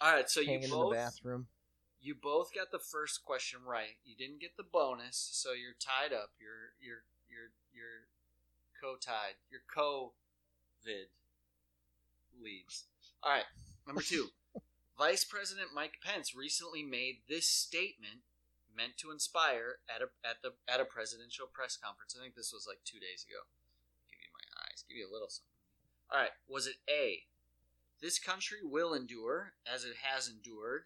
All 0.01 0.13
right, 0.13 0.29
so 0.29 0.41
Hanging 0.43 0.59
you 0.61 0.65
in 0.65 0.69
the 0.71 0.75
both 0.75 0.93
bathroom. 0.93 1.47
you 2.01 2.15
both 2.15 2.53
got 2.53 2.71
the 2.71 2.79
first 2.79 3.23
question 3.23 3.59
right. 3.67 3.95
You 4.03 4.15
didn't 4.15 4.41
get 4.41 4.57
the 4.57 4.63
bonus, 4.63 5.29
so 5.33 5.51
you're 5.53 5.75
tied 5.79 6.13
up. 6.13 6.31
You're 6.39 6.73
you're 6.81 7.03
you're 7.29 7.51
you're 7.73 8.07
co-tied. 8.81 9.35
You're 9.49 9.61
co-vid 9.73 11.07
leads. 12.41 12.83
All 13.23 13.31
right, 13.31 13.45
number 13.87 14.01
two. 14.01 14.27
Vice 14.97 15.25
President 15.25 15.69
Mike 15.75 15.95
Pence 16.03 16.33
recently 16.35 16.81
made 16.83 17.17
this 17.27 17.49
statement 17.49 18.21
meant 18.75 18.97
to 18.97 19.11
inspire 19.11 19.79
at 19.89 20.01
a 20.01 20.09
at 20.27 20.41
the 20.43 20.53
at 20.67 20.79
a 20.79 20.85
presidential 20.85 21.47
press 21.51 21.77
conference. 21.77 22.15
I 22.17 22.21
think 22.21 22.35
this 22.35 22.53
was 22.53 22.67
like 22.67 22.79
two 22.85 22.99
days 22.99 23.25
ago. 23.25 23.47
Give 24.11 24.19
you 24.21 24.33
my 24.35 24.45
eyes. 24.63 24.83
Give 24.87 24.97
you 24.97 25.07
a 25.07 25.13
little 25.13 25.29
something. 25.29 25.55
All 26.11 26.19
right. 26.19 26.35
Was 26.47 26.67
it 26.67 26.77
A? 26.89 27.25
This 28.01 28.19
country 28.19 28.59
will 28.63 28.93
endure 28.93 29.53
as 29.65 29.83
it 29.83 29.95
has 30.03 30.29
endured. 30.29 30.83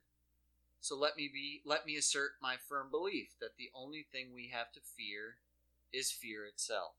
So 0.80 0.96
let 0.96 1.18
me 1.18 1.30
be 1.32 1.62
let 1.66 1.86
me 1.86 1.98
assert 1.98 2.40
my 2.42 2.56
firm 2.56 2.90
belief 2.90 3.36
that 3.42 3.58
the 3.58 3.70
only 3.76 4.06
thing 4.12 4.34
we 4.34 4.52
have 4.54 4.72
to 4.74 4.80
fear 4.80 5.38
is 5.92 6.12
fear 6.12 6.46
itself. 6.46 6.94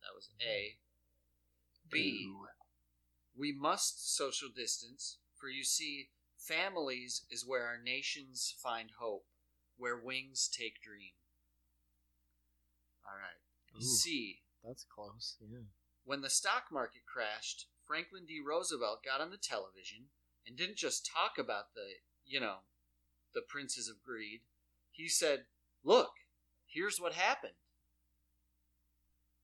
That 0.00 0.14
was 0.14 0.30
A. 0.40 0.76
B. 1.90 2.32
We 3.36 3.52
must 3.52 4.14
social 4.16 4.48
distance, 4.48 5.18
for 5.36 5.48
you 5.48 5.64
see, 5.64 6.08
families 6.36 7.22
is 7.30 7.46
where 7.46 7.66
our 7.66 7.78
nations 7.82 8.54
find 8.62 8.90
hope, 8.98 9.24
where 9.80 9.96
wings 9.96 10.48
take 10.48 10.82
dream. 10.82 11.16
All 13.04 13.16
right. 13.16 13.82
Ooh. 13.82 13.84
C. 13.84 14.40
That's 14.62 14.84
close. 14.84 15.36
Yeah. 15.40 15.58
When 16.04 16.20
the 16.20 16.30
stock 16.30 16.64
market 16.70 17.02
crashed, 17.10 17.66
Franklin 17.86 18.26
D. 18.26 18.40
Roosevelt 18.46 19.02
got 19.04 19.20
on 19.20 19.30
the 19.30 19.38
television 19.38 20.10
and 20.46 20.56
didn't 20.56 20.76
just 20.76 21.08
talk 21.10 21.38
about 21.38 21.74
the, 21.74 21.86
you 22.26 22.40
know, 22.40 22.58
the 23.34 23.42
princes 23.48 23.88
of 23.88 24.02
greed. 24.02 24.40
He 24.90 25.08
said, 25.08 25.46
"Look, 25.82 26.12
here's 26.66 27.00
what 27.00 27.14
happened." 27.14 27.54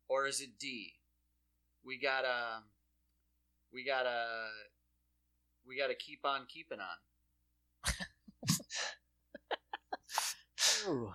Or 0.09 0.27
is 0.27 0.41
it 0.41 0.59
D? 0.59 0.95
We 1.83 1.99
got 1.99 2.25
a 2.25 2.63
we 3.73 3.85
gotta, 3.85 4.09
uh, 4.09 4.49
we 5.67 5.77
gotta 5.77 5.95
keep 5.95 6.21
on 6.25 6.47
keeping 6.49 6.79
on. 6.81 7.93
Ooh. 10.87 11.13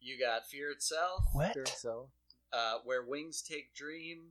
You 0.00 0.18
got 0.18 0.46
fear 0.46 0.70
itself. 0.70 1.24
What? 1.32 1.52
Sure 1.54 1.66
so. 1.66 2.08
uh, 2.52 2.78
where 2.84 3.02
wings 3.04 3.42
take 3.42 3.74
dream, 3.74 4.30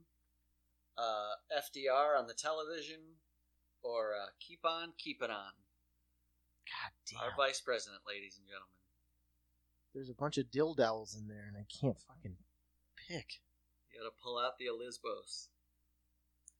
uh, 0.96 1.34
FDR 1.56 2.18
on 2.18 2.26
the 2.26 2.34
television, 2.34 3.00
or 3.82 4.12
uh, 4.20 4.26
keep 4.40 4.60
on 4.64 4.92
keeping 4.98 5.30
on. 5.30 5.52
God 6.66 6.92
damn. 7.10 7.20
Our 7.22 7.36
vice 7.36 7.60
president, 7.60 8.00
ladies 8.08 8.38
and 8.38 8.46
gentlemen. 8.46 8.68
There's 9.94 10.10
a 10.10 10.14
bunch 10.14 10.38
of 10.38 10.46
dildowels 10.46 11.16
in 11.18 11.28
there, 11.28 11.44
and 11.48 11.56
I 11.56 11.64
can't 11.80 11.98
fucking 12.00 12.36
pick. 13.08 13.40
You 13.92 14.00
gotta 14.00 14.14
pull 14.22 14.38
out 14.38 14.58
the 14.58 14.66
Elizabos. 14.66 15.48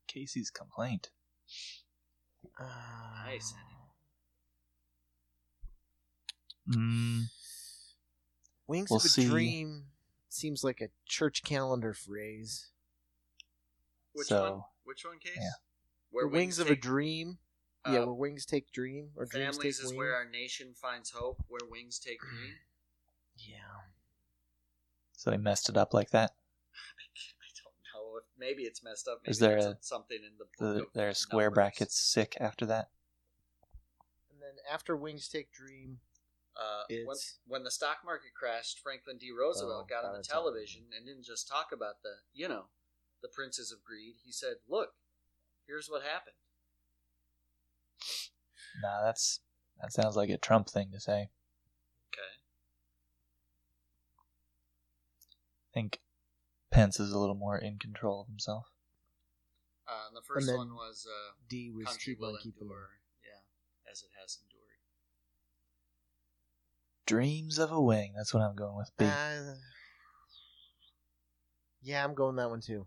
Casey's 0.06 0.50
complaint. 0.50 1.10
Uh, 2.58 2.64
Nice. 3.26 3.52
Mm, 6.68 7.24
Wings 8.66 8.90
We'll 8.90 8.98
of 8.98 9.04
a 9.06 9.08
see. 9.08 9.26
Dream 9.26 9.84
seems 10.28 10.62
like 10.62 10.80
a 10.80 10.88
church 11.06 11.42
calendar 11.42 11.94
phrase. 11.94 12.66
Which 14.12 14.26
So, 14.28 14.42
one? 14.52 14.62
Which 14.84 15.04
one, 15.04 15.18
Case? 15.18 15.32
yeah. 15.36 15.50
Where 16.10 16.24
the 16.24 16.30
wings, 16.30 16.58
of 16.58 16.68
a 16.70 16.76
dream. 16.76 17.38
uh, 17.84 17.92
yeah, 17.92 17.98
where 18.00 18.12
wings 18.14 18.44
take 18.44 18.72
dream 18.72 19.10
or 19.16 19.24
dreams 19.26 19.56
Families 19.56 19.78
take 19.78 19.84
is 19.84 19.90
wing. 19.90 19.98
where 19.98 20.14
our 20.14 20.24
nation 20.28 20.74
finds 20.74 21.10
hope. 21.10 21.42
Where 21.48 21.60
wings 21.70 21.98
take 21.98 22.20
dream. 22.20 22.54
Yeah. 23.36 23.54
so 25.12 25.30
they 25.30 25.36
messed 25.36 25.68
it 25.68 25.76
up 25.76 25.94
like 25.94 26.10
that. 26.10 26.32
I 26.74 27.48
don't 27.62 27.74
know. 27.94 28.20
Maybe 28.38 28.62
it's 28.64 28.82
messed 28.82 29.06
up. 29.08 29.20
Maybe 29.22 29.30
Is 29.30 29.38
there 29.38 29.56
a- 29.58 29.78
something 29.80 30.18
in 30.18 30.32
the 30.38 30.46
The, 30.58 30.74
book 30.80 30.88
of 30.88 30.92
their 30.94 31.14
square 31.14 31.46
numbers. 31.46 31.54
brackets 31.54 31.98
sick 31.98 32.36
after 32.40 32.66
that. 32.66 32.88
And 34.32 34.40
then 34.42 34.56
after 34.70 34.96
wings 34.96 35.28
take 35.28 35.52
dream, 35.52 36.00
Uh, 36.58 36.82
when, 37.06 37.16
when 37.46 37.62
the 37.62 37.70
stock 37.70 37.98
market 38.04 38.34
crashed, 38.34 38.80
Franklin 38.80 39.16
D. 39.16 39.30
Roosevelt 39.30 39.86
Oh, 39.86 39.88
got 39.88 40.04
on 40.04 40.16
the 40.16 40.24
television 40.24 40.82
and 40.96 41.06
didn't 41.06 41.24
just 41.24 41.46
talk 41.46 41.70
about 41.72 42.02
the, 42.02 42.14
you 42.34 42.48
know, 42.48 42.64
the 43.22 43.28
princes 43.28 43.70
of 43.70 43.84
greed. 43.84 44.16
He 44.24 44.32
said, 44.32 44.56
"Look, 44.68 44.90
here's 45.68 45.88
what 45.88 46.02
happened." 46.02 46.34
Nah, 48.82 49.04
that's 49.04 49.40
that 49.80 49.92
sounds 49.92 50.16
like 50.16 50.30
a 50.30 50.36
Trump 50.36 50.68
thing 50.68 50.90
to 50.92 51.00
say. 51.00 51.30
Okay. 52.12 52.34
I 55.62 55.74
think 55.74 56.00
Pence 56.72 56.98
is 56.98 57.12
a 57.12 57.18
little 57.18 57.36
more 57.36 57.56
in 57.56 57.78
control 57.78 58.22
of 58.22 58.26
himself. 58.26 58.66
Uh, 59.86 60.10
the 60.12 60.22
first 60.22 60.54
one 60.54 60.74
was 60.74 61.06
uh, 61.08 61.34
D 61.48 61.70
was 61.70 61.86
"Country 61.86 62.14
keep 62.14 62.20
will 62.20 62.30
on 62.30 62.38
keeping 62.42 62.62
endure." 62.62 62.98
Yeah, 63.24 63.90
as 63.90 64.02
it 64.02 64.10
has 64.20 64.38
endured. 64.42 64.57
Dreams 67.08 67.58
of 67.58 67.72
a 67.72 67.80
wing. 67.80 68.12
That's 68.14 68.34
what 68.34 68.42
I'm 68.42 68.54
going 68.54 68.76
with. 68.76 68.90
B. 68.98 69.06
Uh, 69.06 69.54
yeah, 71.80 72.04
I'm 72.04 72.12
going 72.14 72.36
that 72.36 72.50
one 72.50 72.60
too. 72.60 72.86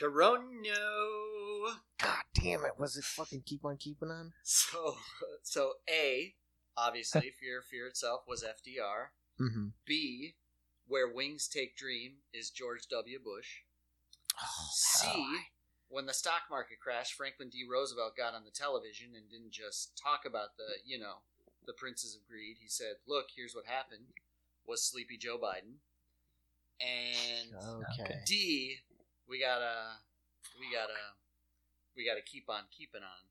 Corono. 0.00 1.74
God 2.00 2.22
damn 2.34 2.64
it! 2.64 2.78
Was 2.78 2.96
it 2.96 3.04
fucking 3.04 3.42
keep 3.44 3.62
on 3.66 3.76
keeping 3.76 4.10
on? 4.10 4.32
So, 4.42 4.96
so 5.42 5.72
A, 5.86 6.32
obviously, 6.78 7.30
fear, 7.40 7.60
fear 7.60 7.86
itself 7.88 8.22
was 8.26 8.42
FDR. 8.42 9.08
Mm-hmm. 9.38 9.66
B, 9.84 10.36
where 10.86 11.12
wings 11.12 11.46
take 11.46 11.76
dream 11.76 12.12
is 12.32 12.48
George 12.48 12.86
W. 12.90 13.18
Bush. 13.22 13.48
Oh, 14.42 14.68
C, 14.72 15.08
when 15.88 16.06
the 16.06 16.14
stock 16.14 16.44
market 16.50 16.78
crashed, 16.82 17.12
Franklin 17.12 17.50
D. 17.50 17.66
Roosevelt 17.70 18.16
got 18.16 18.32
on 18.32 18.44
the 18.44 18.50
television 18.50 19.08
and 19.14 19.30
didn't 19.30 19.52
just 19.52 20.00
talk 20.02 20.22
about 20.26 20.56
the, 20.56 20.64
you 20.86 20.98
know, 20.98 21.16
the 21.66 21.72
princes 21.72 22.14
of 22.14 22.26
greed. 22.26 22.58
He 22.60 22.68
said, 22.68 22.96
"Look, 23.06 23.26
here's 23.34 23.54
what 23.54 23.66
happened." 23.66 24.12
Was 24.66 24.82
Sleepy 24.82 25.18
Joe 25.18 25.38
Biden. 25.38 25.80
And 26.80 27.54
Okay. 27.54 28.22
D, 28.26 28.78
we 29.28 29.38
gotta, 29.38 30.00
we 30.58 30.72
gotta, 30.72 31.16
we 31.96 32.04
gotta 32.04 32.22
keep 32.22 32.48
on 32.48 32.64
keeping 32.72 33.02
on. 33.02 33.28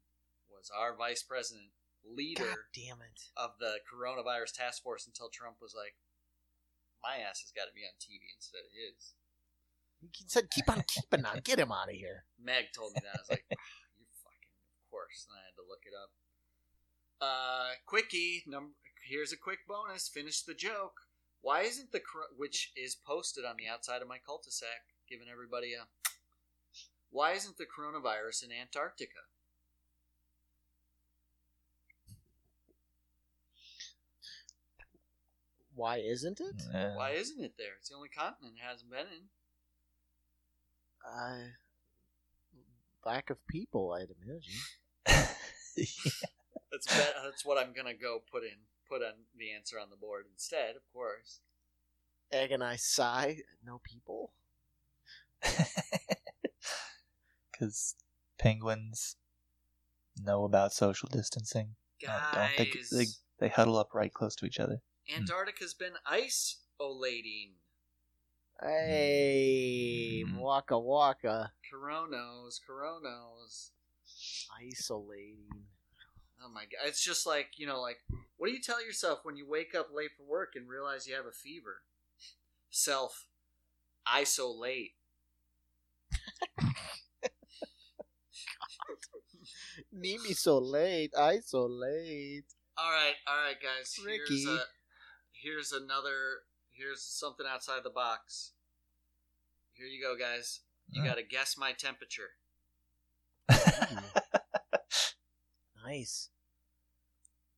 Was 0.49 0.69
our 0.69 0.95
vice 0.95 1.23
president 1.23 1.71
God 2.05 2.15
leader 2.15 2.67
damn 2.73 3.01
it! 3.01 3.33
of 3.35 3.57
the 3.59 3.79
coronavirus 3.89 4.53
task 4.53 4.83
force 4.83 5.07
until 5.07 5.29
Trump 5.29 5.57
was 5.61 5.73
like, 5.75 5.95
"My 7.01 7.17
ass 7.17 7.41
has 7.41 7.51
got 7.51 7.65
to 7.65 7.73
be 7.73 7.83
on 7.83 7.97
TV 7.99 8.29
instead 8.35 8.63
of 8.63 8.71
his." 8.71 9.13
He 10.11 10.27
said 10.27 10.51
keep 10.51 10.69
on 10.69 10.83
keeping 10.87 11.25
on. 11.25 11.39
Get 11.43 11.59
him 11.59 11.71
out 11.71 11.89
of 11.89 11.95
here. 11.95 12.25
Meg 12.37 12.71
told 12.75 12.93
me 12.93 13.01
that. 13.03 13.15
I 13.15 13.21
was 13.23 13.29
like, 13.29 13.45
"Ah, 13.51 13.81
"You 13.97 14.05
fucking, 14.21 14.53
of 14.53 14.91
course." 14.91 15.25
And 15.27 15.35
I 15.35 15.43
had 15.47 15.55
to 15.57 15.65
look 15.67 15.83
it 15.85 15.95
up 15.95 16.11
uh, 17.23 17.69
quickie 17.85 18.43
number. 18.47 18.73
Here's 19.07 19.33
a 19.33 19.37
quick 19.37 19.59
bonus. 19.67 20.07
Finish 20.07 20.41
the 20.43 20.53
joke. 20.53 20.93
Why 21.41 21.61
isn't 21.61 21.91
the 21.91 22.01
which 22.37 22.71
is 22.75 22.95
posted 22.95 23.43
on 23.43 23.55
the 23.57 23.67
outside 23.67 24.01
of 24.01 24.07
my 24.07 24.17
cul-de-sac, 24.25 24.95
giving 25.09 25.27
everybody 25.31 25.73
a? 25.73 25.87
Why 27.09 27.33
isn't 27.33 27.57
the 27.57 27.65
coronavirus 27.65 28.45
in 28.45 28.51
Antarctica? 28.51 29.27
Why 35.75 35.97
isn't 35.97 36.39
it? 36.39 36.61
Why 36.71 37.11
isn't 37.11 37.43
it 37.43 37.53
there? 37.57 37.73
It's 37.79 37.89
the 37.89 37.95
only 37.95 38.09
continent 38.09 38.55
it 38.57 38.63
hasn't 38.63 38.91
been 38.91 39.07
in. 39.07 39.29
Uh, 41.05 41.49
lack 43.05 43.29
of 43.29 43.45
people, 43.47 43.91
I'd 43.91 44.13
imagine. 44.23 44.53
yeah. 45.75 46.11
That's 46.73 46.87
bet 46.87 47.13
that's 47.23 47.45
what 47.45 47.57
I'm 47.63 47.71
gonna 47.71 47.93
go 47.93 48.23
put 48.31 48.43
in 48.43 48.57
put 48.89 49.03
on 49.03 49.13
the 49.37 49.51
answer 49.51 49.79
on 49.79 49.91
the 49.91 49.95
board 49.95 50.25
instead, 50.33 50.75
of 50.75 50.81
course. 50.91 51.39
Agonize 52.31 52.83
sigh. 52.83 53.37
No 53.63 53.79
people. 53.83 54.33
Because 57.51 57.95
penguins 58.39 59.15
know 60.19 60.43
about 60.43 60.73
social 60.73 61.07
distancing. 61.11 61.75
Guys, 62.01 62.19
Uh, 62.33 62.35
don't 62.35 62.57
they, 62.57 62.79
they 62.97 63.05
they 63.39 63.49
huddle 63.49 63.77
up 63.77 63.93
right 63.93 64.11
close 64.11 64.35
to 64.37 64.45
each 64.47 64.59
other. 64.59 64.81
Antarctica's 65.15 65.75
been 65.75 65.93
ice 66.05 66.57
olating. 66.81 67.51
Hey, 68.59 70.23
Mhm. 70.25 70.39
waka 70.39 70.79
waka. 70.79 71.53
Coronos, 71.71 72.59
coronos. 72.67 73.69
Isolating. 74.59 75.67
Oh 76.43 76.49
my 76.49 76.63
god. 76.63 76.87
It's 76.87 77.03
just 77.03 77.25
like, 77.25 77.57
you 77.57 77.65
know, 77.67 77.81
like 77.81 77.99
what 78.37 78.47
do 78.47 78.53
you 78.53 78.61
tell 78.61 78.83
yourself 78.83 79.19
when 79.23 79.37
you 79.37 79.47
wake 79.47 79.73
up 79.75 79.89
late 79.93 80.11
for 80.17 80.23
work 80.23 80.53
and 80.55 80.67
realize 80.69 81.07
you 81.07 81.15
have 81.15 81.25
a 81.25 81.31
fever? 81.31 81.83
Self 82.69 83.27
I 84.05 84.21
isolate. 84.21 84.95
Need 89.91 90.21
me 90.23 90.33
so 90.33 90.57
late. 90.59 91.13
Isolate. 91.17 92.45
All 92.77 92.91
right, 92.91 93.15
all 93.27 93.37
right, 93.37 93.59
guys. 93.61 93.99
Ricky. 94.05 94.43
Here's 94.43 94.45
a, 94.45 94.65
here's 95.31 95.71
another. 95.71 96.43
Here's 96.71 97.01
something 97.03 97.45
outside 97.47 97.83
the 97.83 97.89
box. 97.89 98.51
Here 99.73 99.85
you 99.87 100.01
go, 100.01 100.15
guys. 100.17 100.61
You 100.91 101.01
Huh. 101.01 101.07
got 101.09 101.15
to 101.15 101.23
guess 101.23 101.57
my 101.57 101.73
temperature. 101.73 102.35
Nice. 105.85 106.29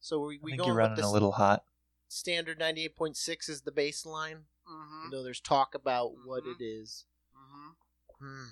So 0.01 0.19
we 0.25 0.35
I 0.35 0.39
we 0.41 0.51
think 0.51 0.59
going 0.59 0.67
you're 0.69 0.77
running 0.77 0.95
the 0.97 1.05
a 1.05 1.09
little 1.09 1.33
hot. 1.33 1.63
standard 2.07 2.59
ninety 2.59 2.83
eight 2.85 2.95
point 2.95 3.17
six 3.17 3.49
is 3.49 3.61
the 3.61 3.71
baseline. 3.71 4.43
Mm-hmm. 4.69 5.09
Though 5.11 5.23
there's 5.23 5.39
talk 5.39 5.75
about 5.75 6.13
what 6.25 6.43
Mhm. 6.43 6.55
it 6.59 6.63
is. 6.63 7.05
Mm-hmm. 7.35 8.25
Hmm. 8.25 8.45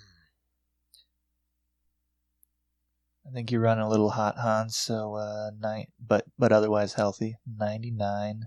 I 3.26 3.30
think 3.32 3.50
you're 3.50 3.60
running 3.62 3.82
a 3.84 3.88
little 3.88 4.10
hot, 4.10 4.36
Hans. 4.38 4.76
So 4.76 5.14
uh, 5.14 5.50
nine, 5.58 5.86
but 5.98 6.26
but 6.38 6.52
otherwise 6.52 6.92
healthy. 6.94 7.38
99, 7.46 8.44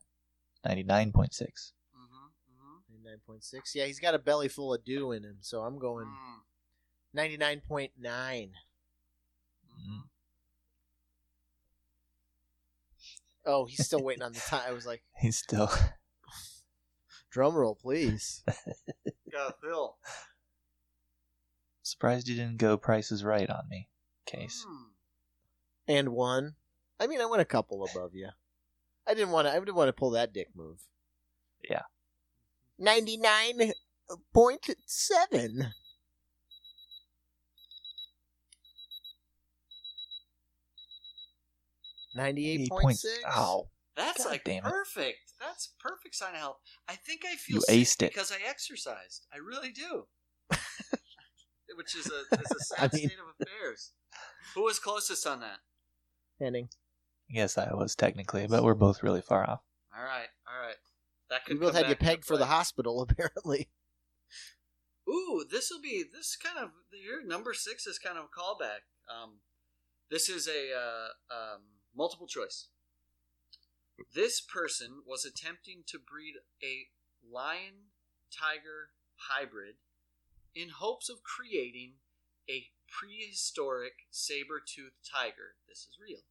99.6. 0.66 0.72
Mm-hmm. 0.86 2.28
Ninety 2.94 3.04
nine 3.04 3.20
point 3.26 3.44
six. 3.44 3.74
Yeah, 3.76 3.86
he's 3.86 4.00
got 4.00 4.14
a 4.16 4.20
belly 4.20 4.48
full 4.48 4.74
of 4.74 4.86
dew 4.86 5.12
in 5.12 5.24
him, 5.24 5.38
so 5.42 5.62
I'm 5.64 5.80
going 5.80 6.06
Mm-hmm. 6.06 6.40
ninety 7.14 7.38
nine 7.38 7.62
point 7.68 7.92
nine. 8.00 8.52
Mm-hmm. 9.80 10.02
Oh, 13.48 13.66
he's 13.66 13.86
still 13.86 14.04
waiting 14.04 14.24
on 14.24 14.34
the 14.34 14.40
time. 14.40 14.62
I 14.68 14.74
was 14.74 14.86
like, 14.86 15.02
He's 15.20 15.38
still. 15.38 15.72
drum 17.32 17.56
roll, 17.56 17.76
please. 17.76 18.44
Go, 19.32 19.52
Phil. 19.62 19.96
Surprised 21.84 22.28
you 22.28 22.36
didn't 22.36 22.58
go 22.58 22.78
prices 22.78 23.24
right 23.24 23.50
on 23.50 23.70
me, 23.70 23.88
Case. 24.26 24.66
Mm. 24.68 24.86
and 25.88 26.10
one. 26.10 26.56
I 27.00 27.08
mean, 27.08 27.22
I 27.22 27.26
went 27.26 27.42
a 27.42 27.46
couple 27.46 27.86
above 27.86 28.14
you. 28.14 28.30
I 29.08 29.14
didn't 29.14 29.32
want 29.32 29.48
to. 29.48 29.52
I 29.54 29.60
didn't 29.60 29.76
want 29.76 29.88
to 29.88 29.94
pull 29.94 30.10
that 30.12 30.34
dick 30.34 30.50
move. 30.54 30.82
Yeah. 31.70 31.84
Ninety 32.78 33.16
nine 33.16 33.72
point 34.34 34.70
seven. 34.86 35.74
Ninety 42.18 42.50
eight 42.50 42.62
Eight 42.62 42.70
point 42.70 42.84
points. 42.84 43.02
six. 43.02 43.24
That's 43.96 44.24
God 44.24 44.30
like 44.30 44.44
damn 44.44 44.66
it. 44.66 44.70
perfect. 44.70 45.18
That's 45.40 45.74
perfect 45.80 46.14
sign 46.16 46.34
of 46.34 46.40
health. 46.40 46.58
I 46.88 46.96
think 46.96 47.22
I 47.26 47.36
feel 47.36 47.56
You 47.56 47.62
sick 47.62 47.76
aced 47.76 48.04
it. 48.04 48.14
because 48.14 48.32
I 48.32 48.38
exercised. 48.48 49.26
I 49.34 49.38
really 49.38 49.72
do. 49.72 50.08
Which 51.76 51.96
is 51.96 52.08
a, 52.08 52.36
is 52.42 52.52
a 52.52 52.60
sad 52.76 52.90
I 52.94 52.96
mean- 52.96 53.08
state 53.10 53.20
of 53.20 53.48
affairs. 53.48 53.92
Who 54.56 54.64
was 54.64 54.80
closest 54.80 55.28
on 55.28 55.40
that? 55.42 55.60
Henning. 56.40 56.70
Yes, 57.30 57.58
I 57.58 57.74
was 57.74 57.96
technically, 57.96 58.48
but 58.48 58.64
we're 58.64 58.74
both 58.74 59.04
really 59.04 59.22
far 59.22 59.48
off. 59.50 59.62
All 59.96 60.04
right, 60.04 60.28
all 60.48 60.66
right. 60.66 60.76
That 61.30 61.42
We 61.48 61.56
could 61.56 61.62
both 61.62 61.76
had 61.76 61.88
you 61.90 61.96
back 61.96 62.00
pegged 62.00 62.26
for 62.26 62.38
the 62.38 62.46
hospital, 62.46 63.02
apparently. 63.10 63.68
Ooh, 65.10 65.46
this 65.50 65.70
will 65.72 65.82
be 65.82 66.04
this 66.12 66.36
kind 66.38 66.58
of 66.64 66.72
your 66.92 67.26
number 67.26 67.54
six 67.54 67.86
is 67.86 68.00
kind 68.00 68.18
of 68.18 68.26
a 68.26 68.28
callback. 68.28 68.86
Um, 69.14 69.40
this 70.10 70.30
is 70.30 70.48
a 70.48 70.74
uh, 70.74 71.08
um, 71.34 71.62
multiple 71.98 72.28
choice. 72.28 72.68
This 74.14 74.40
person 74.40 75.02
was 75.06 75.26
attempting 75.26 75.84
to 75.88 75.98
breed 75.98 76.36
a 76.64 76.88
lion 77.28 77.90
tiger 78.32 78.92
hybrid 79.32 79.76
in 80.54 80.70
hopes 80.70 81.10
of 81.10 81.24
creating 81.24 81.94
a 82.50 82.68
prehistoric 82.88 84.06
saber 84.12 84.62
toothed 84.66 84.96
tiger. 85.04 85.56
This 85.68 85.80
is 85.80 85.98
real. 86.00 86.22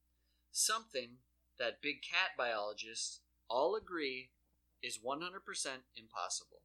Something 0.52 1.18
that 1.58 1.82
big 1.82 1.96
cat 2.02 2.30
biologists 2.38 3.20
all 3.48 3.74
agree 3.74 4.30
is 4.82 4.98
100% 5.04 5.20
impossible. 5.96 6.62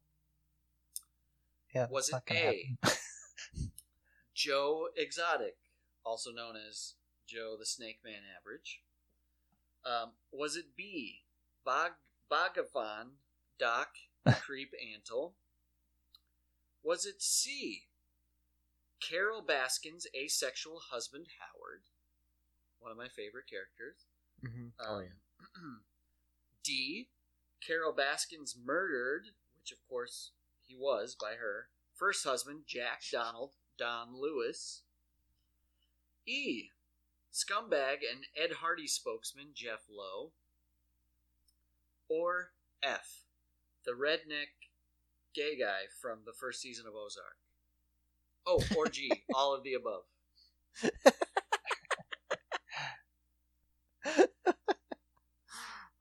Yeah, 1.74 1.86
Was 1.90 2.10
it 2.10 2.22
A? 2.30 2.76
Joe 4.34 4.88
Exotic, 4.96 5.56
also 6.04 6.30
known 6.30 6.54
as 6.56 6.94
Joe 7.26 7.56
the 7.58 7.66
Snake 7.66 8.00
Man 8.04 8.22
Average? 8.38 8.82
Um, 9.84 10.12
was 10.32 10.56
it 10.56 10.76
B? 10.76 11.22
Bog 11.64 11.92
Doc 13.58 13.88
Creep 14.40 14.72
Antle? 14.72 15.32
Was 16.82 17.06
it 17.06 17.22
C? 17.22 17.82
Carole 19.00 19.42
Baskin's 19.42 20.06
asexual 20.16 20.80
husband 20.90 21.26
Howard? 21.38 21.82
One 22.78 22.92
of 22.92 22.98
my 22.98 23.08
favorite 23.08 23.46
characters. 23.48 24.06
Mm-hmm. 24.44 24.68
Um, 24.80 24.88
oh 24.88 25.00
yeah. 25.00 25.62
D. 26.64 27.08
Carole 27.64 27.92
Baskins 27.92 28.56
murdered, 28.64 29.26
which 29.56 29.72
of 29.72 29.78
course 29.88 30.30
he 30.60 30.74
was 30.74 31.16
by 31.20 31.34
her 31.40 31.68
first 31.94 32.24
husband, 32.24 32.62
Jack 32.66 33.02
Donald 33.10 33.52
Don 33.78 34.20
Lewis. 34.20 34.82
E. 36.26 36.70
Scumbag 37.32 37.98
and 38.10 38.26
Ed 38.36 38.56
Hardy 38.60 38.86
spokesman 38.86 39.48
Jeff 39.54 39.84
Lowe. 39.90 40.32
Or 42.08 42.50
F. 42.82 43.24
The 43.86 43.92
redneck 43.92 44.68
gay 45.34 45.58
guy 45.58 45.82
from 46.00 46.20
the 46.26 46.32
first 46.32 46.60
season 46.60 46.86
of 46.86 46.94
Ozark. 46.94 47.36
Oh, 48.46 48.62
or 48.76 48.88
G. 48.88 49.24
all 49.34 49.54
of 49.54 49.62
the 49.62 49.74
above. 49.74 50.02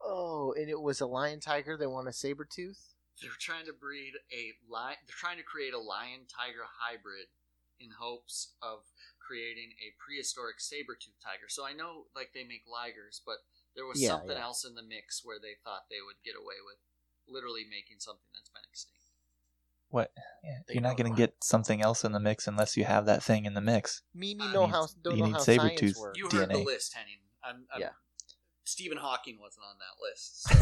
Oh, 0.03 0.53
and 0.57 0.69
it 0.69 0.79
was 0.79 0.99
a 0.99 1.05
lion 1.05 1.39
tiger. 1.39 1.77
They 1.77 1.87
want 1.87 2.09
a 2.09 2.13
saber 2.13 2.43
tooth. 2.43 2.93
They're 3.21 3.31
trying 3.39 3.65
to 3.67 3.73
breed 3.73 4.13
a 4.33 4.51
lion. 4.69 4.97
They're 5.07 5.15
trying 5.15 5.37
to 5.37 5.43
create 5.43 5.73
a 5.73 5.79
lion 5.79 6.27
tiger 6.27 6.65
hybrid 6.79 7.27
in 7.83 7.89
hopes 7.99 8.53
of 8.61 8.85
creating 9.19 9.71
a 9.81 9.93
prehistoric 9.97 10.59
saber 10.59 10.93
tooth 10.95 11.17
tiger. 11.23 11.47
So 11.49 11.65
I 11.65 11.73
know, 11.73 12.05
like 12.15 12.31
they 12.33 12.43
make 12.43 12.63
ligers, 12.67 13.19
but 13.25 13.37
there 13.75 13.85
was 13.85 14.01
Yeah, 14.01 14.09
something 14.09 14.37
yeah. 14.37 14.43
else 14.43 14.65
in 14.65 14.75
the 14.75 14.83
mix 14.83 15.21
where 15.23 15.39
they 15.41 15.55
thought 15.63 15.89
they 15.89 16.01
would 16.05 16.21
get 16.23 16.35
away 16.35 16.59
with 16.65 16.77
literally 17.27 17.63
making 17.69 17.99
something 17.99 18.27
that's 18.35 18.49
been 18.49 18.63
extinct. 18.69 18.97
What? 19.89 20.11
Yeah, 20.43 20.59
you're 20.69 20.81
not 20.81 20.95
going 20.97 21.11
to 21.11 21.17
get 21.17 21.35
something 21.43 21.81
else 21.81 22.03
in 22.05 22.11
the 22.13 22.19
mix 22.19 22.47
unless 22.47 22.77
you 22.77 22.85
have 22.85 23.05
that 23.07 23.23
thing 23.23 23.45
in 23.45 23.53
the 23.55 23.61
mix. 23.61 24.01
Mimi 24.13 24.43
I 24.45 24.53
know 24.53 24.61
mean, 24.61 24.69
how 24.69 24.87
don't 25.03 25.17
you 25.17 25.23
know 25.23 25.29
need 25.31 25.41
saber-tooth 25.41 25.97
works. 25.97 26.17
You 26.17 26.29
heard 26.31 26.49
the 26.49 26.53
DNA. 26.55 26.65
list, 26.65 26.93
Henning. 26.93 27.19
I'm, 27.43 27.65
I'm, 27.73 27.81
Yeah. 27.81 27.89
Stephen 28.63 28.97
Hawking 28.97 29.37
wasn't 29.41 29.65
on 29.65 29.75
that 29.79 29.99
list. 30.01 30.43
so- 30.47 30.55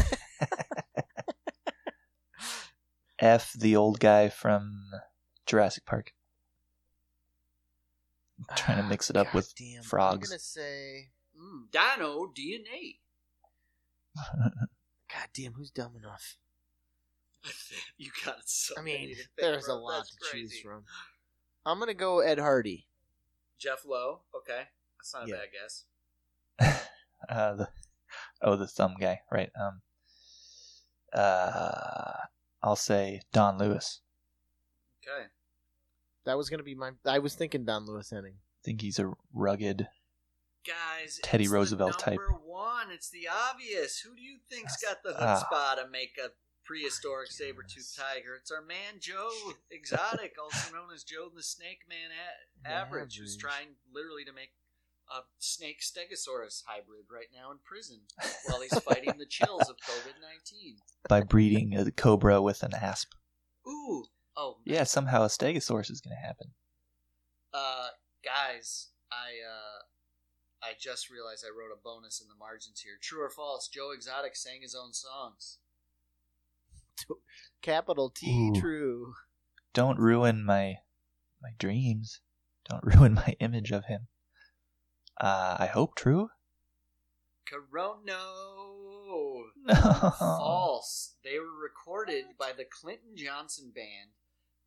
F, 3.20 3.52
the 3.52 3.76
old 3.76 4.00
guy 4.00 4.28
from 4.30 4.90
Jurassic 5.46 5.84
Park. 5.84 6.12
I'm 8.48 8.56
trying 8.56 8.76
to 8.78 8.82
mix 8.84 9.10
it 9.10 9.16
up 9.16 9.26
God 9.28 9.34
with 9.34 9.54
damn. 9.54 9.80
I'm 9.80 9.84
frogs. 9.84 10.28
gonna 10.28 10.38
say, 10.38 11.10
mm, 11.38 11.70
Dino 11.70 12.26
DNA. 12.26 12.98
God 15.12 15.28
damn, 15.34 15.52
who's 15.54 15.70
dumb 15.70 15.96
enough? 15.96 16.36
you 17.96 18.10
got 18.24 18.38
it 18.38 18.42
so 18.48 18.74
I 18.78 18.82
mean, 18.82 19.08
to 19.10 19.14
pick 19.16 19.28
there's 19.40 19.66
a 19.68 19.74
lot 19.74 19.98
That's 19.98 20.10
to 20.10 20.16
choose 20.32 20.60
from. 20.60 20.84
I'm 21.66 21.78
gonna 21.78 21.94
go 21.94 22.20
Ed 22.20 22.38
Hardy. 22.38 22.86
Jeff 23.58 23.84
Lowe. 23.84 24.20
Okay, 24.36 24.62
that's 24.98 25.12
not 25.14 25.24
a 25.24 25.28
Yeah. 25.28 25.36
bad 25.36 25.48
guess. 25.52 25.84
uh, 27.28 27.54
the, 27.54 27.68
oh, 28.42 28.56
the 28.56 28.66
thumb 28.66 28.94
guy, 29.00 29.20
right? 29.30 29.50
Um, 29.60 29.80
Uh, 31.12 32.12
I'll 32.62 32.76
say 32.76 33.22
Don 33.32 33.58
Lewis. 33.58 34.00
Okay. 35.02 35.26
That 36.26 36.36
was 36.36 36.48
gonna 36.50 36.62
be 36.62 36.74
my. 36.74 36.90
I 37.06 37.18
was 37.18 37.34
thinking 37.34 37.64
Don 37.64 37.86
Lewis 37.86 38.10
Henning. 38.10 38.34
I 38.36 38.60
think 38.64 38.80
he's 38.82 38.98
a 38.98 39.12
rugged. 39.32 39.88
Guys, 40.66 41.18
Teddy 41.22 41.44
it's 41.44 41.52
Roosevelt 41.52 41.92
the 41.98 41.98
type. 42.04 42.18
number 42.18 42.38
one. 42.44 42.90
It's 42.90 43.08
the 43.10 43.28
obvious. 43.28 44.00
Who 44.00 44.14
do 44.14 44.20
you 44.22 44.38
think's 44.50 44.76
got 44.82 45.02
the 45.02 45.14
Ah. 45.18 45.42
chutzpah 45.50 45.82
to 45.82 45.88
make 45.90 46.18
a 46.22 46.28
prehistoric 46.66 47.30
saber-toothed 47.30 47.96
tiger? 47.96 48.34
It's 48.36 48.50
our 48.50 48.60
man 48.60 49.00
Joe 49.00 49.30
Exotic, 49.70 50.34
also 50.42 50.74
known 50.74 50.92
as 50.94 51.02
Joe 51.02 51.30
the 51.34 51.42
Snake 51.42 51.80
Man 51.88 52.10
a- 52.12 52.68
Average, 52.68 53.16
who's 53.18 53.38
trying 53.38 53.76
literally 53.90 54.24
to 54.26 54.32
make 54.34 54.50
a 55.10 55.20
snake 55.38 55.80
stegosaurus 55.80 56.62
hybrid 56.66 57.06
right 57.10 57.28
now 57.34 57.50
in 57.50 57.58
prison 57.64 58.02
while 58.46 58.60
he's 58.60 58.78
fighting 58.80 59.14
the 59.18 59.26
chills 59.26 59.62
of 59.68 59.76
COVID 59.78 60.20
nineteen. 60.20 60.76
by 61.08 61.22
breeding 61.22 61.74
a 61.74 61.90
cobra 61.90 62.42
with 62.42 62.62
an 62.62 62.74
asp. 62.74 63.14
Ooh, 63.66 64.04
oh 64.40 64.56
Yeah, 64.64 64.84
somehow 64.84 65.22
a 65.22 65.28
stegosaurus 65.28 65.90
is 65.90 66.00
going 66.00 66.16
to 66.16 66.26
happen. 66.26 66.48
Uh, 67.52 67.88
guys, 68.24 68.88
I 69.12 69.44
uh, 69.46 69.82
I 70.62 70.72
just 70.78 71.10
realized 71.10 71.44
I 71.44 71.50
wrote 71.50 71.74
a 71.74 71.82
bonus 71.82 72.20
in 72.20 72.28
the 72.28 72.34
margins 72.38 72.80
here. 72.80 72.94
True 73.00 73.22
or 73.22 73.30
false? 73.30 73.68
Joe 73.68 73.90
Exotic 73.94 74.36
sang 74.36 74.62
his 74.62 74.74
own 74.74 74.92
songs. 74.92 75.58
Capital 77.62 78.10
T 78.10 78.50
Ooh. 78.54 78.60
true. 78.60 79.14
Don't 79.72 79.98
ruin 79.98 80.44
my 80.44 80.76
my 81.42 81.50
dreams. 81.58 82.20
Don't 82.68 82.84
ruin 82.96 83.14
my 83.14 83.34
image 83.40 83.70
of 83.72 83.86
him. 83.86 84.08
Uh, 85.20 85.56
I 85.58 85.66
hope 85.66 85.94
true. 85.96 86.30
Corono. 87.50 88.06
No. 88.06 89.44
False. 90.18 91.14
They 91.24 91.38
were 91.38 91.60
recorded 91.62 92.24
by 92.38 92.52
the 92.56 92.64
Clinton 92.64 93.16
Johnson 93.16 93.72
Band, 93.74 94.10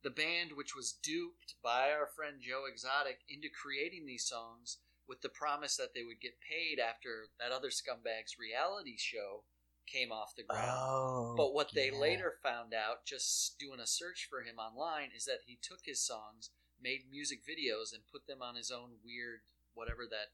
the 0.04 0.10
band 0.10 0.52
which 0.56 0.76
was 0.76 0.92
duped 1.02 1.56
by 1.64 1.92
our 1.92 2.08
friend 2.08 2.38
Joe 2.42 2.64
Exotic 2.70 3.20
into 3.30 3.48
creating 3.50 4.06
these 4.06 4.28
songs 4.28 4.78
with 5.08 5.22
the 5.22 5.30
promise 5.30 5.76
that 5.78 5.94
they 5.94 6.04
would 6.04 6.22
get 6.22 6.40
paid 6.40 6.80
after 6.80 7.32
that 7.40 7.52
other 7.52 7.70
scumbag's 7.70 8.40
reality 8.40 8.96
show 8.98 9.44
came 9.88 10.12
off 10.12 10.36
the 10.36 10.44
ground. 10.44 10.72
Oh. 10.72 11.34
But 11.36 11.54
what 11.54 11.72
they 11.74 11.92
later 11.92 12.36
found 12.42 12.74
out, 12.74 13.06
just 13.06 13.60
doing 13.60 13.80
a 13.80 13.88
search 13.88 14.28
for 14.30 14.42
him 14.42 14.58
online, 14.58 15.10
is 15.16 15.26
that 15.26 15.44
he 15.46 15.58
took 15.62 15.80
his 15.84 16.00
songs, 16.00 16.52
made 16.82 17.12
music 17.12 17.40
videos, 17.44 17.94
and 17.94 18.08
put 18.12 18.28
them 18.28 18.42
on 18.42 18.56
his 18.56 18.72
own 18.72 19.04
weird 19.04 19.42
whatever 19.74 20.04
that 20.10 20.32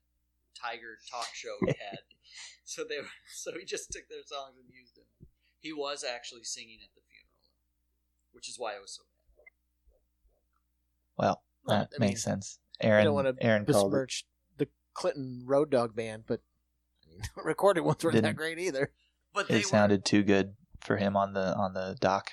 tiger 0.53 0.97
talk 1.09 1.29
show 1.33 1.55
he 1.61 1.67
had. 1.89 2.05
so 2.63 2.83
they 2.87 2.99
were, 2.99 3.09
so 3.33 3.51
he 3.57 3.65
just 3.65 3.91
took 3.91 4.07
their 4.09 4.25
songs 4.25 4.55
and 4.57 4.69
used 4.73 4.95
them. 4.95 5.09
He 5.59 5.73
was 5.73 6.03
actually 6.03 6.43
singing 6.43 6.79
at 6.83 6.93
the 6.93 7.01
funeral, 7.09 7.49
which 8.31 8.47
is 8.47 8.59
why 8.59 8.73
it 8.73 8.81
was 8.81 8.93
so 8.93 9.03
bad. 9.03 9.08
Well, 9.08 9.08
Well, 9.08 9.08
that 11.69 11.89
I 11.95 11.99
mean, 11.99 12.09
makes 12.09 12.23
sense. 12.23 12.59
I 12.81 12.87
Aaron, 12.87 13.05
don't 13.05 13.13
want 13.15 13.37
to 13.39 13.45
Aaron 13.45 13.65
called 13.65 13.87
it. 13.87 13.95
besmirch 13.95 14.25
the 14.57 14.67
Clinton 14.93 15.43
Road 15.45 15.69
Dog 15.69 15.95
Band, 15.95 16.23
but 16.27 16.41
I 17.05 17.09
mean, 17.09 17.21
recorded 17.45 17.81
ones 17.81 18.03
weren't 18.03 18.15
that 18.15 18.21
Didn't- 18.23 18.37
great 18.37 18.59
either. 18.59 18.91
But 19.33 19.47
they 19.47 19.59
It 19.59 19.65
sounded 19.67 20.05
too 20.05 20.23
good 20.23 20.55
for 20.81 20.97
him 20.97 21.15
on 21.15 21.33
the 21.33 21.55
on 21.55 21.73
the 21.73 21.95
dock. 21.99 22.31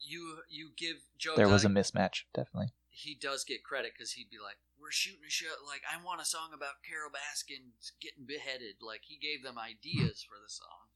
you 0.00 0.42
you 0.48 0.70
give 0.76 0.98
Joe 1.18 1.34
There 1.36 1.48
was 1.48 1.64
a 1.64 1.68
mismatch, 1.68 2.22
definitely. 2.34 2.72
he 2.88 3.14
does 3.14 3.42
get 3.44 3.64
credit 3.64 3.92
because 3.96 4.12
he'd 4.12 4.30
be 4.30 4.38
like, 4.38 4.58
"We're 4.80 4.92
shooting 4.92 5.24
a 5.26 5.30
show. 5.30 5.46
Like, 5.66 5.82
I 5.90 6.02
want 6.04 6.20
a 6.20 6.24
song 6.24 6.50
about 6.54 6.82
Carole 6.88 7.10
Baskin 7.10 7.72
getting 8.00 8.26
beheaded." 8.26 8.76
Like, 8.80 9.02
he 9.04 9.16
gave 9.18 9.42
them 9.42 9.58
ideas 9.58 10.22
for 10.22 10.36
the 10.40 10.48
song. 10.48 10.88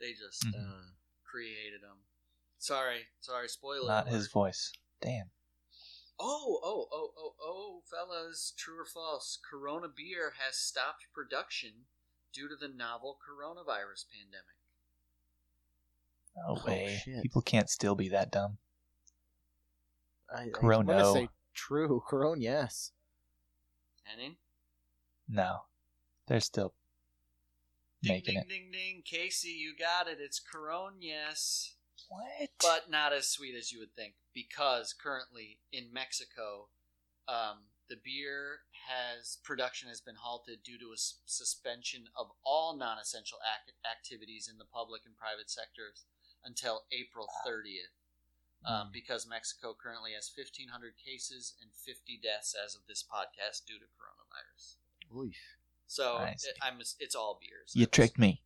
They 0.00 0.12
just 0.12 0.44
Mhm. 0.44 0.54
uh, 0.58 0.90
created 1.24 1.82
them. 1.82 1.98
Sorry, 2.58 3.06
sorry, 3.20 3.48
spoiler. 3.48 3.86
Not 3.88 4.08
his 4.08 4.26
voice. 4.28 4.72
Damn. 5.00 5.30
Oh, 6.18 6.58
oh, 6.62 6.88
oh, 6.92 7.10
oh, 7.18 7.34
oh, 7.42 7.82
fellas, 7.90 8.52
true 8.56 8.80
or 8.80 8.84
false? 8.86 9.38
Corona 9.48 9.88
beer 9.94 10.32
has 10.44 10.56
stopped 10.56 11.06
production 11.14 11.86
due 12.32 12.48
to 12.48 12.56
the 12.56 12.68
novel 12.68 13.18
coronavirus 13.22 14.06
pandemic. 14.10 14.56
No 16.36 16.56
Oh, 16.62 16.66
way. 16.66 17.00
shit. 17.04 17.22
People 17.22 17.42
can't 17.42 17.68
still 17.70 17.94
be 17.94 18.08
that 18.10 18.30
dumb. 18.30 18.58
I, 20.34 20.44
I 20.44 20.48
Corona. 20.52 20.86
want 20.86 20.98
to 20.98 21.04
oh. 21.06 21.14
say 21.14 21.28
true. 21.54 22.02
Corona, 22.08 22.40
yes. 22.40 22.92
Henning? 24.04 24.36
No. 25.28 25.60
They're 26.26 26.40
still 26.40 26.74
Ding, 28.02 28.12
making 28.12 28.34
ding, 28.34 28.42
it. 28.42 28.48
ding, 28.48 28.70
ding. 28.72 29.02
Casey, 29.04 29.50
you 29.50 29.74
got 29.78 30.08
it. 30.08 30.18
It's 30.20 30.40
Corona, 30.40 30.96
yes. 31.00 31.75
What? 32.08 32.50
but 32.60 32.90
not 32.90 33.12
as 33.12 33.26
sweet 33.28 33.54
as 33.56 33.72
you 33.72 33.80
would 33.80 33.94
think 33.94 34.14
because 34.32 34.92
currently 34.92 35.58
in 35.72 35.92
Mexico, 35.92 36.68
um, 37.28 37.66
the 37.88 37.96
beer 38.02 38.60
has 38.88 39.38
production 39.44 39.88
has 39.88 40.00
been 40.00 40.14
halted 40.16 40.62
due 40.64 40.78
to 40.78 40.90
a 40.90 40.98
s- 40.98 41.18
suspension 41.26 42.04
of 42.16 42.30
all 42.44 42.76
non-essential 42.76 43.38
ac- 43.42 43.74
activities 43.90 44.48
in 44.50 44.58
the 44.58 44.64
public 44.64 45.02
and 45.06 45.16
private 45.16 45.50
sectors 45.50 46.04
until 46.44 46.84
April 46.92 47.26
30th. 47.46 47.94
Um, 48.64 48.90
because 48.92 49.26
Mexico 49.28 49.76
currently 49.80 50.12
has 50.12 50.30
1,500 50.34 50.94
cases 50.98 51.54
and 51.60 51.70
50 51.72 52.18
deaths 52.20 52.54
as 52.64 52.74
of 52.74 52.80
this 52.88 53.04
podcast 53.04 53.64
due 53.66 53.78
to 53.78 53.84
coronavirus. 53.94 54.76
Oof. 55.16 55.36
So 55.86 56.18
Nice. 56.18 56.44
it, 56.44 56.56
I'm 56.62 56.80
it's 56.98 57.14
all 57.14 57.38
beers. 57.40 57.72
you 57.74 57.86
tricked 57.86 58.18
me. 58.18 58.40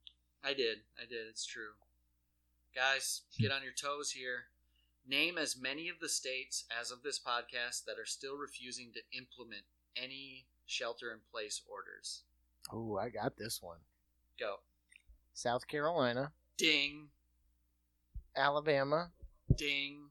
I 0.45 0.53
did. 0.53 0.79
I 0.99 1.07
did. 1.09 1.27
It's 1.31 1.47
true. 1.47 1.73
Guys, 2.75 3.23
hmm. 3.37 3.43
get 3.43 3.53
on 3.53 3.62
your 3.62 3.73
toes 3.73 4.12
here. 4.12 4.45
Name 5.07 5.39
as 5.39 5.57
many 5.61 5.89
of 5.89 5.99
the 6.01 6.09
states 6.09 6.64
as 6.79 6.91
of 6.91 7.03
this 7.03 7.18
podcast 7.18 7.85
that 7.87 7.99
are 7.99 8.07
still 8.07 8.37
refusing 8.37 8.93
to 8.95 9.18
implement 9.18 9.62
any 9.97 10.47
shelter 10.66 11.11
in 11.11 11.18
place 11.33 11.62
orders. 11.68 12.23
Oh, 12.73 12.97
I 12.97 13.09
got 13.09 13.37
this 13.37 13.61
one. 13.61 13.79
Go. 14.39 14.57
South 15.35 15.66
Carolina, 15.66 16.33
Ding. 16.57 17.09
Alabama. 18.37 19.11
Ding. 19.57 20.11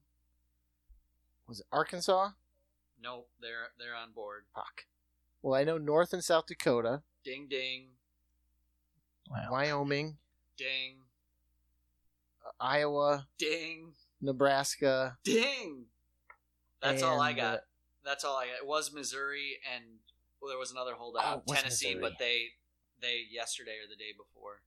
Was 1.47 1.61
it 1.61 1.65
Arkansas? 1.71 2.31
Nope, 3.01 3.29
they're 3.41 3.69
they're 3.77 3.95
on 3.95 4.11
board. 4.11 4.43
Fuck. 4.53 4.85
Well, 5.41 5.59
I 5.59 5.63
know 5.63 5.77
North 5.77 6.11
and 6.13 6.23
South 6.23 6.47
Dakota, 6.47 7.01
Ding 7.23 7.47
ding. 7.49 7.87
Wow. 9.29 9.47
Wyoming, 9.51 10.17
Ding. 10.57 10.97
Iowa, 12.59 13.27
Ding. 13.37 13.93
Nebraska. 14.21 15.17
Ding. 15.23 15.85
That's 16.81 17.03
all 17.03 17.19
I 17.19 17.29
And, 17.29 17.37
got. 17.37 17.53
uh, 17.55 17.61
That's 18.03 18.23
all 18.23 18.35
I 18.37 18.47
got. 18.47 18.55
It 18.63 18.67
was 18.67 18.91
Missouri 18.93 19.59
and 19.75 19.83
well, 20.41 20.49
there 20.49 20.57
was 20.57 20.71
another 20.71 20.93
holdout, 20.95 21.23
Oh, 21.25 21.37
it 21.39 21.43
was 21.47 21.57
Tennessee, 21.57 21.95
Missouri. 21.95 22.01
but 22.01 22.19
they 22.19 22.47
they 23.01 23.23
yesterday 23.29 23.77
or 23.83 23.87
the 23.89 23.95
day 23.95 24.11
before. 24.17 24.61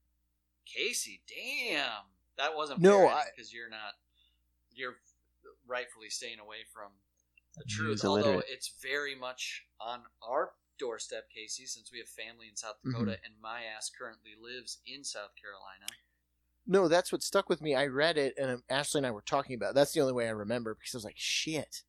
Casey, 0.67 1.23
damn, 1.27 2.05
that 2.37 2.55
wasn't 2.55 2.81
No, 2.81 3.09
I- 3.09 3.25
because 3.35 3.53
you're 3.53 3.71
not 3.71 3.95
you're 4.75 4.97
rightfully 5.67 6.09
staying 6.11 6.39
away 6.39 6.65
from 6.73 6.93
the 7.57 7.65
News 7.65 7.75
truth. 7.75 8.05
Although 8.05 8.23
illiterate. 8.23 8.47
it's 8.49 8.69
very 8.81 9.15
much 9.15 9.67
on 9.81 10.03
our 10.23 10.53
doorstep, 10.79 11.29
Casey, 11.31 11.67
since 11.67 11.93
we 11.93 11.99
have 11.99 12.09
family 12.09 12.49
in 12.49 12.57
South 12.57 12.77
Dakota 12.85 13.19
and 13.25 13.35
my 13.41 13.63
ass 13.65 13.91
currently 13.91 14.33
lives 14.41 14.79
in 14.87 15.05
South 15.05 15.31
Carolina. 15.41 15.87
No, 16.67 16.89
that's 16.89 17.11
what 17.11 17.23
stuck 17.23 17.49
with 17.49 17.61
me. 17.61 17.75
I 17.75 17.87
read 17.87 18.17
it, 18.17 18.35
and 18.39 18.51
um, 18.51 18.63
Ashley 18.71 19.01
and 19.01 19.07
I 19.07 19.11
were 19.11 19.23
talking 19.23 19.57
about. 19.57 19.71
It. 19.71 19.75
That's 19.75 19.93
the 19.93 20.01
only 20.01 20.13
way 20.13 20.27
I 20.27 20.31
remember 20.33 20.75
because 20.75 20.95
I 20.95 20.99
was 20.99 21.05
like, 21.05 21.19
"Shit, 21.19 21.83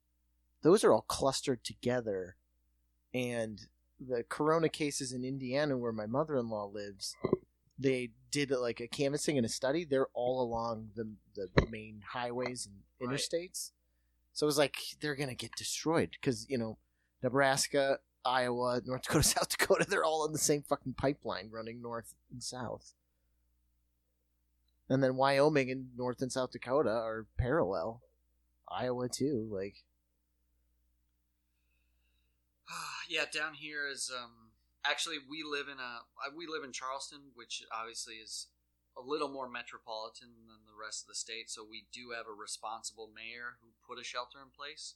those 0.63 0.83
are 0.83 0.91
all 0.91 1.05
clustered 1.07 1.63
together." 1.63 2.35
And 3.13 3.67
the 3.99 4.23
corona 4.27 4.69
cases 4.69 5.11
in 5.13 5.23
Indiana, 5.23 5.77
where 5.77 5.91
my 5.91 6.07
mother-in-law 6.07 6.71
lives, 6.73 7.15
they 7.77 8.09
did 8.31 8.49
like 8.49 8.79
a 8.79 8.87
canvassing 8.87 9.37
and 9.37 9.45
a 9.45 9.49
study. 9.49 9.85
They're 9.85 10.07
all 10.13 10.41
along 10.41 10.89
the 10.95 11.11
the 11.35 11.49
main 11.69 12.01
highways 12.11 12.65
and 12.65 12.75
Right. 12.99 13.19
interstates. 13.19 13.71
So 14.33 14.45
it 14.45 14.47
was 14.47 14.57
like 14.57 14.77
they're 14.99 15.15
gonna 15.15 15.35
get 15.35 15.55
destroyed 15.55 16.11
because 16.19 16.49
you 16.49 16.57
know 16.57 16.77
Nebraska, 17.21 17.99
Iowa, 18.25 18.81
North 18.83 19.03
Dakota, 19.03 19.23
South 19.27 19.49
Dakota, 19.49 19.85
they're 19.87 20.03
all 20.03 20.23
on 20.23 20.31
the 20.31 20.39
same 20.39 20.63
fucking 20.63 20.93
pipeline 20.93 21.49
running 21.51 21.81
north 21.81 22.15
and 22.31 22.41
south. 22.41 22.93
And 24.89 25.03
then 25.03 25.15
Wyoming 25.15 25.71
and 25.71 25.87
North 25.97 26.21
and 26.21 26.31
South 26.31 26.51
Dakota 26.51 26.89
are 26.89 27.25
parallel. 27.37 28.01
Iowa 28.69 29.07
too, 29.07 29.47
like 29.51 29.75
yeah, 33.09 33.25
down 33.31 33.53
here 33.53 33.87
is 33.87 34.11
um 34.13 34.51
actually 34.85 35.17
we 35.29 35.43
live 35.43 35.67
in 35.67 35.79
a 35.79 36.03
uh, 36.27 36.31
we 36.35 36.47
live 36.47 36.63
in 36.63 36.71
Charleston, 36.71 37.31
which 37.35 37.63
obviously 37.71 38.15
is 38.15 38.47
a 38.97 39.01
little 39.01 39.29
more 39.29 39.49
metropolitan 39.49 40.29
than 40.47 40.61
the 40.65 40.77
rest 40.77 41.03
of 41.03 41.07
the 41.07 41.15
state. 41.15 41.49
So 41.49 41.65
we 41.65 41.85
do 41.91 42.11
have 42.15 42.27
a 42.27 42.35
responsible 42.35 43.09
mayor 43.13 43.57
who 43.61 43.69
put 43.87 43.99
a 43.99 44.05
shelter 44.05 44.37
in 44.37 44.49
place 44.55 44.95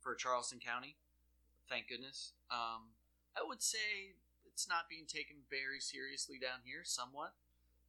for 0.00 0.14
Charleston 0.14 0.60
County. 0.60 0.96
Thank 1.68 1.88
goodness. 1.88 2.32
Um, 2.50 2.96
I 3.36 3.44
would 3.44 3.62
say 3.62 4.16
it's 4.46 4.68
not 4.68 4.88
being 4.88 5.04
taken 5.06 5.44
very 5.50 5.80
seriously 5.80 6.38
down 6.40 6.64
here. 6.64 6.84
Somewhat, 6.84 7.32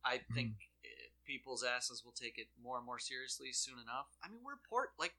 I 0.04 0.20
think 0.34 0.52
it, 0.60 0.75
people's 1.26 1.64
asses 1.64 2.04
will 2.06 2.14
take 2.14 2.38
it 2.38 2.48
more 2.62 2.78
and 2.78 2.86
more 2.86 3.00
seriously 3.00 3.52
soon 3.52 3.80
enough. 3.80 4.08
I 4.24 4.30
mean, 4.30 4.42
we're 4.44 4.62
port 4.70 4.94
like 4.98 5.14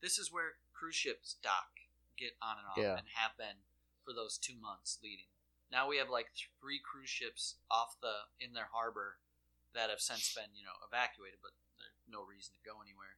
this 0.00 0.18
is 0.18 0.32
where 0.32 0.58
cruise 0.74 0.96
ships 0.96 1.36
dock, 1.42 1.70
get 2.18 2.32
on 2.42 2.58
and 2.58 2.66
off, 2.66 2.78
Yeah. 2.78 2.98
and 2.98 3.06
have 3.14 3.36
been 3.38 3.62
for 4.04 4.12
those 4.12 4.36
two 4.38 4.56
months 4.60 4.98
leading. 5.02 5.30
Now 5.70 5.88
we 5.88 5.96
have 5.98 6.10
like 6.10 6.28
three 6.60 6.78
cruise 6.82 7.08
ships 7.08 7.56
off 7.70 7.96
the 8.00 8.26
in 8.40 8.52
their 8.52 8.68
harbor 8.72 9.18
that 9.74 9.88
have 9.88 10.00
since 10.00 10.34
been 10.34 10.50
you 10.54 10.64
know 10.64 10.76
evacuated, 10.86 11.38
but 11.40 11.52
there's 11.78 12.02
no 12.10 12.22
reason 12.22 12.52
to 12.54 12.62
go 12.68 12.82
anywhere. 12.82 13.16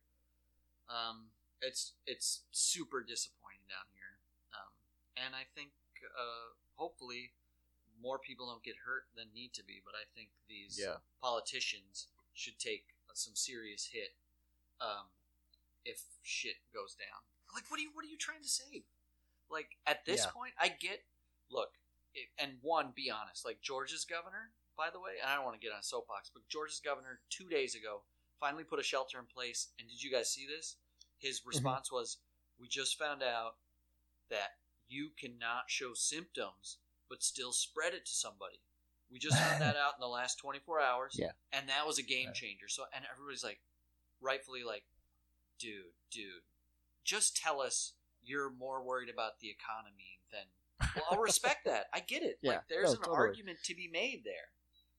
Um, 0.89 1.31
it's 1.61 1.95
it's 2.07 2.45
super 2.53 3.03
disappointing 3.03 3.65
down 3.69 3.89
here, 3.97 4.21
um, 4.53 4.71
and 5.16 5.35
I 5.35 5.45
think 5.55 5.73
uh, 6.05 6.53
hopefully 6.77 7.33
more 8.01 8.19
people 8.19 8.47
don't 8.47 8.62
get 8.62 8.77
hurt 8.85 9.07
than 9.16 9.33
need 9.35 9.55
to 9.55 9.65
be. 9.65 9.81
But 9.85 9.95
I 9.97 10.05
think 10.15 10.29
these 10.47 10.79
Yeah. 10.79 10.99
politicians 11.23 12.09
should 12.35 12.59
take 12.59 12.86
some 13.15 13.35
serious 13.36 13.86
hit 13.93 14.15
um, 14.81 15.06
if 15.85 16.02
shit 16.23 16.56
goes 16.74 16.94
down. 16.94 17.23
Like, 17.55 17.70
what 17.70 17.78
are 17.78 17.82
you 17.82 17.90
what 17.94 18.05
are 18.05 18.09
you 18.09 18.19
trying 18.19 18.43
to 18.43 18.48
save? 18.48 18.82
Like 19.51 19.77
at 19.86 20.05
this 20.05 20.24
Yeah. 20.24 20.31
point, 20.32 20.52
I 20.59 20.69
get. 20.69 21.05
Look, 21.51 21.73
it, 22.15 22.28
and 22.39 22.59
one, 22.62 22.93
be 22.94 23.11
honest. 23.11 23.44
Like 23.44 23.61
Georgia's 23.61 24.05
governor, 24.05 24.51
by 24.77 24.90
the 24.90 24.98
way, 24.98 25.12
and 25.23 25.31
I 25.31 25.36
don't 25.36 25.44
want 25.44 25.61
to 25.61 25.65
get 25.65 25.73
on 25.73 25.78
a 25.78 25.82
soapbox, 25.82 26.31
but 26.32 26.48
Georgia's 26.48 26.81
governor 26.81 27.20
two 27.31 27.48
days 27.48 27.74
ago 27.74 28.02
finally 28.40 28.65
put 28.65 28.81
a 28.81 28.82
shelter 28.82 29.19
in 29.19 29.27
place. 29.27 29.69
And 29.78 29.89
did 29.89 30.02
you 30.02 30.11
guys 30.11 30.31
see 30.31 30.47
this? 30.47 30.77
His 31.19 31.47
response 31.47 31.93
was, 31.93 32.19
"We 32.59 32.66
just 32.69 32.98
found 32.98 33.23
out 33.23 33.56
that 34.28 34.59
you 34.89 35.11
cannot 35.16 35.70
show 35.70 35.94
symptoms 35.94 36.78
but 37.09 37.23
still 37.23 37.52
spread 37.52 37.94
it 37.94 38.06
to 38.06 38.12
somebody. 38.12 38.61
We 39.11 39.19
just 39.19 39.39
found 39.39 39.61
that 39.61 39.77
out 39.77 39.95
in 39.97 40.01
the 40.01 40.09
last 40.09 40.39
24 40.39 40.81
hours. 40.81 41.17
Yeah. 41.19 41.33
And 41.53 41.69
that 41.69 41.87
was 41.87 41.99
a 41.99 42.03
game 42.03 42.31
changer. 42.35 42.69
So, 42.69 42.85
and 42.95 43.05
everybody's 43.13 43.45
like, 43.45 43.61
rightfully 44.21 44.65
like, 44.65 44.85
dude, 45.59 45.93
dude, 46.11 46.43
just 47.05 47.37
tell 47.37 47.61
us 47.61 47.93
you're 48.25 48.51
more 48.51 48.83
worried 48.83 49.11
about 49.11 49.39
the 49.41 49.49
economy 49.51 50.19
than. 50.33 50.89
Well, 50.97 51.05
I'll 51.13 51.19
respect 51.21 51.65
that. 51.67 51.87
I 51.93 52.01
get 52.01 52.23
it. 52.23 52.39
Yeah. 52.43 52.53
Like, 52.53 52.69
there's 52.69 52.87
No, 52.87 52.91
an 52.93 52.97
totally. 53.05 53.17
argument 53.29 53.59
to 53.65 53.75
be 53.75 53.89
made 53.89 54.23
there. 54.25 54.51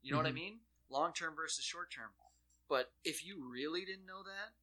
You 0.02 0.12
know 0.12 0.18
what 0.18 0.28
I 0.28 0.32
Mhm. 0.32 0.36
mean? 0.36 0.60
Long 0.90 1.12
term 1.14 1.36
versus 1.36 1.66
short 1.66 1.92
term. 1.92 2.12
But 2.70 2.92
if 3.04 3.26
you 3.26 3.44
really 3.52 3.86
didn't 3.86 4.06
know 4.06 4.24
that, 4.24 4.54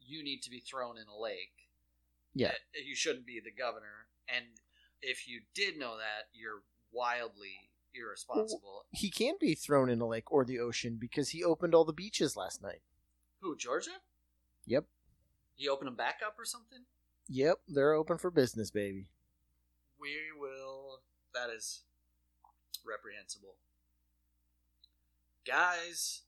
you 0.00 0.22
need 0.22 0.42
to 0.42 0.50
be 0.50 0.60
thrown 0.60 0.98
in 0.98 1.06
a 1.08 1.16
lake. 1.16 1.68
Yeah. 2.34 2.54
You 2.74 2.94
shouldn't 2.94 3.26
be 3.26 3.40
the 3.40 3.50
governor. 3.50 4.08
And 4.28 4.44
if 5.02 5.26
you 5.26 5.42
did 5.54 5.76
know 5.78 5.96
that, 5.98 6.28
you're 6.32 6.62
wildly 6.92 7.67
irresponsible. 7.94 8.84
He 8.90 9.10
can 9.10 9.34
be 9.40 9.54
thrown 9.54 9.90
in 9.90 10.00
a 10.00 10.06
lake 10.06 10.30
or 10.32 10.44
the 10.44 10.58
ocean 10.58 10.96
because 11.00 11.30
he 11.30 11.44
opened 11.44 11.74
all 11.74 11.84
the 11.84 11.92
beaches 11.92 12.36
last 12.36 12.62
night. 12.62 12.80
Who, 13.40 13.56
Georgia? 13.56 13.90
Yep. 14.66 14.84
He 15.56 15.68
opened 15.68 15.88
them 15.88 15.96
back 15.96 16.20
up 16.24 16.36
or 16.38 16.44
something? 16.44 16.80
Yep, 17.28 17.60
they're 17.68 17.92
open 17.92 18.18
for 18.18 18.30
business, 18.30 18.70
baby. 18.70 19.08
We 20.00 20.16
will. 20.38 21.00
That 21.34 21.50
is 21.54 21.82
reprehensible. 22.86 23.56
Guys, 25.46 26.22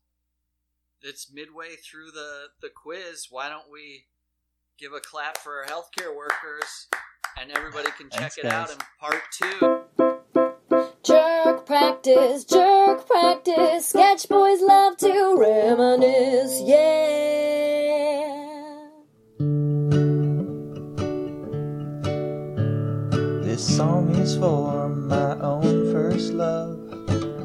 it's 1.03 1.33
midway 1.33 1.77
through 1.77 2.11
the, 2.11 2.49
the 2.61 2.69
quiz. 2.69 3.29
Why 3.31 3.49
don't 3.49 3.71
we 3.71 4.07
give 4.79 4.93
a 4.93 5.01
clap 5.01 5.39
for 5.39 5.63
our 5.63 5.67
healthcare 5.67 6.15
workers 6.15 6.89
and 7.41 7.51
everybody 7.51 7.91
can 7.97 8.11
check 8.11 8.33
Thanks, 8.33 8.39
it 8.39 8.47
out 8.47 8.71
in 8.71 8.79
part 8.99 9.23
two? 9.33 10.10
Practice, 11.71 12.45
jerk 12.47 13.07
practice. 13.07 13.87
Sketch 13.91 14.29
boys 14.29 14.61
love 14.61 14.97
to 14.97 15.37
reminisce, 15.39 16.61
yeah. 16.65 16.89
This 23.45 23.77
song 23.77 24.11
is 24.17 24.37
for 24.37 24.89
my 24.89 25.39
own 25.39 25.93
first 25.93 26.33
love, 26.33 26.77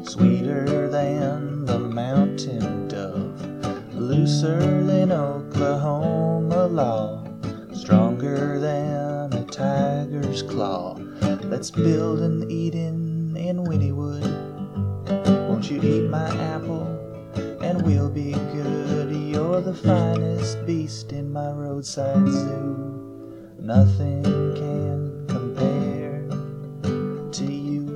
sweeter 0.08 0.88
than 0.90 1.64
the 1.64 1.78
mountain 1.78 2.88
dove, 2.88 3.40
looser 3.94 4.82
than 4.82 5.12
Oklahoma 5.12 6.66
law, 6.66 7.22
stronger 7.72 8.58
than 8.58 9.32
a 9.34 9.44
tiger's 9.44 10.42
claw. 10.42 10.98
Let's 11.44 11.70
build 11.70 12.18
an 12.18 12.50
Eden 12.50 13.05
in 13.48 13.58
Wynnewood. 13.58 14.26
Won't 15.48 15.70
you 15.70 15.80
eat 15.80 16.10
my 16.10 16.28
apple 16.54 16.86
and 17.62 17.80
we'll 17.82 18.10
be 18.10 18.32
good? 18.32 19.14
You're 19.14 19.60
the 19.60 19.74
finest 19.74 20.66
beast 20.66 21.12
in 21.12 21.32
my 21.32 21.52
roadside 21.52 22.26
zoo. 22.26 23.52
Nothing 23.60 24.24
can 24.54 25.26
compare 25.28 26.26
to 27.30 27.44
you. 27.44 27.86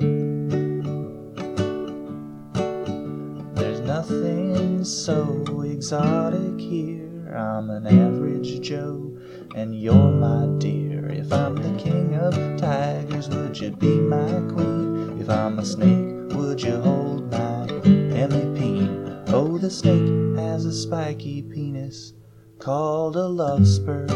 There's 3.53 3.81
nothing 3.81 4.85
so 4.85 5.43
exotic 5.65 6.59
here. 6.59 7.35
I'm 7.35 7.69
an 7.71 7.87
average 7.87 8.61
Joe, 8.61 9.17
and 9.55 9.75
you're 9.77 10.11
my 10.13 10.45
dear. 10.59 11.09
If 11.09 11.33
I'm 11.33 11.55
the 11.55 11.77
king 11.77 12.15
of 12.15 12.33
tigers, 12.57 13.27
would 13.27 13.59
you 13.59 13.71
be 13.71 13.99
my 13.99 14.53
queen? 14.53 14.90
If 15.21 15.29
I'm 15.29 15.59
a 15.59 15.63
snake, 15.63 16.35
would 16.35 16.63
you 16.63 16.81
hold 16.81 17.29
my 17.29 17.67
Peen? 17.83 19.23
Oh, 19.27 19.59
the 19.59 19.69
snake 19.69 20.35
has 20.39 20.65
a 20.65 20.73
spiky 20.73 21.43
penis 21.43 22.13
called 22.57 23.15
a 23.15 23.27
love 23.27 23.67
spur. 23.67 24.07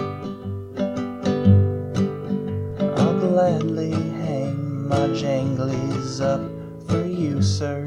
I'll 2.97 3.19
gladly 3.19 3.91
hang 3.91 4.87
my 4.87 5.07
janglies 5.09 6.21
up 6.21 6.41
for 6.89 7.05
you, 7.05 7.39
sir. 7.39 7.85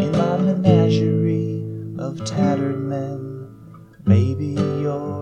In 0.00 0.12
my 0.12 0.38
menagerie 0.38 1.62
of 1.98 2.24
tattered 2.24 2.80
men, 2.80 3.50
baby, 4.04 4.54
you're 4.80 5.21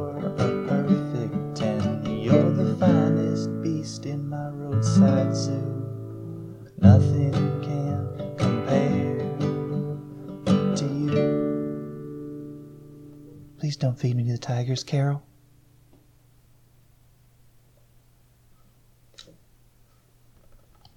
Please 13.71 13.77
don't 13.77 13.97
feed 13.97 14.17
me 14.17 14.25
to 14.25 14.33
the 14.33 14.37
tigers, 14.39 14.83
Carole. 14.83 15.23